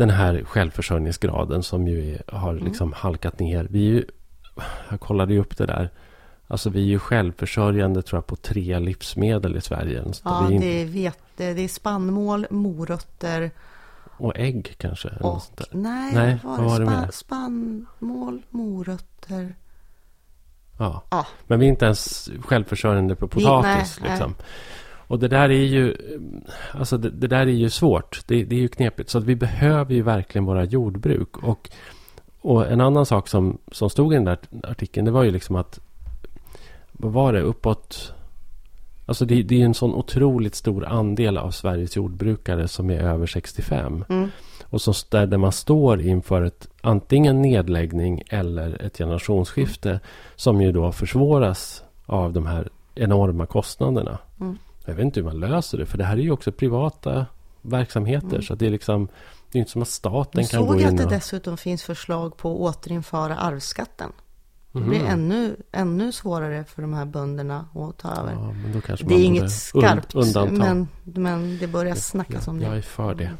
den 0.02 0.10
här 0.10 0.44
självförsörjningsgraden 0.44 1.62
som 1.62 1.88
ju 1.88 2.14
är, 2.14 2.22
har 2.26 2.52
mm. 2.52 2.64
liksom 2.64 2.92
halkat 2.92 3.38
ner. 3.38 3.66
Vi 3.70 3.86
är 3.86 3.92
ju, 3.92 4.04
jag 4.90 5.00
kollade 5.00 5.34
ju 5.34 5.40
upp 5.40 5.56
det 5.56 5.66
där. 5.66 5.90
Alltså 6.46 6.70
vi 6.70 6.80
är 6.80 6.86
ju 6.86 6.98
självförsörjande 6.98 8.02
tror 8.02 8.16
jag 8.16 8.26
på 8.26 8.36
tre 8.36 8.78
livsmedel 8.78 9.56
i 9.56 9.60
Sverige. 9.60 10.04
Ja, 10.24 10.46
vi 10.50 10.58
det 10.58 10.82
är 10.82 10.86
vete, 10.86 11.54
det 11.54 11.64
är 11.64 11.68
spannmål, 11.68 12.46
morötter. 12.50 13.50
Och 14.16 14.32
ägg 14.36 14.74
kanske? 14.78 15.08
Och, 15.20 15.42
nej, 15.70 16.14
nej, 16.14 16.38
vad 16.44 16.64
var 16.64 16.80
det? 16.80 16.86
Span, 16.86 17.12
spannmål, 17.12 18.42
morötter. 18.50 19.54
Ja. 20.78 21.02
ja. 21.10 21.26
men 21.46 21.60
vi 21.60 21.66
är 21.66 21.70
inte 21.70 21.84
ens 21.84 22.30
självförsörjande 22.44 23.16
på 23.16 23.28
potatis. 23.28 23.98
Vi, 23.98 24.02
nej, 24.02 24.10
liksom. 24.10 24.34
Nej. 24.38 24.46
Och 25.12 25.18
det 25.18 25.28
där 25.28 25.50
är 25.50 25.64
ju, 25.64 25.96
alltså 26.72 26.98
det, 26.98 27.10
det 27.10 27.26
där 27.26 27.40
är 27.40 27.46
ju 27.46 27.70
svårt. 27.70 28.20
Det, 28.26 28.44
det, 28.44 28.56
är 28.56 28.60
ju 28.60 28.68
knepigt. 28.68 29.10
Så 29.10 29.18
att 29.18 29.24
vi 29.24 29.36
behöver 29.36 29.94
ju 29.94 30.02
verkligen 30.02 30.44
våra 30.44 30.64
jordbruk. 30.64 31.36
Och, 31.38 31.70
och 32.40 32.66
en 32.66 32.80
annan 32.80 33.06
sak 33.06 33.28
som, 33.28 33.58
som 33.72 33.90
stod 33.90 34.12
i 34.12 34.16
den 34.16 34.24
där 34.24 34.38
artikeln, 34.62 35.04
det 35.04 35.10
var 35.10 35.22
ju 35.22 35.30
liksom 35.30 35.56
att, 35.56 35.80
vad 36.92 37.12
var 37.12 37.32
det, 37.32 37.40
uppåt, 37.40 38.12
alltså 39.06 39.24
det, 39.24 39.42
det 39.42 39.60
är 39.62 39.64
en 39.64 39.74
sån 39.74 39.94
otroligt 39.94 40.54
stor 40.54 40.84
andel 40.84 41.38
av 41.38 41.50
Sveriges 41.50 41.96
jordbrukare 41.96 42.68
som 42.68 42.90
är 42.90 43.00
över 43.00 43.26
65. 43.26 44.04
Mm. 44.08 44.30
Och 44.64 44.80
så 44.80 44.92
där, 45.08 45.26
där 45.26 45.38
man 45.38 45.52
står 45.52 46.00
inför 46.00 46.42
ett 46.42 46.68
antingen 46.80 47.42
nedläggning 47.42 48.22
eller 48.28 48.82
ett 48.82 48.98
generationsskifte 48.98 50.00
som 50.36 50.60
ju 50.60 50.72
då 50.72 50.92
försvåras 50.92 51.84
av 52.06 52.32
de 52.32 52.46
här 52.46 52.68
enorma 52.94 53.46
kostnaderna. 53.46 54.18
Mm. 54.40 54.58
Jag 54.84 54.94
vet 54.94 55.04
inte 55.04 55.20
hur 55.20 55.24
man 55.24 55.40
löser 55.40 55.78
det. 55.78 55.86
För 55.86 55.98
det 55.98 56.04
här 56.04 56.16
är 56.16 56.20
ju 56.20 56.30
också 56.30 56.52
privata 56.52 57.26
verksamheter. 57.62 58.28
Mm. 58.28 58.42
Så 58.42 58.54
det 58.54 58.66
är 58.66 58.70
liksom 58.70 59.08
Det 59.52 59.58
är 59.58 59.60
inte 59.60 59.72
som 59.72 59.82
att 59.82 59.88
staten 59.88 60.46
kan 60.46 60.66
gå 60.66 60.74
in 60.74 60.84
och... 60.84 60.90
såg 60.90 61.00
att 61.00 61.08
det 61.08 61.16
dessutom 61.16 61.56
finns 61.56 61.82
förslag 61.82 62.36
på 62.36 62.68
att 62.68 62.76
återinföra 62.76 63.36
arvsskatten. 63.36 64.12
Det 64.72 64.80
blir 64.80 65.00
mm. 65.00 65.12
ännu, 65.12 65.56
ännu 65.72 66.12
svårare 66.12 66.64
för 66.64 66.82
de 66.82 66.94
här 66.94 67.04
bönderna 67.04 67.68
att 67.74 67.98
ta 67.98 68.08
över. 68.08 68.32
Ja, 68.32 68.96
det 69.00 69.14
är 69.14 69.24
inget 69.24 69.52
skarpt, 69.52 70.14
men, 70.50 70.88
men 71.04 71.58
det 71.58 71.66
börjar 71.66 71.94
snackas 71.94 72.48
om 72.48 72.58
det. 72.58 72.66
Jag 72.66 72.76
är 72.76 72.82
för 72.82 73.14
det. 73.14 73.30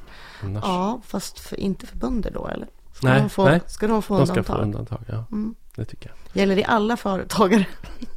Annars... 0.43 0.65
Ja, 0.67 1.01
fast 1.05 1.39
för, 1.39 1.61
inte 1.61 1.87
för 1.87 1.97
bönder 1.97 2.31
då, 2.31 2.49
eller? 2.49 2.69
Ska 2.93 3.09
nej, 3.09 3.21
de 3.21 3.31
få, 3.31 3.45
nej. 3.45 3.61
Ska 3.67 3.87
de 3.87 4.03
få 4.03 4.15
undantag? 4.15 4.37
De 4.37 4.45
ska 4.45 4.55
få 4.55 4.61
undantag, 4.61 5.05
ja. 5.09 5.25
Mm. 5.33 5.55
Det 5.75 5.85
tycker 5.85 6.11
jag. 6.11 6.37
Gäller 6.41 6.57
det 6.57 6.65
alla 6.65 6.97
företagare? 6.97 7.67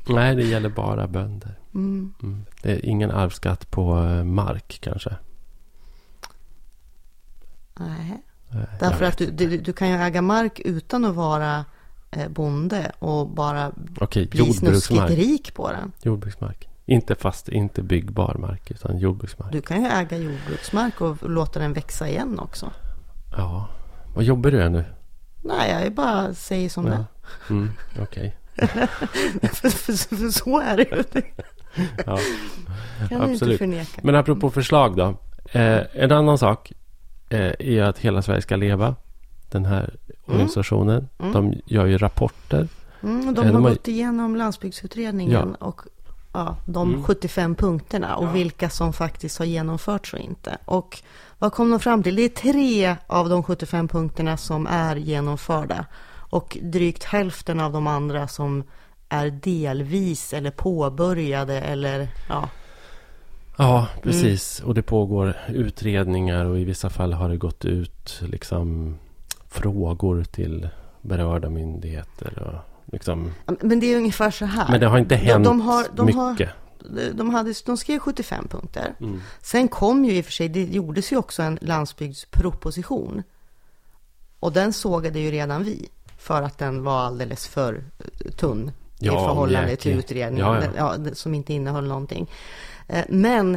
nej, 0.08 0.36
det 0.36 0.44
gäller 0.44 0.70
bara 0.70 1.08
bönder. 1.08 1.60
Mm. 1.76 2.14
Mm. 2.24 2.46
Det 2.62 2.72
är 2.72 2.86
ingen 2.86 3.12
arvsskatt 3.12 3.72
på 3.72 3.98
eh, 3.98 4.24
mark 4.24 4.78
kanske? 4.82 5.16
Nej. 7.80 8.24
Därför 8.80 9.06
att 9.06 9.18
du, 9.18 9.32
du, 9.32 9.58
du, 9.58 9.74
kan 9.74 9.90
ju 9.90 9.96
äga 9.96 10.22
mark 10.22 10.60
utan 10.60 11.06
att 11.06 11.16
vara 11.16 11.66
eh, 12.12 12.28
bonde 12.28 12.92
och 13.00 13.30
bara 13.30 13.72
Okej, 14.00 14.28
bli 14.28 14.54
snuskigt 14.54 15.10
rik 15.10 15.54
på 15.54 15.72
den. 15.72 15.92
Jordbruksmark. 16.02 16.70
Inte 16.86 17.16
fast, 17.16 17.50
inte 17.50 17.82
byggbar 17.82 18.36
mark 18.40 18.72
utan 18.72 18.98
jordbruksmark. 18.98 19.52
Du 19.52 19.62
kan 19.62 19.82
ju 19.82 19.88
äga 19.88 20.18
jordbruksmark 20.18 21.02
och 21.02 21.30
låta 21.30 21.60
den 21.60 21.74
växa 21.74 22.10
igen 22.10 22.40
också. 22.40 22.72
Ja. 23.38 23.68
Vad 24.16 24.24
jobbar 24.24 24.52
du 24.52 24.62
är 24.62 24.70
nu? 24.70 24.86
Nej, 25.44 25.84
jag 25.84 25.94
bara 25.94 26.34
säger 26.34 26.70
som 26.70 26.86
det 26.86 26.92
Ja. 26.92 26.98
är. 26.98 27.52
Mm, 27.52 27.70
Okej. 28.02 28.38
för, 29.54 29.70
för, 29.70 30.16
för 30.16 30.30
så 30.30 30.60
är 30.60 30.78
det 30.78 30.84
ju. 30.84 31.22
Ja. 32.06 32.18
kan 32.98 33.08
du 33.10 33.16
inte 33.16 33.32
Absolut. 33.32 33.58
förneka. 33.58 34.02
Men 34.04 34.16
apropå 34.16 34.50
förslag 34.50 34.96
då. 34.98 35.18
Eh, 35.60 35.80
en 35.94 36.12
annan 36.12 36.38
sak 36.38 36.72
eh, 37.30 37.52
är 37.60 37.82
att 37.84 38.00
Hela 38.00 38.22
Sverige 38.22 38.42
ska 38.42 38.56
leva. 38.56 38.96
Den 39.52 39.66
här 39.66 39.94
organisationen. 40.26 41.08
Mm. 41.20 41.34
De 41.34 41.54
gör 41.66 41.86
ju 41.86 41.98
rapporter. 41.98 42.68
Mm, 43.04 43.20
och 43.20 43.26
Eh, 43.28 43.34
de 43.34 43.46
har 43.46 43.54
de 43.54 43.64
har- 43.64 43.70
gått 43.70 43.88
igenom 43.88 44.36
landsbygdsutredningen 44.36 45.56
och 45.56 45.82
ja, 46.34 46.56
de 46.66 46.90
Mm. 46.90 47.04
75 47.04 47.56
punkterna 47.56 48.16
och 48.16 48.36
vilka 48.36 48.70
som 48.70 48.94
faktiskt 48.94 49.38
har 49.40 49.46
genomförts 49.46 50.14
och 50.14 50.20
inte. 50.20 50.58
Och 50.66 51.02
vad 51.40 51.54
kom 51.54 51.72
de 51.72 51.80
fram 51.80 52.04
till? 52.04 52.16
Det 52.16 52.22
är 52.22 52.30
tre 52.30 52.96
av 53.08 53.30
de 53.30 53.44
75 53.44 53.88
punkterna 53.88 54.38
som 54.38 54.68
är 54.68 54.96
genomförda 54.96 55.86
och 56.30 56.58
drygt 56.62 57.04
hälften 57.04 57.60
av 57.60 57.72
de 57.74 57.88
andra 57.88 58.28
som 58.28 58.64
är 59.16 59.30
delvis 59.32 60.34
eller 60.34 60.52
påbörjade 60.52 61.62
eller 61.62 62.08
ja, 62.30 62.50
Ja, 63.58 63.88
precis. 64.04 64.60
Och 64.60 64.74
det 64.74 64.82
pågår 64.82 65.38
utredningar 65.50 66.46
och 66.46 66.60
i 66.60 66.64
vissa 66.64 66.90
fall 66.90 67.14
har 67.14 67.30
det 67.30 67.38
gått 67.38 67.66
ut 67.66 68.22
liksom 68.22 68.98
frågor 69.50 70.24
till 70.24 70.70
berörda 71.02 71.50
myndigheter. 71.50 72.44
Och 72.44 72.92
liksom, 72.94 73.32
men 73.62 73.80
det 73.80 73.94
är 73.94 73.98
ungefär 73.98 74.32
så 74.32 74.46
här. 74.46 74.68
men 74.72 74.80
det 74.80 74.88
har 74.88 74.98
inte 74.98 75.16
De- 75.16 75.22
hänt 75.22 75.46
de 75.46 75.62
har- 75.62 75.86
de 75.96 76.14
har- 76.18 76.32
mycket. 76.32 76.50
de, 77.14 77.30
hade, 77.30 77.54
de 77.66 77.78
skrev 77.78 78.00
75 78.00 78.48
punkter. 78.48 78.96
Mm. 79.00 79.22
Sen 79.42 79.68
kom 79.68 80.06
ju 80.06 80.12
i 80.18 80.22
och 80.22 80.26
för 80.26 80.32
sig, 80.32 80.50
det 80.50 80.64
gjordes 80.64 81.12
ju 81.12 81.18
också 81.18 81.42
en 81.44 81.58
landsbygdsproposition. 81.62 83.24
Och 84.40 84.52
den 84.54 84.74
sågade 84.74 85.20
ju 85.20 85.32
redan 85.32 85.64
vi. 85.64 85.90
För 86.18 86.42
att 86.42 86.58
den 86.58 86.84
var 86.84 87.00
alldeles 87.00 87.48
för 87.48 87.74
eh, 88.00 88.32
tunn 89.00 89.08
i 89.10 89.14
Ja, 89.14 89.28
förhållande 89.28 89.68
mjäkig. 89.68 89.80
till 89.80 89.98
utredningen. 90.00 90.46
Ja, 90.48 90.64
ja. 90.78 90.96
Ja, 91.06 91.14
som 91.16 91.34
inte 91.34 91.54
innehöll 91.54 91.88
någonting. 91.88 92.30
Eh, 92.88 93.04
Men 93.10 93.56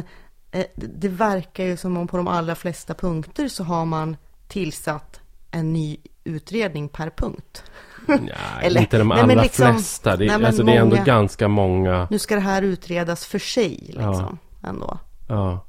eh, 0.51 0.65
det- 0.75 1.07
verkar 1.09 1.63
ju 1.63 1.77
som 1.77 1.97
om 1.97 2.07
på 2.07 2.17
de 2.17 2.27
allra 2.27 2.55
flesta 2.55 2.93
punkter 2.93 3.47
så 3.47 3.63
har 3.63 3.85
man 3.85 4.17
tillsatt 4.47 5.19
en 5.51 5.73
ny 5.73 5.97
utredning 6.23 6.89
per 6.89 7.09
punkt. 7.09 7.63
Nej, 8.07 8.19
Eller- 8.61 8.81
inte 8.81 8.97
de 8.97 9.07
nej, 9.07 9.19
allra 9.21 9.41
liksom- 9.41 9.73
flesta. 9.73 10.17
Det, 10.17 10.25
nej, 10.37 10.45
alltså, 10.45 10.63
det 10.63 10.71
är 10.71 10.81
ändå 10.81 10.95
många. 10.95 11.05
ganska 11.05 11.47
många. 11.47 12.07
Nu 12.11 12.19
ska 12.19 12.35
det 12.35 12.41
här 12.41 12.61
utredas 12.61 13.25
för 13.25 13.39
sig 13.39 13.77
liksom. 13.83 14.37
Ändå. 14.63 14.97
Ja, 15.27 15.65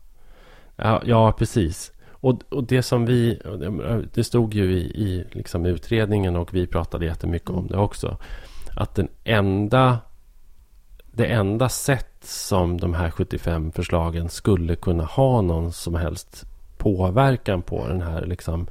ja, 0.77 1.03
ja 1.05 1.33
precis. 1.33 1.93
Och, 2.11 2.41
och 2.49 2.65
det 2.65 2.83
som 2.83 3.07
vi, 3.07 3.41
det- 4.15 4.25
stod 4.25 4.55
ju 4.55 4.73
i, 4.73 4.81
i 4.81 5.25
liksom 5.33 5.67
utredningen 5.67 6.37
och 6.37 6.55
vi 6.55 6.67
pratade 6.67 7.05
jättemycket 7.07 7.51
om 7.51 7.67
det 7.67 7.77
också. 7.77 8.17
Att 8.77 8.95
den 8.95 9.09
enda, 9.25 9.99
det 11.13 11.27
enda 11.27 11.69
sätt 11.69 12.07
som 12.23 12.81
de 12.81 12.95
här 12.95 13.11
75 13.11 13.73
förslagen 13.73 14.29
skulle 14.29 14.77
kunna 14.77 15.05
ha 15.05 15.41
någon 15.41 15.73
som 15.73 15.95
helst 15.95 16.47
påverkan 16.79 17.63
på 17.63 17.87
den 17.87 18.03
här 18.03 18.27
liksom 18.27 18.67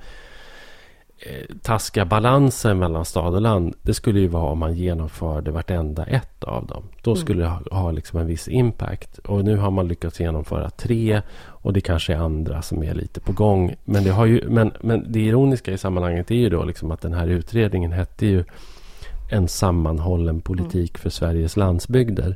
eh, 1.19 1.55
taskiga 1.61 2.05
balansen 2.05 2.79
mellan 2.79 3.05
stad 3.05 3.35
och 3.35 3.41
land. 3.41 3.75
Det 3.81 3.93
skulle 3.93 4.19
ju 4.19 4.27
vara 4.27 4.51
om 4.51 4.59
man 4.59 4.73
genomförde 4.73 5.51
vartenda 5.51 6.05
ett 6.05 6.43
av 6.43 6.65
dem. 6.65 6.83
Då 7.03 7.15
skulle 7.15 7.43
det 7.43 7.49
ha, 7.49 7.61
ha 7.71 7.91
liksom 7.91 8.19
en 8.19 8.27
viss 8.27 8.47
impact. 8.47 9.17
Och 9.17 9.45
nu 9.45 9.57
har 9.57 9.71
man 9.71 9.87
lyckats 9.87 10.19
genomföra 10.19 10.69
tre. 10.69 11.21
Och 11.45 11.73
det 11.73 11.81
kanske 11.81 12.13
är 12.13 12.17
andra 12.17 12.61
som 12.61 12.83
är 12.83 12.93
lite 12.93 13.19
på 13.19 13.31
gång. 13.31 13.75
Men 13.85 14.03
det, 14.03 14.11
har 14.11 14.25
ju, 14.25 14.49
men, 14.49 14.71
men 14.81 15.11
det 15.11 15.19
ironiska 15.19 15.71
i 15.71 15.77
sammanhanget 15.77 16.31
är 16.31 16.35
ju 16.35 16.49
då 16.49 16.63
liksom 16.63 16.91
att 16.91 17.01
den 17.01 17.13
här 17.13 17.27
utredningen 17.27 17.91
hette 17.91 18.25
ju 18.25 18.43
en 19.29 19.47
sammanhållen 19.47 20.41
politik 20.41 20.97
för 20.97 21.09
Sveriges 21.09 21.57
landsbygder. 21.57 22.35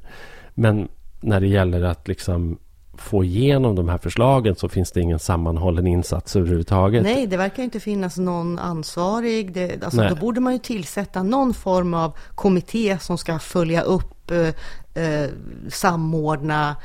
Men 0.54 0.88
när 1.22 1.39
det 1.41 1.48
gäller 1.48 1.82
att 1.84 2.08
liksom 2.08 2.58
få 2.98 3.24
igenom 3.24 3.76
de 3.76 3.89
här 3.89 3.98
förslagen 3.98 4.56
så 4.56 4.70
finns 4.70 4.91
det 4.91 5.02
ingen 5.02 5.20
sammanhållen 5.20 5.88
insats 5.88 6.36
överhuvudtaget. 6.36 7.04
Nej, 7.04 7.28
det 7.28 7.38
verkar 7.38 7.64
inte 7.64 7.80
finnas 7.80 8.18
någon 8.18 8.60
ansvarig. 8.60 9.54
Det, 9.54 9.84
alltså, 9.84 10.10
då 10.10 10.16
borde 10.16 10.39
man 10.39 10.54
ju 10.54 10.60
tillsätta 10.60 11.24
någon 11.24 11.54
form 11.54 11.94
av 11.94 12.16
kommitté 12.36 13.00
som 13.00 13.18
ska 13.18 13.39
följa 13.39 13.82
upp, 13.82 14.32
eh, 14.32 15.04
eh, 15.04 15.30
samordna. 15.70 16.76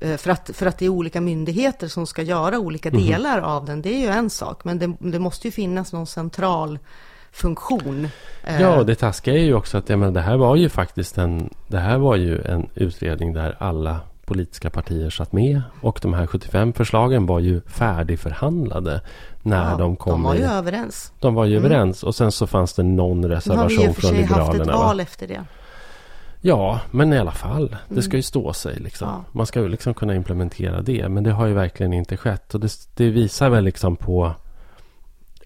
eh, 0.00 0.16
För 0.16 0.30
att, 0.30 0.50
för 0.54 0.66
att 0.66 0.78
det 0.78 0.84
är 0.84 0.88
olika 0.88 1.20
myndigheter 1.20 1.88
som 1.88 2.06
ska 2.06 2.22
göra 2.22 2.58
olika 2.58 2.90
Mhm. 2.90 3.06
delar 3.06 3.38
av 3.40 3.64
den. 3.64 3.82
Det 3.82 3.94
är 3.94 3.98
ju 4.00 4.08
en 4.08 4.30
sak. 4.30 4.64
Men 4.64 4.78
det, 4.78 4.92
det 4.98 5.18
måste 5.18 5.48
ju 5.48 5.52
finnas 5.52 5.92
någon 5.92 6.06
central 6.06 6.78
funktion. 7.34 8.08
eh, 8.44 8.60
Ja, 8.62 8.76
och 8.78 8.86
det 8.86 8.94
taskiga 8.94 9.34
är 9.34 9.42
ju 9.44 9.54
också 9.54 9.78
att 9.78 9.88
jag 9.88 9.98
menar, 9.98 10.12
det 10.12 10.20
här 10.20 10.36
var 10.36 10.56
ju 10.56 10.68
faktiskt 10.68 11.18
en, 11.18 11.50
det 11.68 11.78
här 11.78 11.98
var 11.98 12.16
ju 12.16 12.42
en 12.42 12.66
utredning 12.74 13.32
där 13.32 13.56
alla 13.58 14.00
politiska 14.26 14.70
partier 14.70 15.10
satt 15.10 15.32
med. 15.32 15.62
Och 15.80 15.98
de 16.02 16.14
här 16.14 16.26
75 16.26 16.72
förslagen 16.72 17.26
var 17.26 17.40
ju 17.40 17.60
färdigförhandlade 17.60 19.00
när 19.42 19.70
ja, 19.70 19.76
de 19.76 19.96
kom. 19.96 20.12
De 20.12 20.22
var 20.22 20.34
ju 20.34 20.40
i- 20.40 20.44
överens. 20.44 21.12
de 21.20 21.34
var 21.34 21.44
ju 21.44 21.56
Mm. 21.56 21.64
överens. 21.72 22.02
Och 22.02 22.14
sen 22.14 22.32
så 22.32 22.46
fanns 22.46 22.74
det 22.74 22.82
någon 22.82 23.20
Nu 23.20 23.26
har 23.26 23.28
vi 23.28 23.36
reservation 23.36 23.88
och 23.88 23.94
för 23.94 24.00
från 24.02 24.10
sig 24.10 24.22
haft 24.22 24.40
ett 24.40 24.52
Liberalerna. 24.52 24.72
va? 24.78 24.86
val 24.86 25.00
efter 25.00 25.26
det. 25.28 25.44
Ja, 26.40 26.80
men 26.90 27.12
i 27.12 27.18
alla 27.18 27.32
fall. 27.32 27.76
Det 27.88 28.02
ska 28.02 28.16
ju 28.16 28.22
stå 28.22 28.52
sig 28.52 28.76
liksom. 28.80 29.08
Ja. 29.08 29.24
Man 29.32 29.46
ska 29.46 29.60
ju 29.60 29.68
liksom 29.68 29.94
kunna 29.94 30.14
implementera 30.14 30.82
det. 30.82 31.08
Men 31.08 31.24
det 31.24 31.30
har 31.32 31.46
ju 31.46 31.52
verkligen 31.54 31.92
inte 31.92 32.16
skett. 32.16 32.54
Och 32.54 32.60
det, 32.60 32.72
det 32.96 33.10
visar 33.10 33.48
väl 33.50 33.64
liksom 33.64 33.96
på 33.96 34.34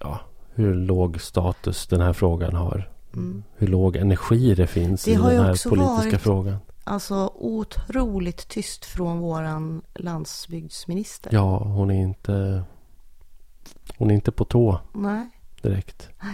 ja, 0.01 0.20
hur 0.59 0.75
låg 0.75 1.21
status 1.21 1.87
den 1.87 2.01
här 2.01 2.13
frågan 2.13 2.55
har. 2.55 2.91
Hur 3.57 3.67
låg 3.67 3.97
energi 3.97 4.55
det 4.55 4.67
finns 4.67 5.09
Mm. 5.09 5.23
Det 5.23 5.33
i 5.33 5.37
den 5.37 5.45
här 5.45 5.69
politiska 5.69 6.11
varit- 6.11 6.21
frågan. 6.21 6.57
Alltså 6.85 7.33
otroligt 7.35 8.49
tyst 8.49 8.85
från 8.85 9.19
våran 9.19 9.83
landsbygdsminister. 9.95 11.31
Ja, 11.35 11.59
hon 11.59 11.91
är 11.91 12.03
inte... 12.03 12.63
Hon 13.99 14.11
är 14.11 14.15
inte 14.15 14.33
på 14.33 14.45
tå 14.45 14.81
Nej. 14.93 15.29
direkt. 15.63 16.09
och 16.21 16.29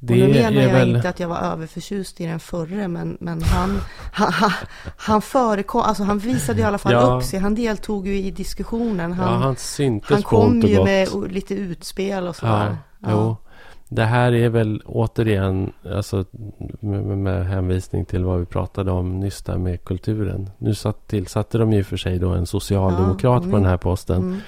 nu 0.00 0.28
menar 0.28 0.62
jag 0.62 0.72
väl... 0.72 0.96
inte 0.96 1.08
att 1.08 1.20
jag 1.20 1.28
var 1.28 1.38
överförtjust 1.38 2.20
i 2.20 2.26
den 2.26 2.40
förre, 2.40 2.88
men, 2.88 3.16
men 3.20 3.42
han, 3.44 3.80
han, 4.12 4.50
han, 4.96 5.22
förekom, 5.22 5.80
alltså 5.80 6.02
han 6.02 6.18
visade 6.18 6.60
i 6.60 6.64
alla 6.64 6.78
fall 6.78 6.92
Ja. 6.92 7.00
upp 7.16 7.24
sig. 7.24 7.38
Han 7.40 7.54
deltog 7.54 8.06
ju 8.06 8.16
i 8.18 8.30
diskussionen. 8.30 9.12
Han, 9.12 9.26
ja, 9.26 9.32
han, 9.32 9.42
han 9.42 9.56
syntes 9.56 10.24
kom 10.24 10.60
ju 10.60 10.84
med 10.84 11.08
lite 11.30 11.54
utspel 11.54 12.26
och 12.28 12.36
sådär. 12.36 12.66
Ja, 12.70 12.76
jo. 13.06 13.36
Det 13.88 14.04
här 14.04 14.32
är 14.32 14.48
väl 14.48 14.82
återigen, 14.84 15.72
alltså, 15.90 16.24
med, 16.80 17.04
med- 17.04 17.46
hänvisning 17.46 18.04
till 18.04 18.24
vad 18.24 18.38
vi 18.38 18.46
pratade 18.46 18.90
om 18.90 19.20
nyss 19.20 19.42
där 19.42 19.58
med 19.58 19.84
kulturen. 19.84 20.50
Nu 20.58 20.74
satt, 20.74 21.06
tillsatte 21.08 21.58
de 21.58 21.72
ju 21.72 21.84
för 21.84 21.96
sig 21.96 22.18
då 22.18 22.30
en 22.30 22.46
socialdemokrat 22.46 23.22
Ja, 23.22 23.38
på 23.38 23.44
mm. 23.44 23.62
den 23.62 23.70
här 23.70 23.76
posten. 23.76 24.16
Mm. 24.22 24.38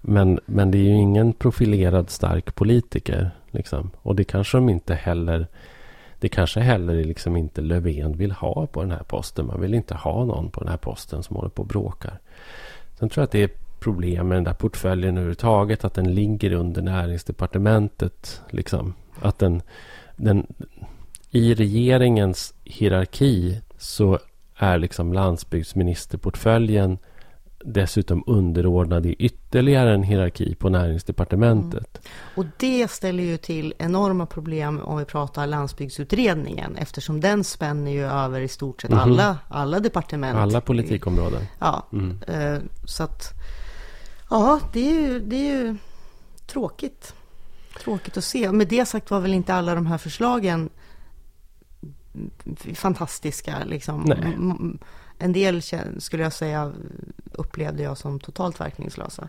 Men, 0.00 0.40
men 0.46 0.70
det 0.70 0.78
är 0.78 0.82
ju 0.82 0.96
ingen 0.96 1.32
profilerad 1.32 2.10
stark 2.10 2.54
politiker. 2.54 3.30
Liksom. 3.50 3.90
Och 4.02 4.16
det 4.16 4.24
kanske 4.24 4.56
de 4.56 4.68
inte 4.68 4.94
heller... 4.94 5.46
Det 6.20 6.28
kanske 6.28 6.60
heller 6.60 6.94
liksom 7.04 7.36
inte 7.36 7.60
Löfven 7.60 8.16
vill 8.16 8.32
ha 8.32 8.66
på 8.66 8.80
den 8.80 8.90
här 8.90 9.02
posten. 9.02 9.46
Man 9.46 9.60
vill 9.60 9.74
inte 9.74 9.94
ha 9.94 10.24
någon 10.24 10.50
på 10.50 10.60
den 10.60 10.68
här 10.68 10.76
posten 10.76 11.22
som 11.22 11.36
håller 11.36 11.48
på 11.48 11.62
och 11.62 11.68
bråkar. 11.68 12.20
Sen 12.98 13.08
tror 13.08 13.22
jag 13.22 13.24
att 13.24 13.32
det 13.32 13.42
är 13.42 13.50
problem 13.80 14.28
med 14.28 14.36
den 14.36 14.44
där 14.44 14.52
portföljen 14.52 15.16
överhuvudtaget. 15.16 15.84
Att 15.84 15.94
den 15.94 16.14
ligger 16.14 16.52
under 16.52 16.82
näringsdepartementet. 16.82 18.42
Liksom. 18.50 18.94
Att 19.20 19.38
den, 19.38 19.62
den... 20.16 20.46
I 21.30 21.54
regeringens 21.54 22.54
hierarki 22.64 23.60
så 23.78 24.18
är 24.56 24.78
liksom 24.78 25.12
landsbygdsministerportföljen 25.12 26.98
dessutom 27.64 28.24
underordnad 28.26 29.06
i 29.06 29.12
ytterligare 29.18 29.94
en 29.94 30.02
hierarki 30.02 30.54
på 30.54 30.68
näringsdepartementet. 30.68 32.00
Och 32.36 32.44
det 32.56 32.90
ställer 32.90 33.22
ju 33.22 33.36
till 33.36 33.74
enorma 33.78 34.26
problem 34.26 34.80
om 34.80 34.98
vi 34.98 35.04
pratar 35.04 35.46
landsbygdsutredningen, 35.46 36.76
eftersom 36.76 37.20
den 37.20 37.44
spänner 37.44 37.90
ju 37.90 38.04
över 38.04 38.40
i 38.40 38.48
stort 38.48 38.82
sett 38.82 38.90
Mhm. 38.90 39.00
alla, 39.00 39.38
alla 39.48 39.80
departement. 39.80 40.36
Alla 40.38 40.60
politikområden. 40.60 41.42
Ja, 41.58 41.86
Mm. 41.92 42.18
eh, 42.26 42.58
så 42.84 43.02
att 43.02 43.32
ja, 44.30 44.60
det 44.72 44.90
är 44.90 45.00
ju, 45.00 45.20
det 45.20 45.36
är 45.36 45.56
ju 45.56 45.76
tråkigt. 46.46 47.14
Tråkigt 47.78 48.16
att 48.16 48.24
se. 48.24 48.52
Med 48.52 48.68
det 48.68 48.86
sagt 48.86 49.10
var 49.10 49.20
väl 49.20 49.34
inte 49.34 49.54
alla 49.54 49.74
de 49.74 49.86
här 49.86 49.98
förslagen 49.98 50.70
fantastiska. 52.74 53.54
Liksom. 53.66 54.02
Nej. 54.06 54.36
En 55.18 55.32
del 55.32 55.62
skulle 55.98 56.22
jag 56.22 56.32
säga 56.32 56.72
upplevde 57.32 57.82
jag 57.82 57.98
som 57.98 58.20
totalt 58.20 58.60
verkningslösa. 58.60 59.28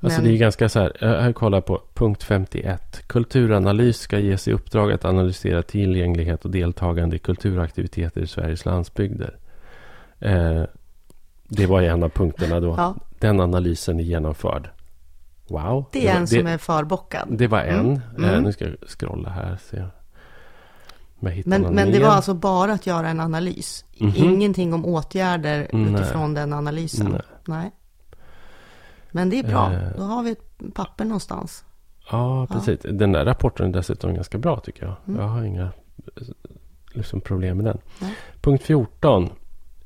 Alltså 0.00 0.20
Men- 0.20 0.30
det 0.30 0.36
är 0.36 0.38
ganska 0.38 0.68
så 0.68 0.80
här, 0.80 0.96
jag 1.00 1.20
här 1.20 1.32
kollar 1.32 1.60
på 1.60 1.82
punkt 1.94 2.22
51. 2.22 3.02
Kulturanalys 3.06 3.98
ska 3.98 4.18
ges 4.18 4.48
i 4.48 4.52
uppdrag 4.52 4.92
att 4.92 5.04
analysera 5.04 5.62
tillgänglighet 5.62 6.44
och 6.44 6.50
deltagande 6.50 7.16
i 7.16 7.18
kulturaktiviteter 7.18 8.20
i 8.20 8.26
Sveriges 8.26 8.64
landsbygder. 8.64 9.36
Eh, 10.18 10.62
det 11.48 11.66
var 11.66 11.82
en 11.82 12.02
av 12.02 12.08
punkterna 12.08 12.60
då. 12.60 12.74
Ja, 12.76 12.94
Den 13.22 13.40
analysen 13.40 14.00
är 14.00 14.04
genomförd. 14.04 14.70
Wow. 15.48 15.84
det 15.92 16.08
är 16.08 16.16
en 16.16 16.26
som 16.26 16.46
är 16.46 16.58
förbockad. 16.58 17.28
det 17.30 17.46
var 17.46 17.60
en. 17.60 17.78
Mm, 17.80 18.00
Eh, 18.24 18.28
mm. 18.30 18.42
nu 18.42 18.52
ska 18.52 18.64
jag 18.64 18.76
scrolla 18.88 19.30
här. 19.30 19.58
Se 19.70 19.84
Men, 21.18 21.62
någon 21.62 21.74
men 21.74 21.92
det 21.92 22.00
var 22.00 22.08
alltså 22.08 22.34
bara 22.34 22.72
att 22.72 22.86
göra 22.86 23.08
en 23.08 23.20
analys. 23.20 23.84
Mhm. 23.98 24.12
Ingenting 24.16 24.74
om 24.74 24.84
åtgärder 24.86 25.68
Nej. 25.72 25.94
utifrån 25.94 26.34
den 26.34 26.52
analysen. 26.52 27.06
Nej. 27.10 27.20
Nej. 27.46 27.70
Men 29.10 29.30
det 29.30 29.38
är 29.38 29.42
bra. 29.44 29.72
Eh. 29.72 29.96
Då 29.96 30.02
har 30.02 30.22
vi 30.22 30.30
ett 30.30 30.74
papper 30.74 31.04
någonstans. 31.04 31.64
Ja, 32.10 32.46
precis. 32.50 32.80
Den 32.82 33.12
där 33.12 33.24
rapporten 33.24 33.68
är 33.68 33.72
dessutom 33.72 34.14
ganska 34.14 34.38
bra 34.38 34.60
tycker 34.60 34.86
jag. 34.86 34.94
Mm. 35.08 35.20
Jag 35.20 35.28
har 35.28 35.42
inga 35.42 35.62
eh, 35.62 36.26
liksom, 36.92 37.20
problem 37.20 37.56
med 37.56 37.66
den. 37.66 37.78
Nej. 38.00 38.14
Punkt 38.40 38.64
14. 38.64 39.30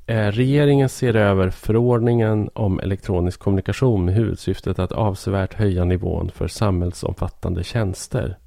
Eh, 0.09 0.31
regeringen 0.31 0.89
ser 0.89 1.15
över 1.15 1.49
förordningen 1.49 2.49
om 2.53 2.79
elektronisk 2.79 3.39
kommunikation 3.39 4.05
med 4.05 4.15
huvudsyftet 4.15 4.79
att 4.79 4.91
avsevärt 4.91 5.53
höja 5.53 5.83
nivån 5.83 6.31
för 6.31 6.47
samhällsomfattande 6.47 7.63
tjänster. 7.63 8.37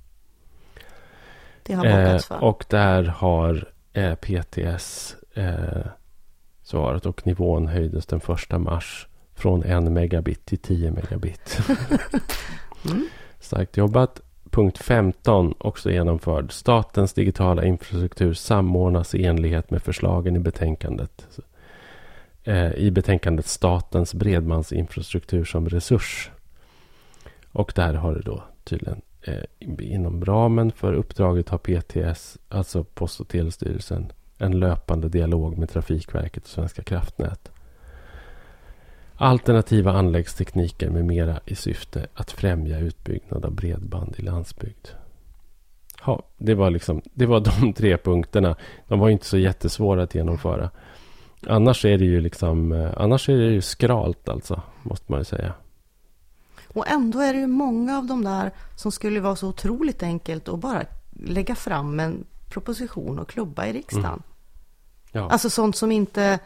Det 1.63 1.75
har 1.75 1.85
bockats 1.85 2.27
för. 2.27 2.35
Eh, 2.35 2.43
och 2.43 2.65
där 2.69 3.05
har 3.05 3.69
eh, 3.93 4.15
PTS 4.15 5.17
eh, 5.35 5.87
svarat 6.63 7.07
och 7.07 7.27
nivån 7.27 7.67
höjdes 7.67 8.07
den 8.07 8.21
första 8.21 8.59
mars 8.59 9.07
från 9.35 9.63
1 9.63 9.83
megabit 9.83 10.47
till 10.47 10.59
10 10.59 10.91
megabit. 10.91 11.61
Mm. 12.91 13.09
Starkt 13.41 13.77
jobbat. 13.77 14.21
Punkt 14.51 14.79
15 14.79 15.55
också 15.59 15.91
genomförd. 15.91 16.53
Statens 16.53 17.13
digitala 17.13 17.65
infrastruktur 17.65 18.35
samordnas 18.35 19.15
i 19.15 19.25
enlighet 19.25 19.71
med 19.71 19.83
förslagen 19.83 20.37
i 20.37 20.39
betänkandet. 20.39 21.27
Eh, 22.45 22.73
I 22.73 22.91
betänkandet 22.91 23.47
Statens 23.47 24.15
bredbandsinfrastruktur 24.15 25.45
som 25.45 25.69
resurs. 25.69 26.31
Och 27.53 27.73
där 27.75 27.95
har 27.95 28.15
det 28.15 28.23
då 28.23 28.43
tydligen 28.65 29.01
eh, 29.23 29.45
inom 29.79 30.25
ramen 30.25 30.73
för 30.73 30.93
uppdraget 30.93 31.49
har 31.49 31.59
PTS, 31.59 32.39
alltså 32.49 32.85
Post 32.85 33.21
och 33.21 33.29
telestyrelsen, 33.29 34.13
en 34.39 34.59
löpande 34.59 35.09
dialog 35.09 35.59
med 35.59 35.71
Trafikverket 35.71 36.43
och 36.43 36.49
Svenska 36.49 36.83
kraftnät. 36.83 37.51
Alternativa 39.23 39.93
anläggstekniker 39.93 40.91
med 40.91 41.05
mera 41.05 41.41
i 41.45 41.55
syfte 41.55 42.07
att 42.15 42.31
främja 42.31 42.79
utbyggnad 42.79 43.45
av 43.45 43.53
bredband 43.53 44.15
i 44.19 44.23
landsbygd. 44.23 44.89
Ja, 46.07 46.23
det 46.39 46.55
var 46.55 46.71
liksom 46.71 47.03
det 47.13 47.27
var 47.27 47.41
de 47.61 47.73
tre 47.73 47.99
punkterna. 47.99 48.57
De 48.89 48.99
var 48.99 49.09
inte 49.09 49.27
så 49.27 49.39
jättesvåra 49.39 50.03
att 50.03 50.15
genomföra. 50.15 50.71
Annars 51.47 51.85
är 51.85 51.99
det 51.99 52.05
ju 52.05 52.21
liksom 52.21 52.73
eh, 52.73 52.91
annars 52.97 53.29
är 53.29 53.37
det 53.37 53.53
ju 53.53 53.61
skralt 53.61 54.29
alltså, 54.29 54.63
måste 54.83 55.13
man 55.13 55.21
ju 55.21 55.25
säga. 55.25 55.53
Och 56.69 56.89
ändå 56.89 57.21
är 57.21 57.33
det 57.33 57.41
ju 57.41 57.47
många 57.47 57.99
av 57.99 58.07
de 58.07 58.25
där 58.25 58.51
som 58.77 58.93
skulle 58.93 59.21
vara 59.21 59.37
så 59.37 59.49
otroligt 59.49 60.03
enkelt 60.03 60.49
att 60.49 60.59
bara 60.59 60.83
lägga 61.11 61.55
fram 61.55 62.01
en 62.01 62.25
proposition 62.49 63.19
och 63.19 63.29
klubba 63.29 63.67
i 63.67 63.73
riksdagen. 63.73 64.05
Mm. 64.05 64.23
Ja, 65.13 65.31
Alltså 65.31 65.51
sånt 65.51 65.77
som 65.77 65.93
inte, 65.93 66.39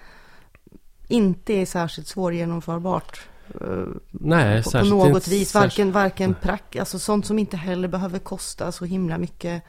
inte 1.09 1.52
är 1.52 1.66
särskilt 1.66 2.09
svårgenomförbart. 2.09 3.20
eh, 3.61 3.66
nej, 4.11 4.62
på, 4.62 4.70
på 4.70 4.84
något 4.84 5.07
inte- 5.09 5.30
vis. 5.30 5.55
Varken, 5.55 5.92
varken 5.92 6.34
prack, 6.42 6.76
alltså 6.76 6.98
sånt 6.98 7.26
som 7.26 7.38
inte 7.38 7.57
heller 7.57 7.88
behöver 7.88 8.18
kosta 8.18 8.72
så 8.72 8.84
himla 8.84 9.18
mycket. 9.18 9.62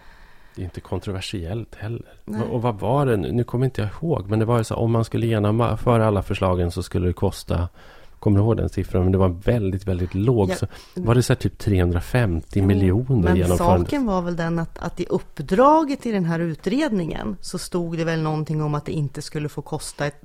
Det 0.55 0.61
är 0.61 0.65
inte 0.65 0.81
kontroversiellt 0.81 1.75
heller. 1.75 2.13
Nej. 2.25 2.41
Och 2.41 2.61
vad 2.61 2.79
var 2.79 3.05
det? 3.05 3.17
nu? 3.17 3.31
Nu 3.31 3.43
kommer 3.43 3.65
inte 3.65 3.81
jag 3.81 3.89
ihåg. 4.01 4.29
Men 4.29 4.39
det 4.39 4.45
var 4.45 4.57
ju 4.57 4.63
så 4.63 4.75
om 4.75 4.91
man 4.91 5.05
skulle 5.05 5.27
genomföra 5.27 6.07
alla 6.07 6.23
förslagen 6.23 6.71
så 6.71 6.83
skulle 6.83 7.07
det 7.07 7.13
kosta. 7.13 7.69
Kommer 8.19 8.39
du 8.39 8.45
ihåg 8.45 8.57
den 8.57 8.69
siffran? 8.69 9.03
Men 9.03 9.11
det 9.11 9.17
var 9.17 9.29
väldigt, 9.29 9.87
väldigt 9.87 10.13
låg. 10.13 10.49
Ja. 10.49 10.55
Så 10.55 10.67
var 10.93 11.15
det 11.15 11.23
så 11.23 11.35
typ 11.35 11.57
350 11.57 12.47
Jo, 12.59 12.65
miljoner 12.65 13.33
Men 13.35 13.57
saken 13.57 14.05
var 14.05 14.21
väl 14.21 14.35
den 14.35 14.59
att, 14.59 14.77
att 14.79 14.99
i 14.99 15.05
uppdraget 15.09 16.05
i 16.05 16.11
den 16.11 16.25
här 16.25 16.39
utredningen 16.39 17.37
så 17.41 17.57
stod 17.57 17.97
det 17.97 18.03
väl 18.03 18.21
någonting 18.21 18.61
om 18.61 18.75
att 18.75 18.85
det 18.85 18.91
inte 18.91 19.21
skulle 19.21 19.49
få 19.49 19.61
kosta 19.61 20.05
ett, 20.05 20.21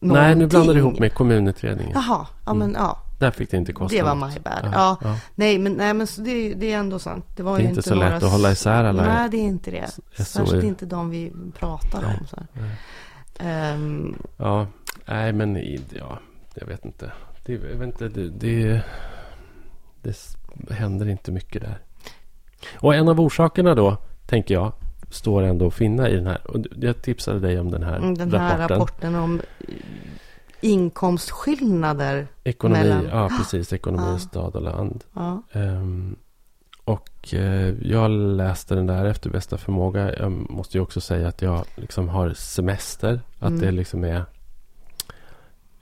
någonting. 0.00 0.22
Nej, 0.26 0.34
nu 0.34 0.46
blandar 0.46 0.74
du 0.74 0.80
ihop 0.80 0.98
med 0.98 1.14
kommunutredningen. 1.14 1.92
Jaha, 1.94 2.26
ja 2.46 2.54
men 2.54 2.72
ja. 2.78 2.98
Där 3.18 3.30
fick 3.30 3.50
det 3.50 3.56
inte 3.56 3.72
kosta 3.72 3.96
Det 3.96 4.02
var 4.02 4.14
något. 4.14 4.34
my 4.34 4.40
bad. 4.40 4.60
Ja, 4.62 4.70
Ja, 4.74 4.96
ja. 5.02 5.16
Nej, 5.34 5.58
men, 5.58 5.72
nej, 5.72 5.94
men 5.94 6.06
det, 6.18 6.54
det 6.54 6.72
är 6.72 6.78
ändå 6.78 6.98
sant. 6.98 7.24
Det, 7.36 7.42
var 7.42 7.58
Det 7.58 7.64
är 7.64 7.68
inte 7.68 7.82
så 7.82 7.94
några 7.94 8.08
lätt 8.08 8.22
att 8.22 8.30
hålla 8.30 8.50
isär 8.52 8.84
alla- 8.84 9.04
Nej, 9.04 9.28
det 9.30 9.36
är 9.36 9.40
inte 9.42 9.70
det. 9.70 9.90
Särskilt 10.24 10.64
inte 10.64 10.86
de 10.86 11.10
vi 11.10 11.32
pratar 11.58 12.04
om. 12.04 12.26
Så. 12.26 12.36
Ehm, 13.38 14.14
Ja, 14.36 14.66
nej 15.04 15.32
men 15.32 15.56
ja, 15.98 16.18
jag 16.54 16.66
vet 16.66 16.84
inte. 16.84 17.12
Det, 17.46 17.52
jag 17.52 17.60
vet 17.78 17.82
inte, 18.02 18.08
det, 18.08 18.28
det, 18.28 18.80
det 20.02 20.74
händer 20.74 21.08
inte 21.08 21.32
mycket 21.32 21.62
där. 21.62 21.78
Och 22.76 22.94
en 22.94 23.08
av 23.08 23.20
orsakerna 23.20 23.74
då, 23.74 23.96
tänker 24.26 24.54
jag, 24.54 24.72
står 25.10 25.42
ändå 25.42 25.66
att 25.66 25.74
finna 25.74 26.08
i 26.08 26.16
den 26.16 26.26
här. 26.26 26.50
Och 26.50 26.60
jag 26.80 27.02
tipsade 27.02 27.40
dig 27.40 27.60
om 27.60 27.70
den 27.70 27.82
här 27.82 27.96
Mm, 27.96 28.14
den 28.14 28.32
här 28.34 28.58
rapporten. 28.58 28.78
rapporten 28.78 29.14
om 29.14 29.40
eh, 29.60 29.74
inkomstskillnader. 30.60 32.26
Ekonomi, 32.44 32.78
mellan- 32.82 33.04
ja 33.10 33.28
precis. 33.38 33.72
Ekonomi, 33.72 34.06
Ja. 34.12 34.18
stad 34.18 34.54
och 34.56 34.62
land. 34.62 35.04
Ja, 35.14 35.42
Ehm, 35.52 36.16
och 36.84 37.34
eh, 37.34 37.74
jag 37.82 38.10
läste 38.10 38.74
den 38.74 38.86
där 38.86 39.04
efter 39.04 39.30
bästa 39.30 39.58
förmåga. 39.58 40.18
Jag 40.18 40.32
måste 40.32 40.76
ju 40.78 40.82
också 40.82 41.00
säga 41.00 41.28
att 41.28 41.42
jag 41.42 41.64
liksom 41.74 42.08
har 42.08 42.30
semester. 42.34 43.20
Att 43.38 43.48
Mm. 43.48 43.60
det 43.60 43.70
liksom 43.70 44.04
är... 44.04 44.24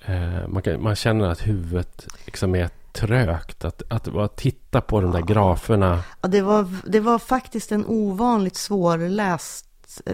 Eh, 0.07 0.49
man, 0.49 0.63
kan, 0.63 0.83
man 0.83 0.95
känner 0.97 1.29
att 1.29 1.47
huvudet 1.47 2.07
liksom 2.27 2.55
är 2.55 2.71
trögt. 2.95 3.65
Att, 3.65 3.83
att 3.91 4.09
bara 4.09 4.29
titta 4.29 4.81
på 4.81 5.01
de 5.01 5.11
där 5.11 5.19
Ja. 5.19 5.25
graferna. 5.27 6.03
ja 6.23 6.29
det, 6.29 6.43
var, 6.43 6.67
det 6.87 7.01
var 7.01 7.19
faktiskt 7.19 7.73
en 7.73 7.85
ovanligt 7.87 8.57
svårläst 8.57 9.67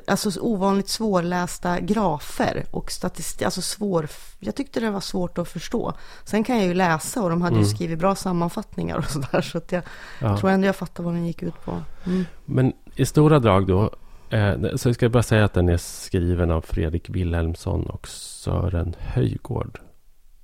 Alltså 0.06 0.30
så 0.30 0.40
ovanligt 0.40 0.88
svårlästa 0.88 1.80
grafer 1.80 2.64
och 2.70 2.90
statistik, 2.90 3.42
alltså 3.42 3.62
svår, 3.62 4.08
jag 4.38 4.54
tyckte 4.54 4.80
det 4.80 4.90
var 4.90 5.00
svårt 5.00 5.38
att 5.38 5.48
förstå. 5.48 5.92
Sen 6.24 6.44
kan 6.44 6.56
jag 6.58 6.66
ju 6.66 6.74
läsa 6.74 7.22
och 7.22 7.30
de 7.30 7.42
hade 7.42 7.54
ju 7.56 7.62
Mm. 7.62 7.70
skrivit 7.74 7.98
bra 7.98 8.14
sammanfattningar 8.14 8.96
och 8.98 9.04
sådär 9.10 9.40
så 9.40 9.58
att 9.58 9.72
jag 9.72 9.82
Ja. 10.20 10.38
tror 10.38 10.50
ändå 10.50 10.66
jag 10.66 10.76
fattar 10.76 11.04
vad 11.04 11.14
den 11.14 11.26
gick 11.26 11.42
ut 11.42 11.64
på. 11.64 11.82
Mm. 12.06 12.24
Men 12.44 12.72
i 12.96 13.06
stora 13.06 13.38
drag 13.38 13.66
då. 13.66 13.90
Eh, 14.30 14.54
så 14.76 14.88
jag 14.88 14.94
ska 14.94 15.08
bara 15.08 15.22
säga 15.22 15.44
att 15.44 15.54
den 15.54 15.68
är 15.68 15.76
skriven 15.76 16.50
av 16.50 16.60
Fredrik 16.60 17.10
Wilhelmsson 17.10 17.86
och 17.86 18.08
Sören 18.08 18.94
Höjgård. 18.98 19.78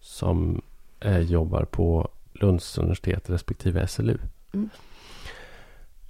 Som 0.00 0.62
eh, 1.00 1.18
jobbar 1.18 1.64
på 1.64 2.08
Lunds 2.40 2.78
universitet 2.78 3.30
respektive 3.30 3.86
SLU. 3.86 4.18
Mm. 4.52 4.68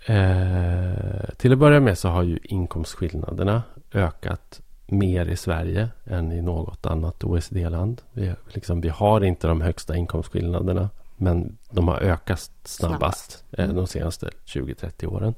Eh, 0.07 1.35
till 1.37 1.53
att 1.53 1.59
börja 1.59 1.81
med 1.81 1.99
så 1.99 2.09
har 2.09 2.23
ju 2.23 2.39
inkomstskillnaderna 2.43 3.63
ökat 3.93 4.61
mer 4.87 5.27
i 5.27 5.37
Sverige 5.37 5.89
än 6.05 6.33
i 6.33 6.43
något 6.43 6.87
annat 6.87 7.25
OECD-land. 7.25 8.03
Vi, 8.13 8.35
liksom, 8.49 8.81
vi 8.81 8.89
har 8.89 9.25
inte 9.25 9.49
de 9.49 9.61
högsta 9.61 9.97
inkomstskillnaderna. 9.97 10.91
Men 11.17 11.57
de 11.71 11.89
har 11.89 12.01
ökat 12.01 12.51
snabbast 12.65 13.45
eh, 13.53 13.65
Mm. 13.65 13.77
de 13.77 13.87
senaste 13.87 14.31
20-30 14.47 15.07
åren. 15.07 15.35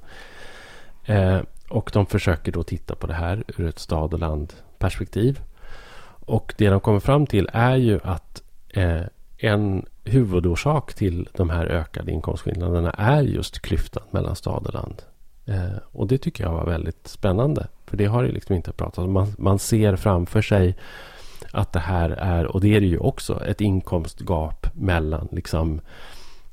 Eh, 1.05 1.41
och 1.71 1.91
de 1.93 2.07
försöker 2.07 2.53
då 2.53 2.63
titta 2.63 2.95
på 2.95 3.07
det 3.07 3.15
här 3.15 3.45
ur 3.57 3.69
ett 3.69 3.79
stad 3.79 4.15
och 4.15 4.21
landperspektiv. 4.21 5.41
Och 6.27 6.55
det 6.59 6.69
de 6.69 6.81
kommer 6.81 7.01
fram 7.01 7.27
till 7.27 7.49
är 7.53 7.77
ju 7.77 8.01
att 8.03 8.43
eh, 8.69 9.03
en 9.39 9.87
huvudorsak 10.05 10.95
till 10.95 11.29
de 11.33 11.51
här 11.51 11.67
ökade 11.67 12.13
inkomstskillnaderna 12.13 12.91
är 12.91 13.23
just 13.23 13.61
klyftan 13.61 14.03
mellan 14.11 14.37
stad 14.37 14.67
och 14.67 14.75
land. 14.75 15.03
Eh, 15.47 15.79
och 15.93 16.07
det 16.07 16.19
tycker 16.19 16.45
jag 16.45 16.53
var 16.53 16.67
väldigt 16.67 17.09
spännande. 17.09 17.67
För 17.87 17.97
det 17.97 18.07
har 18.07 18.23
ju 18.23 18.33
liksom 18.33 18.55
inte 18.55 18.73
pratat 18.73 18.99
om. 18.99 19.13
Man, 19.13 19.35
man 19.39 19.59
ser 19.59 19.97
framför 19.97 20.43
sig 20.43 20.77
att 21.53 21.73
det 21.73 21.81
här 21.81 22.11
är, 22.11 22.47
och 22.47 22.61
det 22.61 22.77
är 22.77 22.81
det 22.81 22.87
ju 22.87 22.99
också, 22.99 23.45
ett 23.45 23.61
inkomstgap 23.61 24.67
mellan 24.75 25.29
liksom 25.33 25.81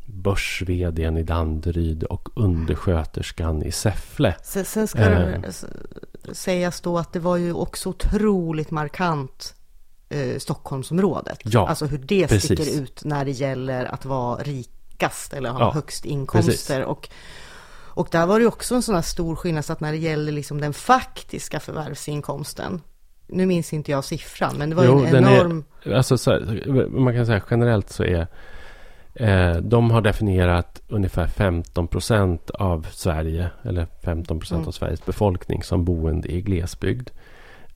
börs 0.05 0.63
i 0.67 1.23
Danderyd 1.23 2.03
och 2.03 2.29
undersköterskan 2.36 3.63
i 3.63 3.71
Säffle. 3.71 4.36
Sen, 4.43 4.65
sen 4.65 4.88
ska 4.88 4.99
Eh. 4.99 5.41
det 5.41 6.36
sägas 6.36 6.81
då 6.81 6.97
att 6.97 7.13
det 7.13 7.19
var 7.19 7.38
ju 7.38 7.53
också 7.53 7.89
otroligt 7.89 8.71
markant 8.71 9.55
eh, 10.10 10.38
Stockholmsområdet. 10.38 11.39
Ja, 11.43 11.68
alltså 11.68 11.86
hur 11.86 11.97
det 11.97 12.28
precis. 12.28 12.43
sticker 12.43 12.82
ut 12.82 13.03
när 13.06 13.26
det 13.26 13.32
gäller 13.32 13.86
att 13.86 14.06
vara 14.06 14.43
rikast 14.43 15.34
eller 15.34 15.49
ha 15.49 15.60
Ja, 15.60 15.72
högst 15.72 16.06
inkomster. 16.06 16.84
Och, 16.84 17.10
och 17.70 18.08
där 18.12 18.26
var 18.26 18.39
det 18.39 18.45
också 18.45 18.76
en 18.76 18.82
sån 18.82 18.95
här 18.95 19.01
stor 19.01 19.36
skillnad 19.36 19.66
så 19.66 19.74
att 19.74 19.80
när 19.80 19.91
det 19.91 19.97
gäller 19.97 20.32
liksom 20.32 20.62
den 20.62 20.74
faktiska 20.74 21.60
förvärvsinkomsten. 21.60 22.82
Nu 23.28 23.45
minns 23.45 23.74
inte 23.74 23.91
jag 23.91 24.03
siffran, 24.03 24.56
men 24.58 24.70
det 24.70 24.76
var 24.76 24.86
Jo, 24.86 24.99
en 25.06 25.14
den 25.14 25.26
är- 25.26 25.36
enorm... 25.36 25.64
Alltså 25.95 26.18
så 26.18 26.32
här, 26.32 26.88
man 26.89 27.14
kan 27.14 27.26
säga 27.26 27.41
generellt 27.49 27.89
så 27.89 28.03
är 28.03 28.28
Eh, 29.16 29.56
de 29.56 29.91
har 29.91 30.01
definierat 30.01 30.82
ungefär 30.88 31.28
15 31.28 31.88
procent 31.88 32.49
av 32.49 32.88
Sverige, 32.91 33.49
eller 33.64 33.88
15 34.03 34.39
procent 34.39 34.58
mm. 34.60 34.68
av 34.68 34.72
Sveriges 34.72 35.06
befolkning 35.06 35.64
som 35.64 35.86
boende 35.86 36.32
i 36.32 36.41
glesbygd. 36.41 37.10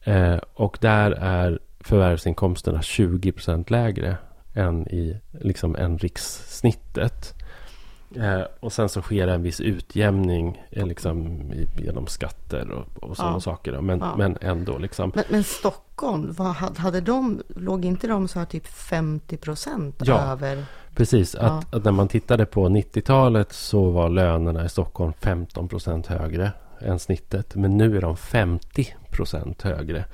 Eh, 0.04 0.38
och 0.54 0.78
där 0.82 1.12
är 1.12 1.60
förvärvsinkomsterna 1.80 2.82
20 2.82 3.32
procent 3.32 3.70
lägre 3.70 4.18
än, 4.54 4.88
i, 4.88 5.22
liksom, 5.32 5.76
än 5.76 5.98
rikssnittet. 5.98 7.36
Eh, 8.16 8.42
och 8.60 8.74
sen 8.74 8.90
så 8.90 9.02
sker 9.02 9.28
en 9.28 9.44
viss 9.44 9.62
utjämning 9.62 10.66
eh, 10.72 10.88
liksom, 10.88 11.42
genom 11.78 12.08
skatter 12.08 12.72
och, 12.72 13.04
och 13.04 13.18
sådana 13.18 13.36
ja. 13.36 13.40
saker. 13.40 13.82
Men, 13.82 14.00
ja. 14.00 14.16
men 14.18 14.38
ändå 14.42 14.78
liksom. 14.78 15.12
Men, 15.16 15.24
men 15.30 15.44
Stockholm, 15.44 16.34
vad, 16.38 16.56
hade 16.56 17.02
de, 17.02 17.42
låg 17.48 17.86
inte 17.86 18.08
de 18.08 18.28
så 18.28 18.40
här 18.40 18.46
typ 18.46 18.68
50 18.68 19.38
procent 19.38 20.02
ja, 20.06 20.20
över? 20.20 20.66
Precis, 20.96 21.36
att, 21.36 21.76
att, 21.76 21.84
när 21.84 21.92
man 21.92 22.08
tittade 22.08 22.46
på 22.46 22.70
90-talet 22.70 23.54
så 23.54 23.90
var 23.90 24.10
lönerna 24.10 24.66
i 24.66 24.70
Stockholm 24.70 25.14
15 25.20 25.68
procent 25.68 26.08
högre 26.08 26.52
än 26.82 27.00
snittet. 27.00 27.56
Men 27.56 27.78
nu 27.78 27.98
är 27.98 28.02
de 28.02 28.18
50 28.18 28.96
procent 29.12 29.62
högre. 29.62 30.06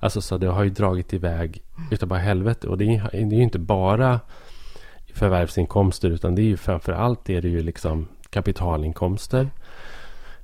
Alltså 0.00 0.20
så 0.20 0.38
det 0.38 0.46
har 0.46 0.64
ju 0.64 0.70
dragit 0.70 1.12
iväg 1.12 1.62
utav 1.90 2.08
bara 2.08 2.18
helvete. 2.18 2.68
Och 2.68 2.78
det 2.78 2.84
är, 2.84 3.10
det 3.12 3.18
är 3.18 3.38
ju 3.38 3.42
inte 3.42 3.58
bara 3.58 4.20
förvärvsinkomster 5.14 6.10
utan 6.10 6.34
det 6.34 6.42
är 6.42 6.44
ju 6.44 6.56
framför 6.56 6.92
allt 6.92 7.30
är 7.30 7.42
det 7.42 7.48
ju 7.48 7.62
liksom 7.62 8.08
kapitalinkomster. 8.30 9.50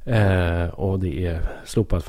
Eh, 0.04 0.66
och 0.66 1.00
det 1.00 1.26
är 1.26 1.40
slopad 1.64 2.04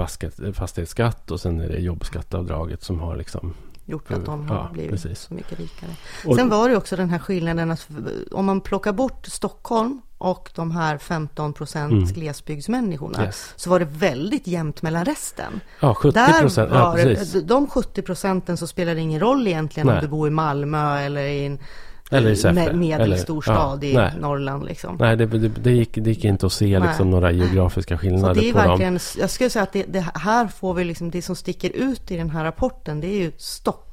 fastighetsskatt 0.54 1.32
och 1.32 1.40
sen 1.40 1.62
är 1.62 1.70
det 1.70 1.80
jobbskatteavdraget 1.80 2.84
som 2.84 3.00
har 3.00 3.16
liksom 3.16 3.54
gjort 3.86 4.12
att 4.12 4.26
de 4.26 4.50
har 4.50 4.56
ja, 4.56 4.70
blivit 4.74 4.92
precis. 4.92 5.20
så 5.20 5.34
mycket 5.34 5.60
rikare. 5.60 5.90
Och, 6.26 6.36
Sen 6.36 6.50
var 6.50 6.70
det 6.70 6.78
också 6.78 6.96
den 6.96 7.10
här 7.10 7.20
skillnaden 7.20 7.72
att 7.72 7.88
om 8.32 8.46
man 8.46 8.62
plockar 8.62 8.94
bort 8.94 9.26
Stockholm 9.26 10.02
och 10.18 10.50
de 10.56 10.72
här 10.72 10.98
15 10.98 11.54
procent 11.54 11.92
mm. 11.92 12.06
glesbygdsmänniskorna 12.06 13.26
yes. 13.26 13.54
så 13.56 13.70
var 13.70 13.80
det 13.80 13.86
väldigt 13.86 14.48
jämnt 14.48 14.82
mellan 14.82 15.06
resten. 15.06 15.62
Ja, 15.80 15.94
70 15.94 16.20
procent. 16.40 16.72
Ja, 16.74 16.98
de 17.42 17.68
70 17.68 18.02
procenten 18.02 18.58
så 18.58 18.68
spelar 18.68 18.96
det 18.96 19.02
ingen 19.02 19.20
roll 19.20 19.48
egentligen 19.48 19.88
Nej. 19.88 19.96
om 19.96 20.02
du 20.02 20.08
bor 20.08 20.28
i 20.28 20.32
Malmö 20.32 21.00
eller 21.00 21.24
i 21.24 21.46
en 21.46 21.60
eller 22.12 22.30
i 22.30 22.36
Säffle. 22.36 22.74
Medelstor 22.74 23.42
stad 23.42 23.84
ja, 23.84 23.88
i 23.88 23.94
nej. 23.94 24.12
Norrland 24.20 24.66
liksom. 24.66 24.98
Nej, 25.00 25.18
det, 25.18 25.26
det, 25.26 25.48
det, 25.48 25.72
gick, 25.72 25.96
det 25.96 26.10
gick 26.10 26.26
inte 26.26 26.46
att 26.46 26.54
se 26.54 26.80
liksom, 26.80 27.10
några 27.10 27.32
geografiska 27.32 27.98
skillnader 27.98 28.42
det 28.42 28.50
är 28.50 28.54
på 28.54 28.60
verkligen, 28.60 28.94
dem. 28.94 29.02
Jag 29.18 29.30
skulle 29.30 29.50
säga 29.50 29.64
att 29.64 29.74
det, 29.74 29.84
det, 29.84 30.06
här 30.16 30.48
får 30.48 30.74
vi 30.74 30.84
liksom, 30.84 31.12
det 31.12 31.22
som 31.22 31.36
sticker 31.36 31.70
ut 31.70 32.12
i 32.12 32.18
den 32.18 32.30
här 32.30 32.44
rapporten, 32.44 33.02
det 33.02 33.08
är 33.08 33.18
ju 33.18 33.32
Stockholm. 33.38 33.85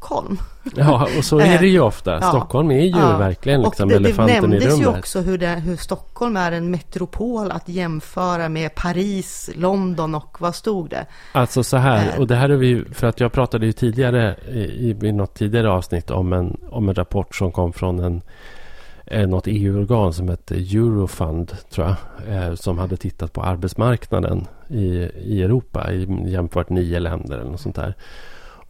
Ja, 0.76 1.08
och 1.18 1.24
så 1.24 1.38
är 1.38 1.58
det 1.58 1.66
ju 1.66 1.80
ofta. 1.80 2.10
Ja. 2.10 2.28
Stockholm 2.28 2.70
är 2.70 2.80
ju 2.80 2.90
ja. 2.90 3.18
verkligen 3.18 3.62
liksom 3.62 3.84
och 3.84 3.90
det, 3.90 3.96
elefanten 3.96 4.36
i 4.36 4.38
rummet. 4.38 4.60
Det 4.60 4.66
nämndes 4.68 4.80
ju 4.80 4.86
också 4.98 5.20
hur, 5.20 5.38
det, 5.38 5.46
hur 5.46 5.76
Stockholm 5.76 6.36
är 6.36 6.52
en 6.52 6.70
metropol 6.70 7.50
att 7.50 7.68
jämföra 7.68 8.48
med 8.48 8.74
Paris, 8.74 9.50
London 9.54 10.14
och 10.14 10.36
vad 10.40 10.54
stod 10.54 10.90
det? 10.90 11.06
Alltså 11.32 11.64
så 11.64 11.76
här, 11.76 12.18
och 12.18 12.26
det 12.26 12.34
här 12.34 12.48
är 12.48 12.56
vi 12.56 12.84
för 12.92 13.06
att 13.06 13.20
jag 13.20 13.32
pratade 13.32 13.66
ju 13.66 13.72
tidigare 13.72 14.36
i, 14.52 14.96
i 15.02 15.12
något 15.12 15.34
tidigare 15.34 15.70
avsnitt 15.70 16.10
om 16.10 16.32
en, 16.32 16.60
om 16.70 16.88
en 16.88 16.94
rapport 16.94 17.34
som 17.34 17.52
kom 17.52 17.72
från 17.72 18.00
en 18.00 18.22
något 19.30 19.46
EU-organ 19.46 20.12
som 20.12 20.28
hette 20.28 20.54
Eurofund, 20.54 21.52
tror 21.70 21.86
jag, 21.86 21.96
eh, 22.36 22.54
som 22.54 22.78
hade 22.78 22.96
tittat 22.96 23.32
på 23.32 23.42
arbetsmarknaden 23.42 24.46
i, 24.68 24.86
i 25.16 25.42
Europa 25.42 25.92
i, 25.92 26.30
jämfört 26.30 26.70
nio 26.70 27.00
länder 27.00 27.38
eller 27.38 27.50
något 27.50 27.60
sånt 27.60 27.76
där. 27.76 27.94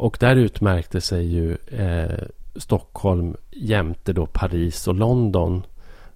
Och 0.03 0.17
där 0.21 0.37
utmärkte 0.37 1.01
sig 1.01 1.27
ju 1.27 1.57
eh, 1.67 2.19
Stockholm 2.57 3.37
jämte 3.51 4.13
då 4.13 4.27
Paris 4.27 4.89
och 4.89 4.95
London 4.95 5.67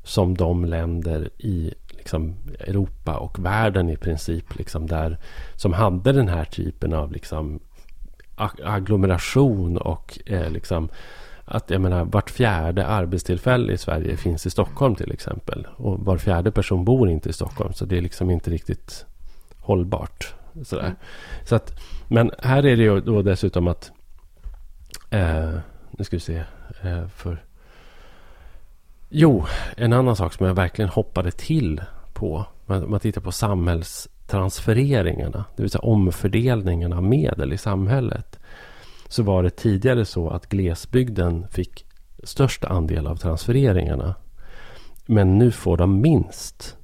som 0.03 0.37
de 0.37 0.65
länder 0.65 1.31
i 1.39 1.75
liksom, 1.89 2.35
Europa 2.61 3.17
och 3.17 3.45
världen 3.45 3.91
i 3.91 3.97
princip 3.97 4.55
liksom, 4.59 4.87
där, 4.87 5.19
som 5.55 5.73
hade 5.73 6.13
den 6.13 6.29
här 6.29 6.45
typen 6.45 6.93
av 6.93 7.13
liksom, 7.13 7.61
agglomeration 8.65 9.79
och 9.79 10.19
eh, 10.27 10.51
liksom, 10.51 10.89
att 11.45 11.71
jag 11.71 11.81
menar, 11.81 12.05
vart 12.05 12.31
fjärde 12.31 12.87
arbetstillfälle 12.87 13.73
i 13.73 13.79
Sverige 13.79 14.17
finns 14.17 14.47
i 14.47 14.51
Stockholm 14.51 14.95
till 14.95 15.13
exempel. 15.13 15.67
Och 15.77 16.01
var 16.01 16.19
fjärde 16.19 16.51
person 16.51 16.85
bor 16.85 17.11
inte 17.11 17.29
i 17.29 17.33
Stockholm. 17.33 17.73
Så 17.73 17.85
det 17.85 17.99
är 17.99 18.03
liksom 18.03 18.31
inte 18.31 18.51
riktigt 18.51 19.07
hållbart. 19.61 20.35
Sådär. 20.65 20.85
Mm. 20.85 20.97
Så 21.45 21.57
att, 21.57 21.81
men 22.09 22.31
här 22.39 22.67
är 22.67 22.77
det 22.77 22.83
ju 22.83 23.01
då 23.01 23.23
dessutom 23.23 23.69
att... 23.69 23.93
Eh, 25.11 25.51
nu 25.91 26.05
ska 26.05 26.17
vi 26.17 26.21
se. 26.21 26.43
Eh, 26.83 27.09
för... 27.09 27.45
Jo, 29.09 29.45
en 29.77 29.93
annan 29.93 30.17
sak 30.17 30.33
som 30.33 30.47
jag 30.47 30.55
verkligen 30.55 30.89
hoppade 30.89 31.31
till 31.31 31.83
på. 32.13 32.47
Om 32.67 32.91
man 32.91 33.01
tittar 33.01 33.21
på 33.21 33.33
samhällstransfereringarna. 33.33 35.45
Det 35.57 35.63
vill 35.63 35.71
säga 35.71 35.83
omfördelningen 35.83 36.93
av 36.93 37.03
medel 37.03 37.53
i 37.53 37.59
samhället 37.59 38.39
så 39.09 39.23
var 39.23 39.43
det 39.43 39.51
tidigare 39.51 40.05
så 40.05 40.31
att 40.31 40.49
glesbygden 40.49 41.49
fick 41.49 41.87
störst 42.23 42.65
andel 42.65 43.07
av 43.07 43.17
transfereringarna. 43.17 44.15
Men 45.07 45.39
nu 45.39 45.51
får 45.51 45.77
de 45.77 46.01
minst. 46.01 46.76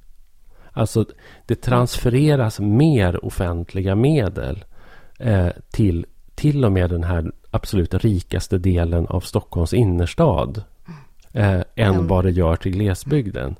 Alltså 0.73 1.05
det 1.45 1.55
transfereras 1.55 2.59
mer 2.59 3.25
offentliga 3.25 3.95
medel 3.95 4.63
eh, 5.19 5.49
till 5.71 6.05
till 6.35 6.65
och 6.65 6.71
med 6.71 6.89
den 6.89 7.03
här 7.03 7.31
absolut 7.51 7.93
rikaste 7.93 8.57
delen 8.57 9.07
av 9.07 9.19
Stockholms 9.19 9.73
innerstad 9.73 10.63
eh, 11.31 11.61
än 11.75 11.93
mm. 11.93 12.07
vad 12.07 12.25
det 12.25 12.31
gör 12.31 12.55
till 12.55 12.71
glesbygden. 12.71 13.55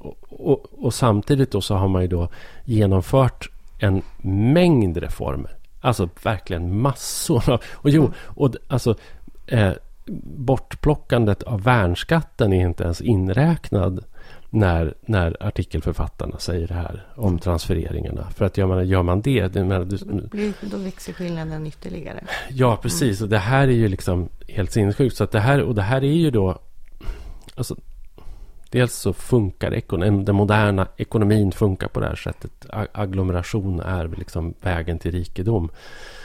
Och, 0.00 0.16
och, 0.28 0.66
och, 0.72 0.94
samtidigt 0.94 1.52
då 1.52 1.60
så 1.60 1.74
har 1.74 1.88
man 1.88 2.02
ju 2.02 2.08
då 2.08 2.28
genomfört 2.64 3.50
en 3.78 4.02
mängd 4.52 4.96
reformer. 4.96 5.56
Alltså 5.80 6.08
verkligen 6.22 6.80
massor 6.80 7.50
av... 7.50 7.60
Och 7.72 7.90
jo, 7.90 8.10
och 8.24 8.54
alltså... 8.68 8.94
Eh, 9.46 9.72
bortplockandet 10.36 11.42
av 11.42 11.62
värnskatten 11.62 12.52
är 12.52 12.66
inte 12.66 12.84
ens 12.84 13.00
inräknad 13.00 14.04
när, 14.50 14.94
när 15.00 15.36
artikelförfattarna 15.40 16.38
säger 16.38 16.68
det 16.68 16.74
här 16.74 17.06
om 17.14 17.38
transfereringarna. 17.38 18.30
För 18.30 18.44
att 18.44 18.58
gör 18.58 18.66
man, 18.66 18.88
gör 18.88 19.02
man 19.02 19.20
det... 19.20 19.48
det 19.48 19.64
menar, 19.64 19.84
du, 19.84 20.52
då 20.60 20.76
växer 20.76 21.12
skillnaden 21.12 21.66
ytterligare. 21.66 22.24
Ja, 22.48 22.76
precis. 22.76 23.20
Mm. 23.20 23.26
Och 23.26 23.30
det 23.30 23.38
här 23.38 23.68
är 23.68 23.72
ju 23.72 23.88
liksom 23.88 24.28
helt 24.48 24.72
sinnessjukt. 24.72 25.16
Så 25.16 25.24
att 25.24 25.32
det 25.32 25.40
här, 25.40 25.62
och 25.62 25.74
det 25.74 25.82
här 25.82 26.04
är 26.04 26.12
ju 26.12 26.30
då... 26.30 26.58
Alltså, 27.54 27.76
Dels 28.70 28.94
så 28.94 29.12
funkar 29.12 29.74
ekonomin, 29.74 30.24
den 30.24 30.34
moderna 30.34 30.88
ekonomin 30.96 31.52
funkar 31.52 31.88
på 31.88 32.00
det 32.00 32.06
här 32.06 32.14
sättet. 32.14 32.66
Agglomeration 32.92 33.80
är 33.80 34.08
liksom 34.08 34.54
vägen 34.60 34.98
till 34.98 35.12
rikedom. 35.12 35.70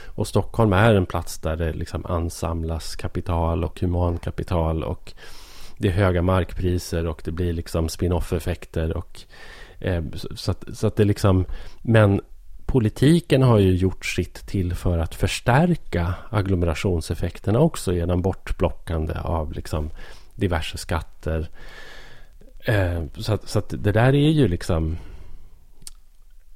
Och 0.06 0.28
Stockholm 0.28 0.72
är 0.72 0.94
en 0.94 1.06
plats 1.06 1.38
där 1.38 1.56
det 1.56 1.72
liksom 1.72 2.06
ansamlas 2.06 2.96
kapital 2.96 3.64
och 3.64 3.80
humankapital. 3.80 4.84
Och 4.84 5.12
det 5.78 5.88
är 5.88 5.92
höga 5.92 6.22
markpriser 6.22 7.06
och 7.06 7.22
det 7.24 7.32
blir 7.32 7.52
liksom 7.52 7.88
spin-off-effekter. 7.88 8.96
Och, 8.96 9.20
eh, 9.78 10.02
så, 10.34 10.50
att, 10.50 10.64
så 10.72 10.86
att 10.86 10.96
det 10.96 11.04
liksom... 11.04 11.44
Men 11.82 12.20
politiken 12.66 13.42
har 13.42 13.58
ju 13.58 13.76
gjort 13.76 14.06
sitt 14.06 14.46
till 14.46 14.74
för 14.74 14.98
att 14.98 15.14
förstärka 15.14 16.14
agglomerationseffekterna 16.30 17.58
också 17.58 17.92
genom 17.92 18.22
bortplockande 18.22 19.14
av 19.18 19.52
liksom 19.52 19.90
diverse 20.34 20.78
skatter 20.78 21.48
Eh, 22.66 23.02
så, 23.18 23.32
att, 23.32 23.48
så 23.48 23.58
att 23.58 23.68
det 23.68 23.92
där 23.92 24.14
är 24.14 24.30
ju 24.30 24.48
liksom... 24.48 24.96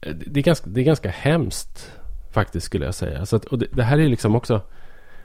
Eh, 0.00 0.14
det 0.14 0.40
är 0.40 0.44
ganska, 0.44 0.70
det 0.70 0.80
är 0.80 0.84
ganska 0.84 1.10
hemskt 1.10 1.92
faktiskt 2.30 2.66
skulle 2.66 2.84
jag 2.84 2.94
säga. 2.94 3.26
Så 3.26 3.36
att, 3.36 3.44
och 3.44 3.58
det, 3.58 3.66
det, 3.72 3.82
här 3.82 3.98
är 3.98 4.08
liksom 4.08 4.36
också... 4.36 4.60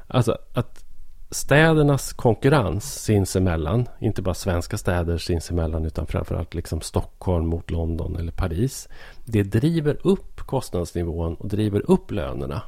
Alltså 0.08 0.38
att 0.54 0.85
städernas 1.30 2.14
konkurrens 2.14 3.04
sinsemellan, 3.04 3.88
inte 4.00 4.22
bara 4.22 4.36
svenska 4.36 4.78
städer 4.78 5.18
sinsemellan 5.18 5.86
utan 5.86 6.08
framförallt 6.08 6.54
liksom 6.54 6.82
Stockholm 6.82 7.48
mot 7.48 7.72
London 7.72 8.16
eller 8.16 8.32
Paris. 8.32 8.90
Det 9.26 9.44
driver 9.44 9.98
upp 10.04 10.42
kostnadsnivån 10.42 11.36
och 11.36 11.48
driver 11.48 11.92
upp 11.92 12.12
lönerna. 12.12 12.62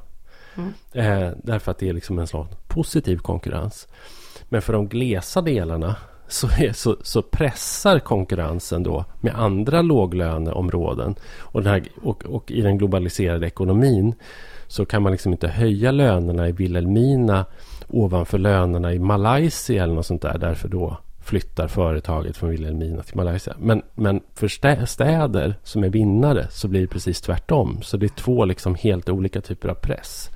Mm. 0.56 0.74
Eh, 0.92 1.34
därför 1.44 1.72
att 1.72 1.78
det 1.78 1.90
är 1.90 1.94
liksom 1.94 2.20
en 2.20 2.28
sån 2.28 2.48
positiv 2.68 3.18
konkurrens. 3.18 3.88
Men 4.50 4.62
för 4.62 4.74
de 4.74 4.88
glesa 4.88 5.42
delarna 5.42 5.96
så, 6.28 6.48
är, 6.48 6.74
så, 6.74 6.98
så, 7.02 7.22
pressar 7.22 8.00
konkurrensen 8.00 8.84
då 8.84 9.06
med 9.22 9.36
andra 9.36 9.82
låglöneområden. 9.82 11.16
Och, 11.38 11.64
här, 11.64 11.84
och, 12.04 12.26
och, 12.26 12.52
i 12.52 12.62
den 12.62 12.78
globaliserade 12.78 13.48
ekonomin 13.48 14.16
så 14.68 14.86
kan 14.86 15.02
man 15.02 15.12
liksom 15.12 15.32
inte 15.32 15.48
höja 15.48 15.92
lönerna 15.92 16.50
i 16.50 16.52
Vilhelmina 16.52 17.46
ovanför 17.88 18.38
lönerna 18.38 18.94
i 18.94 19.00
Malaysia 19.00 19.84
eller 19.84 19.94
något 19.94 20.06
sånt 20.06 20.22
där. 20.22 20.38
Därför 20.38 20.68
då 20.68 20.98
flyttar 21.28 21.68
företaget 21.68 22.38
från 22.38 22.50
Vilhelmina 22.50 23.04
till 23.04 23.16
Malaysia. 23.16 23.56
Men, 23.60 23.82
men 23.96 24.22
för 24.34 24.48
städer 24.86 25.60
som 25.64 25.84
är 25.84 25.90
vinnare 25.90 26.48
så 26.52 26.68
blir 26.68 26.82
det 26.82 26.88
precis 26.88 27.22
tvärtom. 27.22 27.80
Så 27.82 27.98
det 27.98 28.06
är 28.06 28.10
två 28.10 28.46
liksom 28.46 28.76
helt 28.76 29.10
olika 29.10 29.42
typer 29.42 29.70
av 29.70 29.76
press. 29.76 30.30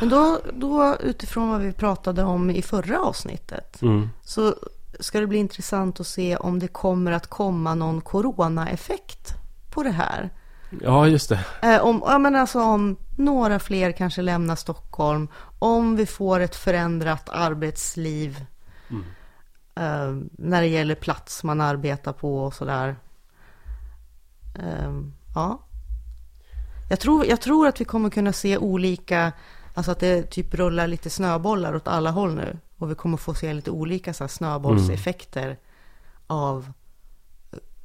Men 0.00 0.08
då, 0.08 0.38
då 0.54 0.96
utifrån 1.00 1.50
vad 1.50 1.60
vi 1.60 1.72
pratade 1.72 2.22
om 2.22 2.50
i 2.50 2.62
förra 2.62 3.00
avsnittet. 3.00 3.82
Mm. 3.82 4.08
Så 4.22 4.54
ska 5.00 5.20
det 5.20 5.26
bli 5.26 5.38
intressant 5.38 6.00
att 6.00 6.06
se 6.06 6.36
om 6.36 6.58
det 6.58 6.68
kommer 6.68 7.12
att 7.12 7.26
komma 7.26 7.74
någon 7.74 8.00
coronaeffekt 8.00 9.34
på 9.70 9.82
det 9.82 9.90
här. 9.90 10.30
Ja, 10.82 11.06
just 11.06 11.28
det. 11.28 11.44
Eh, 11.62 11.80
om, 11.84 12.02
ja, 12.06 12.18
men 12.18 12.36
alltså 12.36 12.62
om 12.62 12.96
några 13.16 13.58
fler 13.58 13.92
kanske 13.92 14.22
lämnar 14.22 14.56
Stockholm, 14.56 15.28
om 15.58 15.96
vi 15.96 16.06
får 16.06 16.40
ett 16.40 16.56
förändrat 16.56 17.28
arbetsliv 17.28 18.44
mm. 18.90 19.04
eh, 19.74 20.26
när 20.38 20.60
det 20.60 20.66
gäller 20.66 20.94
plats 20.94 21.44
man 21.44 21.60
arbetar 21.60 22.12
på 22.12 22.44
och 22.44 22.54
sådär. 22.54 22.96
Eh, 24.58 24.92
ja. 25.34 25.66
Jag 26.90 27.00
tror, 27.00 27.26
jag 27.26 27.40
tror 27.40 27.66
att 27.66 27.80
vi 27.80 27.84
kommer 27.84 28.10
kunna 28.10 28.32
se 28.32 28.58
olika, 28.58 29.32
alltså 29.74 29.92
att 29.92 30.00
det 30.00 30.22
typ 30.22 30.54
rullar 30.54 30.86
lite 30.86 31.10
snöbollar 31.10 31.76
åt 31.76 31.88
alla 31.88 32.10
håll 32.10 32.34
nu. 32.34 32.58
Och 32.78 32.90
vi 32.90 32.94
kommer 32.94 33.16
få 33.16 33.34
se 33.34 33.52
lite 33.52 33.70
olika 33.70 34.14
så 34.14 34.24
här, 34.24 34.28
snöbollseffekter 34.28 35.44
mm. 35.46 35.56
av 36.26 36.72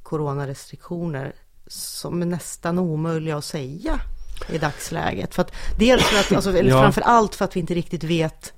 coronarestriktioner 0.02 1.32
som 1.66 2.22
är 2.22 2.26
nästan 2.26 2.78
omöjliga 2.78 3.36
att 3.36 3.44
säga 3.44 4.00
i 4.48 4.58
dagsläget. 4.58 5.34
För 5.34 5.42
att, 5.42 5.52
dels 5.78 6.04
för 6.04 6.20
att, 6.20 6.32
alltså, 6.32 6.50
eller 6.50 6.70
ja. 6.70 6.80
framför 6.80 7.00
allt 7.00 7.34
för 7.34 7.44
att 7.44 7.56
vi 7.56 7.60
inte 7.60 7.74
riktigt 7.74 8.04
vet 8.04 8.52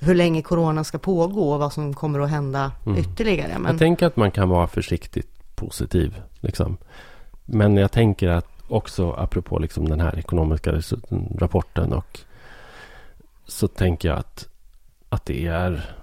hur 0.00 0.14
länge 0.14 0.42
corona 0.42 0.84
ska 0.84 0.98
pågå 0.98 1.52
och 1.52 1.58
vad 1.58 1.72
som 1.72 1.94
kommer 1.94 2.20
att 2.20 2.30
hända 2.30 2.72
mm. 2.86 2.98
ytterligare. 2.98 3.58
Men... 3.58 3.70
Jag 3.72 3.78
tänker 3.78 4.06
att 4.06 4.16
man 4.16 4.30
kan 4.30 4.48
vara 4.48 4.66
försiktigt 4.66 5.56
positiv. 5.56 6.22
Liksom. 6.40 6.76
Men 7.44 7.76
jag 7.76 7.92
tänker 7.92 8.28
att 8.28 8.48
också 8.68 9.12
apropå 9.12 9.58
liksom 9.58 9.88
den 9.88 10.00
här 10.00 10.18
ekonomiska 10.18 10.82
rapporten 11.38 11.92
och 11.92 12.20
så 13.46 13.68
tänker 13.68 14.08
jag 14.08 14.18
att, 14.18 14.48
att 15.08 15.26
det 15.26 15.46
är 15.46 15.94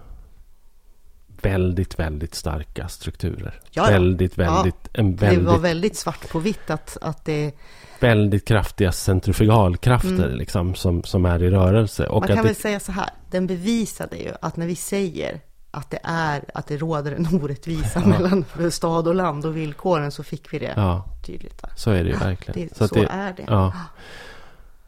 väldigt, 1.46 2.00
väldigt 2.00 2.36
starka 2.36 2.88
strukturer. 2.88 3.62
Ja, 3.72 3.86
väldigt, 3.86 4.38
väldigt, 4.38 4.76
ja. 4.84 5.00
En 5.00 5.16
väldigt, 5.16 5.46
det 5.46 5.52
var 5.52 5.60
väldigt 5.60 5.96
svart 5.96 6.30
på 6.30 6.40
vitt 6.40 6.70
att, 6.70 6.98
att 7.02 7.26
det... 7.26 7.52
Väldigt 8.00 8.48
kraftiga 8.48 8.92
centrifugalkrafter 8.92 10.26
mm. 10.26 10.36
liksom, 10.36 10.76
som, 10.76 11.04
som 11.04 11.26
är 11.26 11.44
i 11.44 11.50
rörelse. 11.50 12.08
Och 12.08 12.22
Man 12.22 12.28
kan 12.28 12.38
det... 12.38 12.44
väl 12.44 12.56
säga 12.56 12.80
så 12.80 12.92
här, 12.92 13.10
den 13.32 13.48
bevisade 13.48 14.18
ju 14.18 14.32
att 14.42 14.58
när 14.58 14.68
vi 14.68 14.76
säger 14.76 15.40
att 15.72 15.92
det, 15.92 16.00
är, 16.04 16.44
att 16.54 16.68
det 16.68 16.78
råder 16.78 17.12
en 17.12 17.42
orättvisa 17.42 18.00
ja. 18.06 18.08
mellan 18.08 18.46
stad 18.72 19.08
och 19.08 19.16
land 19.16 19.46
och 19.46 19.58
villkoren 19.58 20.12
så 20.12 20.24
fick 20.24 20.54
vi 20.54 20.60
det 20.60 20.74
ja. 20.76 21.06
tydligt. 21.26 21.62
Där. 21.62 21.72
Så 21.76 21.92
är 21.92 22.04
det 22.04 22.10
ju 22.10 22.18
verkligen. 22.18 22.68
Det, 22.68 22.78
så, 22.78 22.88
så 22.88 22.96
det, 22.96 23.08
är 23.12 23.34
det. 23.34 23.46
Ja. 23.48 23.74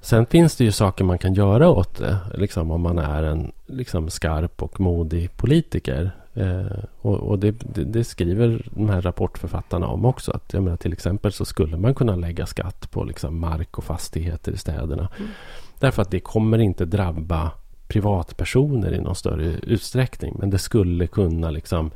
Sen 0.02 0.26
finns 0.26 0.56
det 0.56 0.64
ju 0.64 0.72
saker 0.72 1.04
man 1.04 1.18
kan 1.18 1.34
göra 1.34 1.70
åt 1.70 1.98
det. 1.98 2.18
Liksom 2.34 2.72
om 2.72 2.82
man 2.82 3.00
är 3.00 3.24
en 3.24 3.52
liksom 3.66 4.10
skarp 4.10 4.64
och 4.64 4.80
modig 4.80 5.38
politiker. 5.38 6.12
Eh, 6.38 6.84
och, 7.02 7.16
och 7.16 7.40
det, 7.40 7.52
det, 7.52 7.84
det, 7.84 8.04
skriver 8.04 8.68
de 8.76 8.90
här 8.90 9.02
rapportförfattarna 9.02 9.88
om 9.88 10.06
också. 10.06 10.32
Att, 10.32 10.54
jag 10.54 10.64
menar, 10.64 10.78
till 10.78 10.94
exempel 10.94 11.32
så 11.32 11.46
skulle 11.46 11.78
man 11.78 11.96
kunna 11.96 12.16
lägga 12.16 12.46
skatt 12.46 12.92
på 12.92 13.04
liksom 13.04 13.40
mark 13.40 13.78
och 13.78 13.84
fastigheter 13.84 14.52
i 14.52 14.58
städerna. 14.58 15.10
Mm. 15.18 15.32
Därför 15.80 16.02
att 16.02 16.12
det 16.12 16.20
kommer 16.20 16.58
inte 16.58 16.86
drabba 16.86 17.52
privatpersoner 17.88 18.94
i 18.94 19.02
någon 19.02 19.16
större 19.16 19.46
utsträckning. 19.46 20.36
Men 20.40 20.50
det 20.50 20.58
skulle 20.58 21.08
kunna 21.08 21.50
liksom 21.50 21.92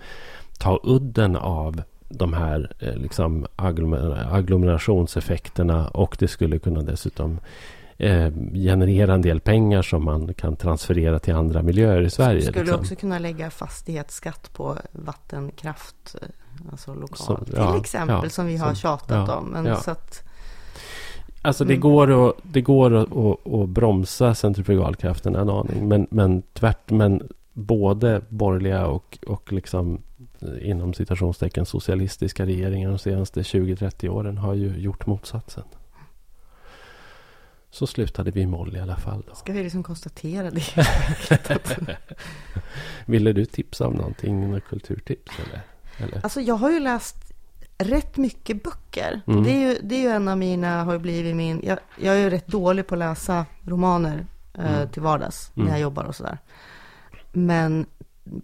ta 0.59 0.79
udden 0.83 1.35
av 1.35 1.81
de 2.09 2.33
här 2.33 2.71
eh, 2.79 2.95
liksom 2.95 3.45
agglomerationseffekterna 4.31 5.87
och 5.87 6.15
det 6.19 6.27
skulle 6.27 6.59
kunna 6.59 6.81
dessutom 6.81 7.39
eh, 8.01 8.31
generera 8.53 9.13
en 9.13 9.21
del 9.21 9.39
pengar 9.39 9.81
som 9.81 10.05
man 10.05 10.33
kan 10.33 10.55
transferera 10.55 11.19
till 11.19 11.33
andra 11.33 11.61
miljöer 11.61 12.01
i 12.01 12.09
Sverige. 12.09 12.41
Skulle 12.41 12.59
liksom. 12.59 12.79
också 12.79 12.95
kunna 12.95 13.19
lägga 13.19 13.49
fastighetsskatt 13.49 14.53
på 14.53 14.77
vattenkraft, 14.91 16.15
eh, 16.21 16.27
alltså 16.71 16.93
lokalt 16.93 17.17
så, 17.19 17.39
ja, 17.55 17.71
till 17.71 17.81
exempel, 17.81 18.19
ja, 18.23 18.29
som 18.29 18.45
vi 18.45 18.57
har 18.57 18.73
så, 18.73 18.75
tjatat 18.75 19.27
ja, 19.27 19.35
om. 19.35 19.45
Men 19.45 19.77
så 19.77 19.91
att, 19.91 20.23
Alltså 21.43 21.65
det 21.65 21.73
mm. 21.73 21.81
går, 21.81 22.29
att, 22.29 22.35
det 22.43 22.61
går 22.61 22.93
att, 22.93 23.15
att, 23.15 23.53
att 23.53 23.69
bromsa 23.69 24.35
centrifugalkraften 24.35 25.35
en 25.35 25.49
aning. 25.49 25.87
Men, 25.87 26.07
men 26.09 26.41
tvärt, 26.41 26.89
men 26.89 27.27
både 27.53 28.21
borgerliga 28.29 28.87
och, 28.87 29.17
och 29.27 29.53
liksom 29.53 30.01
eh, 30.39 30.69
inom 30.69 30.93
citationstecken 30.93 31.65
socialistiska 31.65 32.45
regeringar 32.45 32.89
de 32.89 32.99
senaste 32.99 33.41
20-30 33.41 34.09
åren 34.09 34.37
har 34.37 34.53
ju 34.53 34.77
gjort 34.77 35.05
motsatsen. 35.05 35.63
Så 37.71 37.87
slutade 37.87 38.31
vi 38.31 38.41
i 38.41 38.45
moll 38.45 38.75
i 38.75 38.79
alla 38.79 38.95
fall. 38.95 39.23
Då. 39.27 39.35
Ska 39.35 39.53
vi 39.53 39.63
liksom 39.63 39.83
konstatera 39.83 40.51
det? 40.51 40.87
Ville 43.05 43.33
du 43.33 43.45
tipsa 43.45 43.87
om 43.87 43.93
någonting, 43.93 44.41
några 44.41 44.59
kulturtips? 44.59 45.31
Eller? 45.39 45.61
eller? 45.97 46.23
Alltså 46.23 46.41
jag 46.41 46.55
har 46.55 46.71
ju 46.71 46.79
läst 46.79 47.33
rätt 47.77 48.17
mycket 48.17 48.63
böcker. 48.63 49.21
Mm. 49.27 49.43
Det, 49.43 49.49
är 49.51 49.69
ju, 49.69 49.79
det 49.83 49.95
är 49.95 50.01
ju 50.01 50.07
en 50.07 50.27
av 50.27 50.37
mina, 50.37 50.83
har 50.83 50.97
blivit 50.97 51.35
min, 51.35 51.61
jag, 51.63 51.79
jag 51.99 52.15
är 52.15 52.19
ju 52.19 52.29
rätt 52.29 52.47
dålig 52.47 52.87
på 52.87 52.95
att 52.95 52.99
läsa 52.99 53.45
romaner 53.61 54.25
eh, 54.53 54.75
mm. 54.75 54.89
till 54.89 55.01
vardags 55.01 55.51
när 55.53 55.63
jag 55.63 55.69
mm. 55.69 55.81
jobbar 55.81 56.03
och 56.03 56.15
sådär. 56.15 56.37
Men 57.31 57.85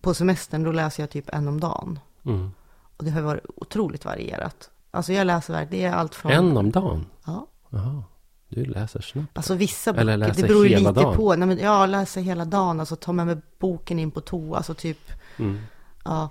på 0.01 0.13
semestern 0.13 0.63
då 0.63 0.71
läser 0.71 1.03
jag 1.03 1.09
typ 1.09 1.29
en 1.33 1.47
om 1.47 1.59
dagen. 1.59 1.99
Mm. 2.25 2.51
Och 2.97 3.03
det 3.03 3.11
har 3.11 3.21
varit 3.21 3.45
otroligt 3.55 4.05
varierat. 4.05 4.69
Alltså 4.91 5.13
jag 5.13 5.27
läser 5.27 5.53
verkligen, 5.53 5.83
det 5.83 5.95
är 5.95 5.99
allt 5.99 6.15
från... 6.15 6.31
En 6.31 6.57
om 6.57 6.71
dagen? 6.71 7.05
Ja. 7.25 7.47
Aha. 7.73 8.03
Du 8.49 8.65
läser 8.65 9.01
snabbt. 9.01 9.37
Alltså 9.37 9.55
vissa 9.55 9.93
böcker, 9.93 10.01
Eller 10.01 10.17
läser 10.17 10.41
det 10.41 10.47
beror 10.47 10.67
ju 10.67 10.77
lite 10.77 10.91
dagen. 10.91 11.15
på. 11.15 11.35
Nej, 11.35 11.47
men, 11.47 11.59
ja, 11.59 11.85
läser 11.85 12.21
hela 12.21 12.45
dagen. 12.45 12.79
Alltså 12.79 12.95
ta 12.95 13.11
med 13.11 13.25
mig 13.25 13.37
boken 13.59 13.99
in 13.99 14.11
på 14.11 14.21
toa. 14.21 14.57
Alltså 14.57 14.73
typ, 14.73 15.11
mm. 15.37 15.59
ja. 16.05 16.29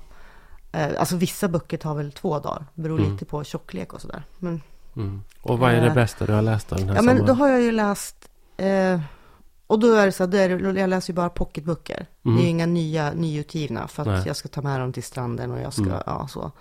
Eh, 0.72 1.00
alltså 1.00 1.16
vissa 1.16 1.48
böcker 1.48 1.78
tar 1.78 1.94
väl 1.94 2.12
två 2.12 2.38
dagar. 2.38 2.66
Det 2.74 2.82
beror 2.82 2.98
mm. 2.98 3.12
lite 3.12 3.24
på 3.24 3.44
tjocklek 3.44 3.92
och 3.92 4.00
sådär. 4.00 4.22
Men, 4.38 4.62
mm. 4.96 5.22
Och 5.42 5.58
vad 5.58 5.72
är 5.72 5.80
det 5.80 5.86
eh, 5.86 5.94
bästa 5.94 6.26
du 6.26 6.32
har 6.32 6.42
läst 6.42 6.68
den 6.68 6.88
här 6.88 6.96
Ja, 6.96 7.02
men 7.02 7.26
då 7.26 7.32
har 7.32 7.48
jag 7.48 7.62
ju 7.62 7.72
läst 7.72 8.28
eh, 8.56 9.00
och 9.66 9.78
då 9.78 9.94
är 9.94 10.06
det 10.06 10.12
så 10.12 10.24
att 10.24 10.34
jag 10.34 10.90
läser 10.90 11.12
ju 11.12 11.14
bara 11.14 11.28
pocketböcker. 11.28 12.06
Mm. 12.24 12.36
Det 12.36 12.42
är 12.42 12.44
ju 12.44 12.50
inga 12.50 12.66
nya, 12.66 13.12
nyutgivna 13.12 13.88
för 13.88 14.02
att 14.02 14.08
Nej. 14.08 14.22
jag 14.26 14.36
ska 14.36 14.48
ta 14.48 14.62
med 14.62 14.80
dem 14.80 14.92
till 14.92 15.02
stranden 15.02 15.50
och 15.50 15.60
jag 15.60 15.72
ska, 15.72 15.82
mm. 15.82 16.02
ja 16.06 16.28
så. 16.28 16.52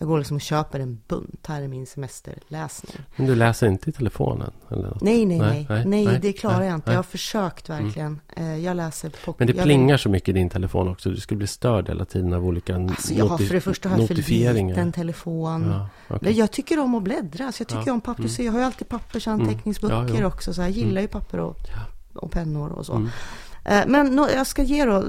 Jag 0.00 0.08
går 0.08 0.18
liksom 0.18 0.36
och 0.36 0.40
köper 0.40 0.80
en 0.80 1.00
bunt. 1.08 1.46
Här 1.46 1.62
är 1.62 1.68
min 1.68 1.86
semesterläsning. 1.86 2.96
Men 3.16 3.26
du 3.26 3.34
läser 3.34 3.66
inte 3.66 3.90
i 3.90 3.92
telefonen? 3.92 4.50
Eller? 4.70 4.98
Nej, 5.00 5.26
nej, 5.26 5.38
nej, 5.38 5.66
nej. 5.68 5.84
Nej, 6.04 6.18
det 6.22 6.32
klarar 6.32 6.58
nej, 6.58 6.68
jag 6.68 6.74
inte. 6.74 6.90
Jag 6.90 6.98
har 6.98 7.02
försökt 7.02 7.68
verkligen. 7.68 8.20
Mm. 8.36 8.62
Jag 8.62 8.76
läser 8.76 9.12
på... 9.24 9.34
Men 9.38 9.46
det 9.46 9.52
plingar 9.52 9.96
så 9.96 10.08
mycket 10.08 10.28
i 10.28 10.32
din 10.32 10.50
telefon 10.50 10.88
också. 10.88 11.10
Du 11.10 11.16
skulle 11.16 11.38
bli 11.38 11.46
störd 11.46 11.88
hela 11.88 12.04
tiden 12.04 12.32
av 12.32 12.46
olika 12.46 12.76
alltså, 12.76 13.14
jag 13.14 13.26
har 13.26 13.38
för 13.38 13.54
det 13.54 13.60
första 13.60 13.88
har 13.88 13.98
jag 13.98 14.08
för 14.08 14.14
liten 14.14 14.92
telefon. 14.92 15.88
Ja, 16.08 16.16
okay. 16.16 16.32
Jag 16.32 16.50
tycker 16.50 16.78
om 16.78 16.94
att 16.94 17.02
bläddra. 17.02 17.52
Så 17.52 17.60
jag 17.60 17.68
tycker 17.68 17.86
ja. 17.86 17.92
om 17.92 18.00
papper. 18.00 18.22
Mm. 18.22 18.46
jag 18.46 18.52
har 18.52 18.58
ju 18.58 18.64
alltid 18.64 18.88
pappersanteckningsböcker 18.88 19.96
mm. 19.96 20.20
ja, 20.20 20.26
också. 20.26 20.54
Så 20.54 20.60
jag 20.60 20.70
gillar 20.70 20.90
mm. 20.90 21.02
ju 21.02 21.08
papper 21.08 21.38
och, 21.38 21.58
och 22.14 22.30
pennor 22.30 22.70
och 22.72 22.86
så. 22.86 22.94
Mm. 22.94 23.08
Eh, 23.64 23.84
men 23.86 24.28
jag 24.34 24.46
ska 24.46 24.62
ge 24.62 24.84
då, 24.84 25.04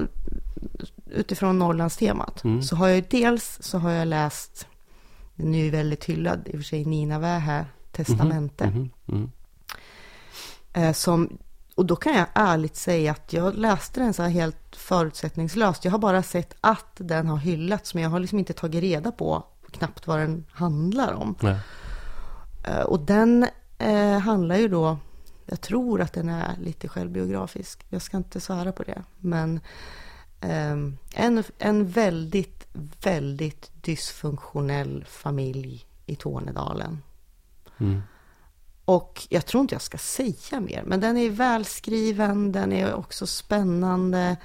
utifrån 1.06 1.58
Norrlandstemat, 1.58 2.44
mm. 2.44 2.62
så 2.62 2.76
har 2.76 2.88
jag 2.88 3.04
dels 3.10 3.58
så 3.60 3.78
har 3.78 3.90
jag 3.90 4.08
läst 4.08 4.66
ju 5.42 5.70
väldigt 5.70 6.04
hyllad, 6.04 6.48
i 6.48 6.50
och 6.50 6.60
för 6.60 6.62
sig 6.62 6.84
Nina 6.84 7.18
Wähä, 7.18 7.66
Testamente. 7.92 8.64
Mm 8.64 8.90
-hmm. 9.06 9.28
mm. 10.74 10.94
Som, 10.94 11.38
och 11.74 11.86
då 11.86 11.96
kan 11.96 12.14
jag 12.14 12.26
ärligt 12.34 12.76
säga 12.76 13.12
att 13.12 13.32
jag 13.32 13.54
läste 13.54 14.00
den 14.00 14.14
så 14.14 14.22
här 14.22 14.30
helt 14.30 14.76
förutsättningslöst. 14.76 15.84
Jag 15.84 15.92
har 15.92 15.98
bara 15.98 16.22
sett 16.22 16.54
att 16.60 16.92
den 16.96 17.26
har 17.26 17.36
hyllats, 17.36 17.94
men 17.94 18.02
jag 18.02 18.10
har 18.10 18.20
liksom 18.20 18.38
inte 18.38 18.52
tagit 18.52 18.82
reda 18.82 19.12
på 19.12 19.44
knappt 19.70 20.06
vad 20.06 20.18
den 20.18 20.44
handlar 20.50 21.12
om. 21.12 21.34
Nej. 21.40 21.58
Eh, 22.64 22.80
och 22.80 23.00
den 23.00 23.46
eh, 23.78 24.18
handlar 24.18 24.56
ju 24.56 24.68
då, 24.68 24.98
jag 25.46 25.60
tror 25.60 26.00
att 26.00 26.12
den 26.12 26.28
är 26.28 26.56
lite 26.60 26.88
självbiografisk. 26.88 27.86
Jag 27.88 28.02
ska 28.02 28.16
inte 28.16 28.40
svara 28.40 28.72
på 28.72 28.82
det. 28.82 29.02
Men 29.18 29.60
eh, 30.40 30.72
en, 31.14 31.44
en 31.58 31.86
väldigt 31.88 32.61
väldigt 33.02 33.70
dysfunktionell 33.82 35.04
familj 35.08 35.86
i 36.06 36.14
Tornedalen. 36.14 37.02
Mm. 37.78 38.02
Och 38.84 39.26
jag 39.28 39.46
tror 39.46 39.60
inte 39.60 39.74
jag 39.74 39.82
ska 39.82 39.98
säga 39.98 40.60
mer, 40.60 40.82
men 40.86 41.00
den 41.00 41.16
är 41.16 41.30
välskriven, 41.30 42.52
den 42.52 42.72
är 42.72 42.94
också 42.94 43.26
spännande. 43.26 44.36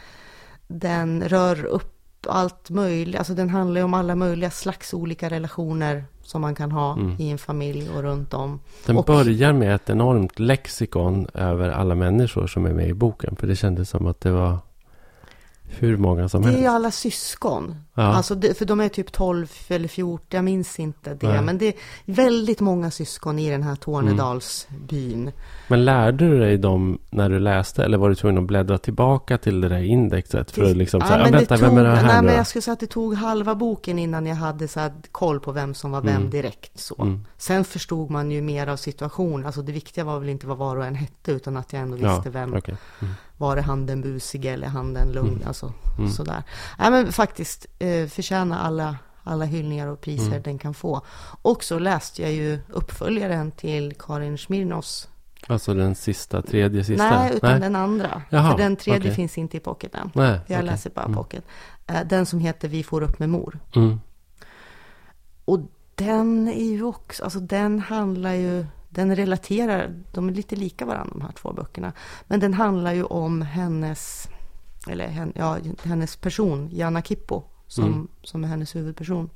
Den 0.67 1.23
rör 1.23 1.65
upp 1.65 1.93
allt 2.29 2.69
möjligt, 2.69 3.15
alltså 3.15 3.33
den 3.33 3.49
handlar 3.49 3.81
om 3.81 3.93
alla 3.93 4.15
möjliga 4.15 4.51
slags 4.51 4.93
olika 4.93 5.29
relationer 5.29 6.05
som 6.21 6.41
man 6.41 6.55
kan 6.55 6.71
ha 6.71 6.93
mm. 6.93 7.15
i 7.19 7.29
en 7.29 7.37
familj 7.37 7.89
och 7.89 8.01
runt 8.01 8.33
om. 8.33 8.59
Den 8.85 8.97
och, 8.97 9.05
börjar 9.05 9.53
med 9.53 9.75
ett 9.75 9.89
enormt 9.89 10.39
lexikon 10.39 11.27
över 11.33 11.69
alla 11.69 11.95
människor 11.95 12.47
som 12.47 12.65
är 12.65 12.73
med 12.73 12.87
i 12.87 12.93
boken, 12.93 13.35
för 13.35 13.47
det 13.47 13.55
kändes 13.55 13.89
som 13.89 14.07
att 14.07 14.21
det 14.21 14.31
var 14.31 14.57
hur 15.63 15.97
många 15.97 16.29
som 16.29 16.43
helst. 16.43 16.59
Det 16.59 16.65
är 16.65 16.69
alla 16.69 16.91
syskon. 16.91 17.75
Ja. 17.99 18.03
Alltså 18.03 18.35
det, 18.35 18.57
för 18.57 18.65
de 18.65 18.79
är 18.79 18.89
typ 18.89 19.11
12 19.11 19.47
eller 19.67 19.87
14, 19.87 20.25
jag 20.29 20.43
minns 20.43 20.79
inte 20.79 21.13
det. 21.13 21.27
Nej. 21.27 21.41
Men 21.41 21.57
det 21.57 21.65
är 21.67 21.73
väldigt 22.05 22.59
många 22.59 22.91
syskon 22.91 23.39
i 23.39 23.49
den 23.49 23.63
här 23.63 23.75
Tornedalsbyn. 24.41 25.31
Men 25.67 25.85
lärde 25.85 26.29
du 26.29 26.39
dig 26.39 26.57
dem 26.57 26.99
när 27.09 27.29
du 27.29 27.39
läste? 27.39 27.83
Eller 27.83 27.97
var 27.97 28.09
du 28.09 28.15
tvungen 28.15 28.37
att 28.37 28.47
bläddra 28.47 28.77
tillbaka 28.77 29.37
till 29.37 29.61
det 29.61 29.69
där 29.69 29.81
indexet? 29.83 30.51
För 30.51 30.63
att 30.63 30.77
liksom 30.77 31.01
säga, 31.01 31.17
men 31.23 31.31
vänta, 31.31 31.55
det 31.55 31.61
vem 31.61 31.69
tog, 31.69 31.79
är 31.79 31.83
det 31.83 31.95
här 31.95 32.07
nej, 32.07 32.21
nu 32.21 32.27
men 32.27 32.35
jag 32.35 32.47
skulle 32.47 32.61
säga 32.61 32.73
att 32.73 32.79
det 32.79 32.87
tog 32.87 33.13
halva 33.15 33.55
boken 33.55 33.99
innan 33.99 34.25
jag 34.25 34.35
hade 34.35 34.67
så 34.67 34.89
koll 35.11 35.39
på 35.39 35.51
vem 35.51 35.73
som 35.73 35.91
var 35.91 36.01
vem 36.01 36.15
Mm. 36.17 36.29
direkt. 36.29 36.79
Så. 36.79 36.95
Mm. 37.01 37.25
Sen 37.37 37.63
förstod 37.65 38.09
man 38.11 38.31
ju 38.31 38.41
mer 38.41 38.67
av 38.67 38.77
situationen. 38.77 39.45
Alltså 39.45 39.61
det 39.61 39.71
viktiga 39.71 40.03
var 40.03 40.19
väl 40.19 40.29
inte 40.29 40.47
vad 40.47 40.57
var 40.57 40.75
och 40.75 40.85
en 40.85 40.95
hette, 40.95 41.31
utan 41.31 41.57
att 41.57 41.73
jag 41.73 41.81
ändå 41.81 41.93
visste 41.95 42.07
Ja, 42.25 42.31
vem. 42.31 42.53
okej. 42.53 42.75
Mm. 43.01 43.13
Var 43.37 43.55
det 43.55 43.61
han 43.61 43.85
den 43.85 44.01
busige 44.01 44.53
eller 44.53 44.67
han 44.67 44.93
den 44.93 45.11
lugn? 45.11 45.27
Mm. 45.35 45.47
Alltså 45.47 45.73
Mm. 45.97 46.09
sådär. 46.11 46.43
Nej 46.79 46.91
men 46.91 47.11
faktiskt, 47.11 47.65
eh, 47.79 47.86
förtjänar 48.09 48.59
alla, 48.59 48.97
alla 49.23 49.45
hyllningar 49.45 49.87
och 49.87 50.01
priser 50.01 50.27
Mm. 50.27 50.41
den 50.41 50.57
kan 50.57 50.73
få. 50.73 51.01
Och 51.41 51.63
så 51.63 51.79
läste 51.79 52.21
jag 52.21 52.31
ju 52.31 52.59
uppföljaren 52.69 53.51
till 53.51 53.93
Karin 53.99 54.37
Smirnos. 54.37 55.07
Alltså 55.47 55.73
den 55.73 55.95
sista, 55.95 56.41
tredje 56.41 56.83
sista? 56.83 57.09
Nej, 57.09 57.31
utan 57.35 57.59
den 57.61 57.75
andra. 57.75 58.21
Jaha, 58.29 58.51
För 58.51 58.57
den 58.57 58.75
tredje 58.75 58.99
okej. 58.99 59.15
finns 59.15 59.37
inte 59.37 59.57
i 59.57 59.59
pocketen. 59.59 60.11
Nej, 60.15 60.27
Jag 60.29 60.41
okej. 60.43 60.63
läser 60.63 60.89
bara 60.89 61.05
Mm. 61.05 61.17
pocket. 61.17 61.43
Eh, 61.87 62.01
Den 62.09 62.25
som 62.25 62.39
heter 62.39 62.67
Vi 62.67 62.83
får 62.83 63.01
upp 63.03 63.19
med 63.19 63.29
mor. 63.29 63.59
Mm. 63.75 63.99
Och 65.45 65.59
den 65.95 66.47
är 66.47 66.65
ju 66.71 66.83
också, 66.83 67.23
alltså 67.23 67.39
den 67.39 67.79
handlar 67.79 68.33
ju, 68.33 68.65
den 68.89 69.15
relaterar, 69.15 69.93
de 70.13 70.29
är 70.29 70.33
lite 70.33 70.55
lika 70.55 70.85
varandra 70.85 71.13
de 71.13 71.21
här 71.21 71.31
två 71.31 71.53
böckerna. 71.53 71.93
Men 72.27 72.39
den 72.39 72.53
handlar 72.53 72.93
ju 72.93 73.03
om 73.03 73.41
hennes, 73.41 74.27
eller 74.89 75.07
hen, 75.07 75.33
ja, 75.35 75.57
hennes 75.83 76.15
person, 76.15 76.69
Jana 76.71 77.01
Kippo, 77.01 77.43
som, 77.67 77.83
Mm. 77.85 78.07
som 78.23 78.43
är 78.43 78.47
hennes 78.47 78.75
huvudperson. 78.75 79.29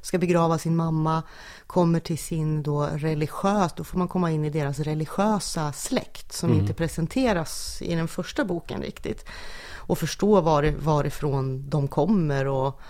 Ska 0.00 0.18
begrava 0.18 0.58
sin 0.58 0.76
mamma, 0.76 1.22
kommer 1.66 2.00
till 2.00 2.18
sin 2.18 2.62
då 2.62 2.86
religiös, 2.86 3.72
då 3.76 3.84
får 3.84 3.98
man 3.98 4.08
komma 4.08 4.30
in 4.30 4.44
i 4.44 4.50
deras 4.50 4.78
religiösa 4.80 5.72
släkt 5.72 6.32
som 6.32 6.50
Mm. 6.50 6.60
inte 6.60 6.74
presenteras 6.74 7.82
i 7.82 7.94
den 7.94 8.08
första 8.08 8.44
boken 8.44 8.82
riktigt. 8.82 9.24
Och 9.86 9.98
förstå 9.98 10.40
var, 10.40 10.74
varifrån 10.78 11.70
de 11.70 11.88
kommer 11.88 12.46
och 12.46 12.80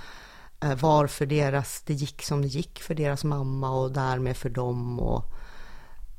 eh, 0.61 0.75
varför 0.75 1.27
deras, 1.27 1.83
det 1.87 1.95
gick 1.95 2.23
som 2.23 2.43
det 2.43 2.49
gick 2.49 2.83
för 2.83 2.95
deras 2.95 3.25
mamma 3.25 3.71
och 3.71 3.93
därmed 3.93 4.37
för 4.37 4.49
dem. 4.51 5.01
Och, 5.01 5.25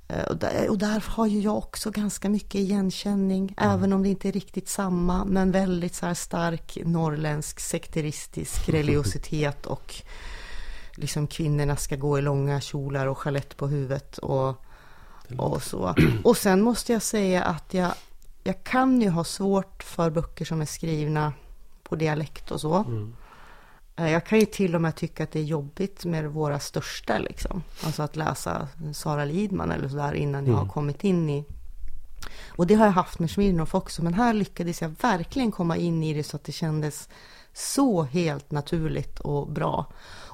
och, 0.07 0.37
där, 0.37 0.69
och 0.69 0.77
där 0.77 1.03
har 1.07 1.27
ju 1.27 1.39
jag 1.39 1.57
också 1.57 1.91
ganska 1.91 2.29
mycket 2.29 2.55
igenkänning, 2.55 3.53
även 3.57 3.93
om 3.93 4.03
det 4.03 4.09
inte 4.09 4.27
är 4.27 4.31
riktigt 4.31 4.69
samma, 4.69 5.25
men 5.25 5.51
väldigt 5.51 5.95
så 5.95 6.05
här 6.05 6.13
stark 6.13 6.77
norrländsk 6.85 7.59
sekteristisk 7.59 8.69
religiositet 8.69 9.65
och 9.65 9.95
liksom 10.95 11.27
kvinnorna 11.27 11.75
ska 11.75 11.95
gå 11.95 12.19
i 12.19 12.21
långa 12.21 12.61
kjolar 12.61 13.07
och 13.07 13.17
chalett 13.17 13.57
på 13.57 13.67
huvudet 13.67 14.17
och, 14.17 14.65
och 15.37 15.63
så. 15.63 15.95
Och 16.23 16.37
sen 16.37 16.61
måste 16.61 16.93
jag 16.93 17.01
säga 17.01 17.43
att 17.43 17.73
jag, 17.73 17.91
jag 18.43 18.63
kan 18.63 19.01
ju 19.01 19.09
ha 19.09 19.23
svårt 19.23 19.83
för 19.83 20.09
böcker 20.09 20.45
som 20.45 20.61
är 20.61 20.65
skrivna 20.65 21.33
på 21.83 21.95
dialekt 21.95 22.51
och 22.51 22.61
så. 22.61 22.75
Mm. 22.75 23.15
Eh, 23.95 24.11
Jag 24.11 24.25
kan 24.25 24.39
ju 24.39 24.45
till 24.45 24.75
och 24.75 24.81
med 24.81 24.95
tycka 24.95 25.23
att 25.23 25.31
det 25.31 25.39
är 25.39 25.43
jobbigt 25.43 26.05
med 26.05 26.31
våra 26.31 26.59
största 26.59 27.17
liksom. 27.17 27.63
Alltså 27.83 28.03
att 28.03 28.15
läsa 28.15 28.67
Sara 28.93 29.25
Lidman 29.25 29.71
eller 29.71 29.87
sådär 29.89 30.13
innan 30.13 30.45
jag 30.45 30.53
Mm. 30.53 30.65
har 30.67 30.73
kommit 30.73 31.03
in 31.03 31.29
i. 31.29 31.45
Och 32.47 32.67
det 32.67 32.75
har 32.75 32.85
jag 32.85 32.91
haft 32.93 33.19
med 33.19 33.31
Smirnoff 33.31 33.75
också. 33.75 34.03
Men 34.03 34.13
här 34.13 34.33
lyckades 34.33 34.81
jag 34.81 34.95
verkligen 35.01 35.51
komma 35.51 35.77
in 35.77 36.03
i 36.03 36.13
det 36.13 36.23
så 36.23 36.35
att 36.35 36.43
det 36.43 36.51
kändes 36.51 37.09
så 37.53 38.03
helt 38.03 38.51
naturligt 38.51 39.19
och 39.19 39.47
bra. 39.51 39.85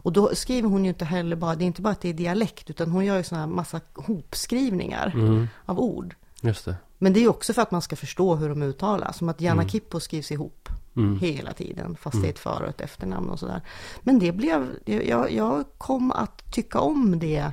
Och 0.03 0.13
då 0.13 0.35
skriver 0.35 0.69
hon 0.69 0.83
ju 0.85 0.89
inte 0.89 1.05
heller 1.05 1.35
bara, 1.35 1.55
det 1.55 1.63
är 1.63 1.65
inte 1.67 1.81
bara 1.81 1.89
att 1.91 2.01
det 2.01 2.09
är 2.09 2.13
dialekt, 2.13 2.69
utan 2.69 2.91
hon 2.91 3.05
gör 3.05 3.17
ju 3.17 3.23
sådana 3.23 3.45
här 3.45 3.53
massa 3.53 3.81
hopskrivningar 3.93 5.11
Mm. 5.15 5.47
av 5.65 5.79
ord. 5.79 6.15
Just 6.41 6.65
det. 6.65 6.75
Men 6.97 7.13
det 7.13 7.19
är 7.19 7.21
ju 7.21 7.27
också 7.27 7.53
för 7.53 7.61
att 7.61 7.71
man 7.71 7.81
ska 7.81 7.95
förstå 7.95 8.35
hur 8.35 8.49
de 8.49 8.61
uttalas. 8.63 9.17
Som 9.17 9.29
att 9.29 9.41
Jana 9.41 9.61
Mm. 9.61 9.69
Kippo 9.69 9.99
skrivs 9.99 10.31
ihop 10.31 10.69
Mm. 10.95 11.19
hela 11.19 11.53
tiden. 11.53 11.95
Fast 11.99 12.13
Mm. 12.13 12.21
det 12.23 12.27
är 12.27 12.31
ett 12.33 12.39
för 12.39 12.61
och 12.63 12.69
ett 12.69 12.81
efternamn 12.81 13.29
och 13.29 13.39
sådär. 13.39 13.61
Men 14.01 14.19
det 14.19 14.31
blev, 14.31 14.69
jag, 14.85 15.31
jag 15.31 15.65
kom 15.77 16.11
att 16.11 16.51
tycka 16.51 16.79
om 16.79 17.19
det 17.19 17.51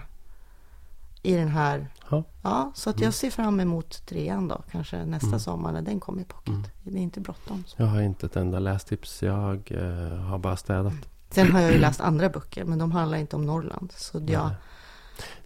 i 1.22 1.34
den 1.34 1.48
här. 1.48 1.88
Ja. 2.10 2.24
Ja, 2.42 2.72
så 2.74 2.90
att 2.90 3.00
jag 3.00 3.14
ser 3.14 3.30
fram 3.30 3.60
emot 3.60 4.06
trean 4.06 4.48
då. 4.48 4.62
Kanske 4.70 5.04
nästa 5.04 5.26
Mm. 5.26 5.40
sommar 5.40 5.72
när 5.72 5.82
den 5.82 6.00
kommer 6.00 6.22
i 6.22 6.24
pocket. 6.24 6.48
Mm. 6.48 6.62
Det 6.82 6.98
är 6.98 7.02
inte 7.02 7.20
bråttom. 7.20 7.64
Jag 7.76 7.86
har 7.86 8.00
inte 8.02 8.26
ett 8.26 8.36
enda 8.36 8.58
lästips. 8.58 9.22
Jag 9.22 9.72
eh, 9.72 10.18
har 10.18 10.38
bara 10.38 10.56
städat. 10.56 10.92
Sen 11.30 11.52
har 11.52 11.60
jag 11.60 11.72
ju 11.72 11.78
läst 11.78 12.00
andra 12.00 12.28
böcker, 12.28 12.64
men 12.64 12.78
de 12.78 12.92
handlar 12.92 13.18
inte 13.18 13.36
om 13.36 13.46
Norrland. 13.46 13.92
Så 13.96 14.18
jag, 14.26 14.46
Nej. 14.46 14.54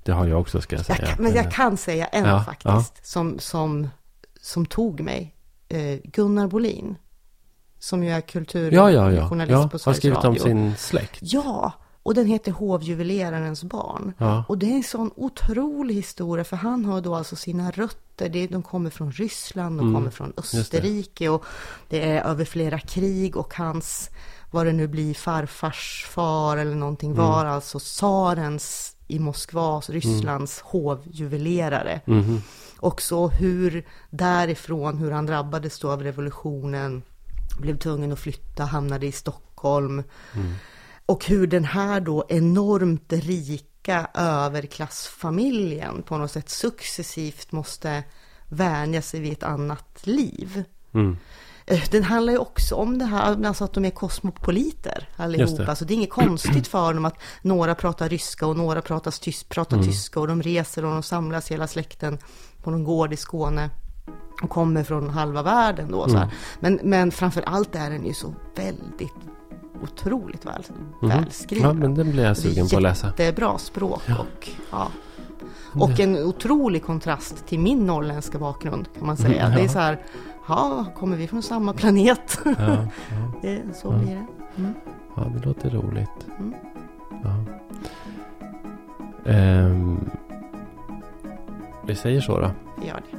Det 0.03 0.13
har 0.13 0.27
jag 0.27 0.41
också 0.41 0.61
ska 0.61 0.77
jag 0.77 0.81
jag 0.89 0.97
säga. 0.97 1.09
kan, 1.15 1.25
men 1.25 1.35
jag 1.35 1.53
kan 1.53 1.77
säga 1.77 2.07
en 2.07 2.25
Ja, 2.25 2.45
faktiskt. 2.45 3.07
Som, 3.07 3.39
som, 3.39 3.89
som 4.41 4.67
tog 4.67 5.01
mig. 5.01 5.35
Eh, 5.69 5.99
Gunnar 6.05 6.47
Bolin. 6.47 6.97
Som 7.83 8.05
ju 8.05 8.11
är 8.11 8.13
Ja, 8.13 8.21
ja, 8.21 8.23
ja. 8.91 9.29
kulturjournalist 9.29 9.51
ja 9.53 9.69
på 9.69 9.75
har 9.75 9.79
Sveriges 9.79 9.97
skrivit 9.99 10.19
om 10.19 10.25
Radio. 10.25 10.43
sin 10.43 10.75
släkt. 10.77 11.19
Ja, 11.23 11.73
och 12.03 12.15
den 12.15 12.27
heter 12.27 12.53
Hovjuvelerarens 12.53 13.65
barn. 13.65 14.13
Ja. 14.19 14.45
Och 14.49 14.59
det 14.59 14.67
är 14.67 14.75
en 14.77 14.83
sån 14.83 15.11
otrolig 15.17 15.95
historia, 15.95 16.45
för 16.45 16.57
han 16.57 16.85
har 16.85 17.01
då 17.01 17.15
alltså 17.15 17.37
sina 17.37 17.71
rötter, 17.71 18.29
det, 18.29 18.47
de 18.47 18.63
kommer 18.63 18.91
från 18.91 19.13
Ryssland, 19.13 19.79
de 19.79 19.83
Mm, 19.89 19.95
kommer 19.95 20.11
från 20.11 20.33
det. 20.37 20.41
Österrike 20.41 21.29
och 21.29 21.45
det 21.89 22.11
är 22.11 22.23
över 22.23 22.45
flera 22.45 22.79
krig 22.79 23.37
och 23.37 23.55
hans, 23.55 24.11
vad 24.51 24.67
det 24.67 24.73
nu 24.73 24.89
blir, 24.89 25.15
farfars 25.15 26.07
far 26.11 26.57
eller 26.57 26.75
någonting 26.75 27.13
Mm. 27.13 27.25
var 27.25 27.45
alltså 27.45 27.79
tsarens 27.79 28.97
i 29.09 29.19
Moskva, 29.19 29.81
Rysslands 29.89 30.61
hovjuvelerare. 30.61 32.01
Mhm. 32.07 32.43
Och 32.79 33.03
så 33.03 33.29
hur 33.29 33.87
därifrån, 34.11 34.99
hur 34.99 35.11
han 35.11 35.27
drabbades 35.27 35.79
då 35.79 35.91
av 35.91 36.03
revolutionen, 36.03 37.03
blev 37.59 37.79
tvungen 37.79 38.13
att 38.13 38.19
flytta, 38.19 38.65
hamnade 38.65 39.07
i 39.07 39.13
Stockholm. 39.13 40.03
Mm. 40.35 40.55
Och 41.07 41.25
hur 41.27 41.47
den 41.47 41.65
här 41.65 42.01
då 42.01 42.25
enormt 42.29 43.13
rika 43.13 44.07
överklassfamiljen 44.87 46.03
på 46.03 46.19
något 46.19 46.31
sätt 46.31 46.49
successivt 46.51 47.53
måste 47.53 48.03
vänja 48.49 49.03
sig 49.03 49.21
vid 49.21 49.33
ett 49.33 49.43
annat 49.43 50.01
liv. 50.07 50.65
Mm. 50.95 51.17
Eh, 51.67 51.81
Den 51.91 52.03
handlar 52.05 52.33
ju 52.33 52.39
också 52.39 52.75
om 52.75 52.99
det 52.99 53.05
här, 53.05 53.47
alltså 53.47 53.65
att 53.65 53.73
de 53.75 53.85
är 53.85 53.91
kosmopoliter 53.91 55.09
allihopa. 55.17 55.53
det. 55.57 55.65
Det. 55.65 55.69
Alltså 55.71 55.85
det 55.85 55.93
är 55.93 55.97
inget 55.97 56.11
konstigt 56.11 56.67
för 56.67 56.95
dem 56.95 57.05
att 57.05 57.19
några 57.43 57.75
pratar 57.75 58.09
ryska 58.09 58.47
och 58.47 58.57
några 58.57 58.83
pratar, 58.83 59.11
tys- 59.11 59.47
pratar 59.49 59.77
Mm. 59.77 59.89
tyska 59.89 60.21
och 60.21 60.27
de 60.29 60.43
reser 60.43 60.85
och 60.85 60.91
de 60.93 61.03
samlas 61.03 61.51
hela 61.51 61.67
släkten 61.67 62.19
på 62.63 62.71
någon 62.71 62.85
gård 62.85 63.13
i 63.13 63.17
Skåne 63.17 63.71
och 64.43 64.51
kommer 64.51 64.83
från 64.85 65.11
halva 65.11 65.43
världen 65.43 65.91
då. 65.91 66.09
Så 66.09 66.17
här. 66.17 66.25
Mm. 66.25 66.35
Men, 66.61 66.81
men 66.91 67.11
framför 67.11 67.43
allt 67.47 67.75
är 67.77 67.91
den 67.91 68.07
ju 68.07 68.15
så 68.15 68.35
väldigt 68.57 69.15
otroligt 69.83 70.47
väl, 70.47 70.63
Mhm. 71.01 71.11
välskriven. 71.11 71.67
Ja, 71.69 71.73
men 71.75 71.95
den 71.95 72.11
blir 72.11 72.25
jag 72.25 72.37
sugen 72.37 72.69
på 72.69 72.77
att 72.77 72.83
läsa. 72.83 73.13
Det 73.17 73.25
är 73.25 73.33
bra 73.33 73.59
språk 73.59 74.03
Ja. 74.07 74.17
och 74.19 74.49
ja. 74.71 74.89
Och 75.75 76.01
en 76.01 76.17
otrolig 76.25 76.85
kontrast 76.85 77.47
till 77.47 77.59
min 77.61 77.87
norrländska 77.87 78.39
bakgrund 78.39 78.89
kan 78.99 79.07
man 79.07 79.17
säga. 79.17 79.43
Mm, 79.47 79.55
Det 79.57 79.61
är 79.61 79.65
ja. 79.67 79.73
så 79.73 79.79
här, 79.79 80.01
ja, 80.49 80.85
kommer 80.97 81.17
vi 81.17 81.29
från 81.29 81.43
samma 81.43 81.73
planet? 81.73 82.41
Ja, 82.45 82.51
ja, 82.59 82.77
det, 83.43 83.63
så 83.75 83.89
Ja. 83.93 83.99
blir 83.99 84.15
det. 84.15 84.27
Mm. 84.61 84.75
ja, 85.17 85.23
det 85.35 85.47
låter 85.47 85.71
roligt. 85.71 86.27
Mm. 86.39 86.55
Ja. 87.25 87.35
Ehm, 89.31 90.11
vi 91.87 91.95
säger 91.95 92.21
så 92.21 92.41
då. 92.41 92.51
Gör 92.87 93.03
det. 93.11 93.19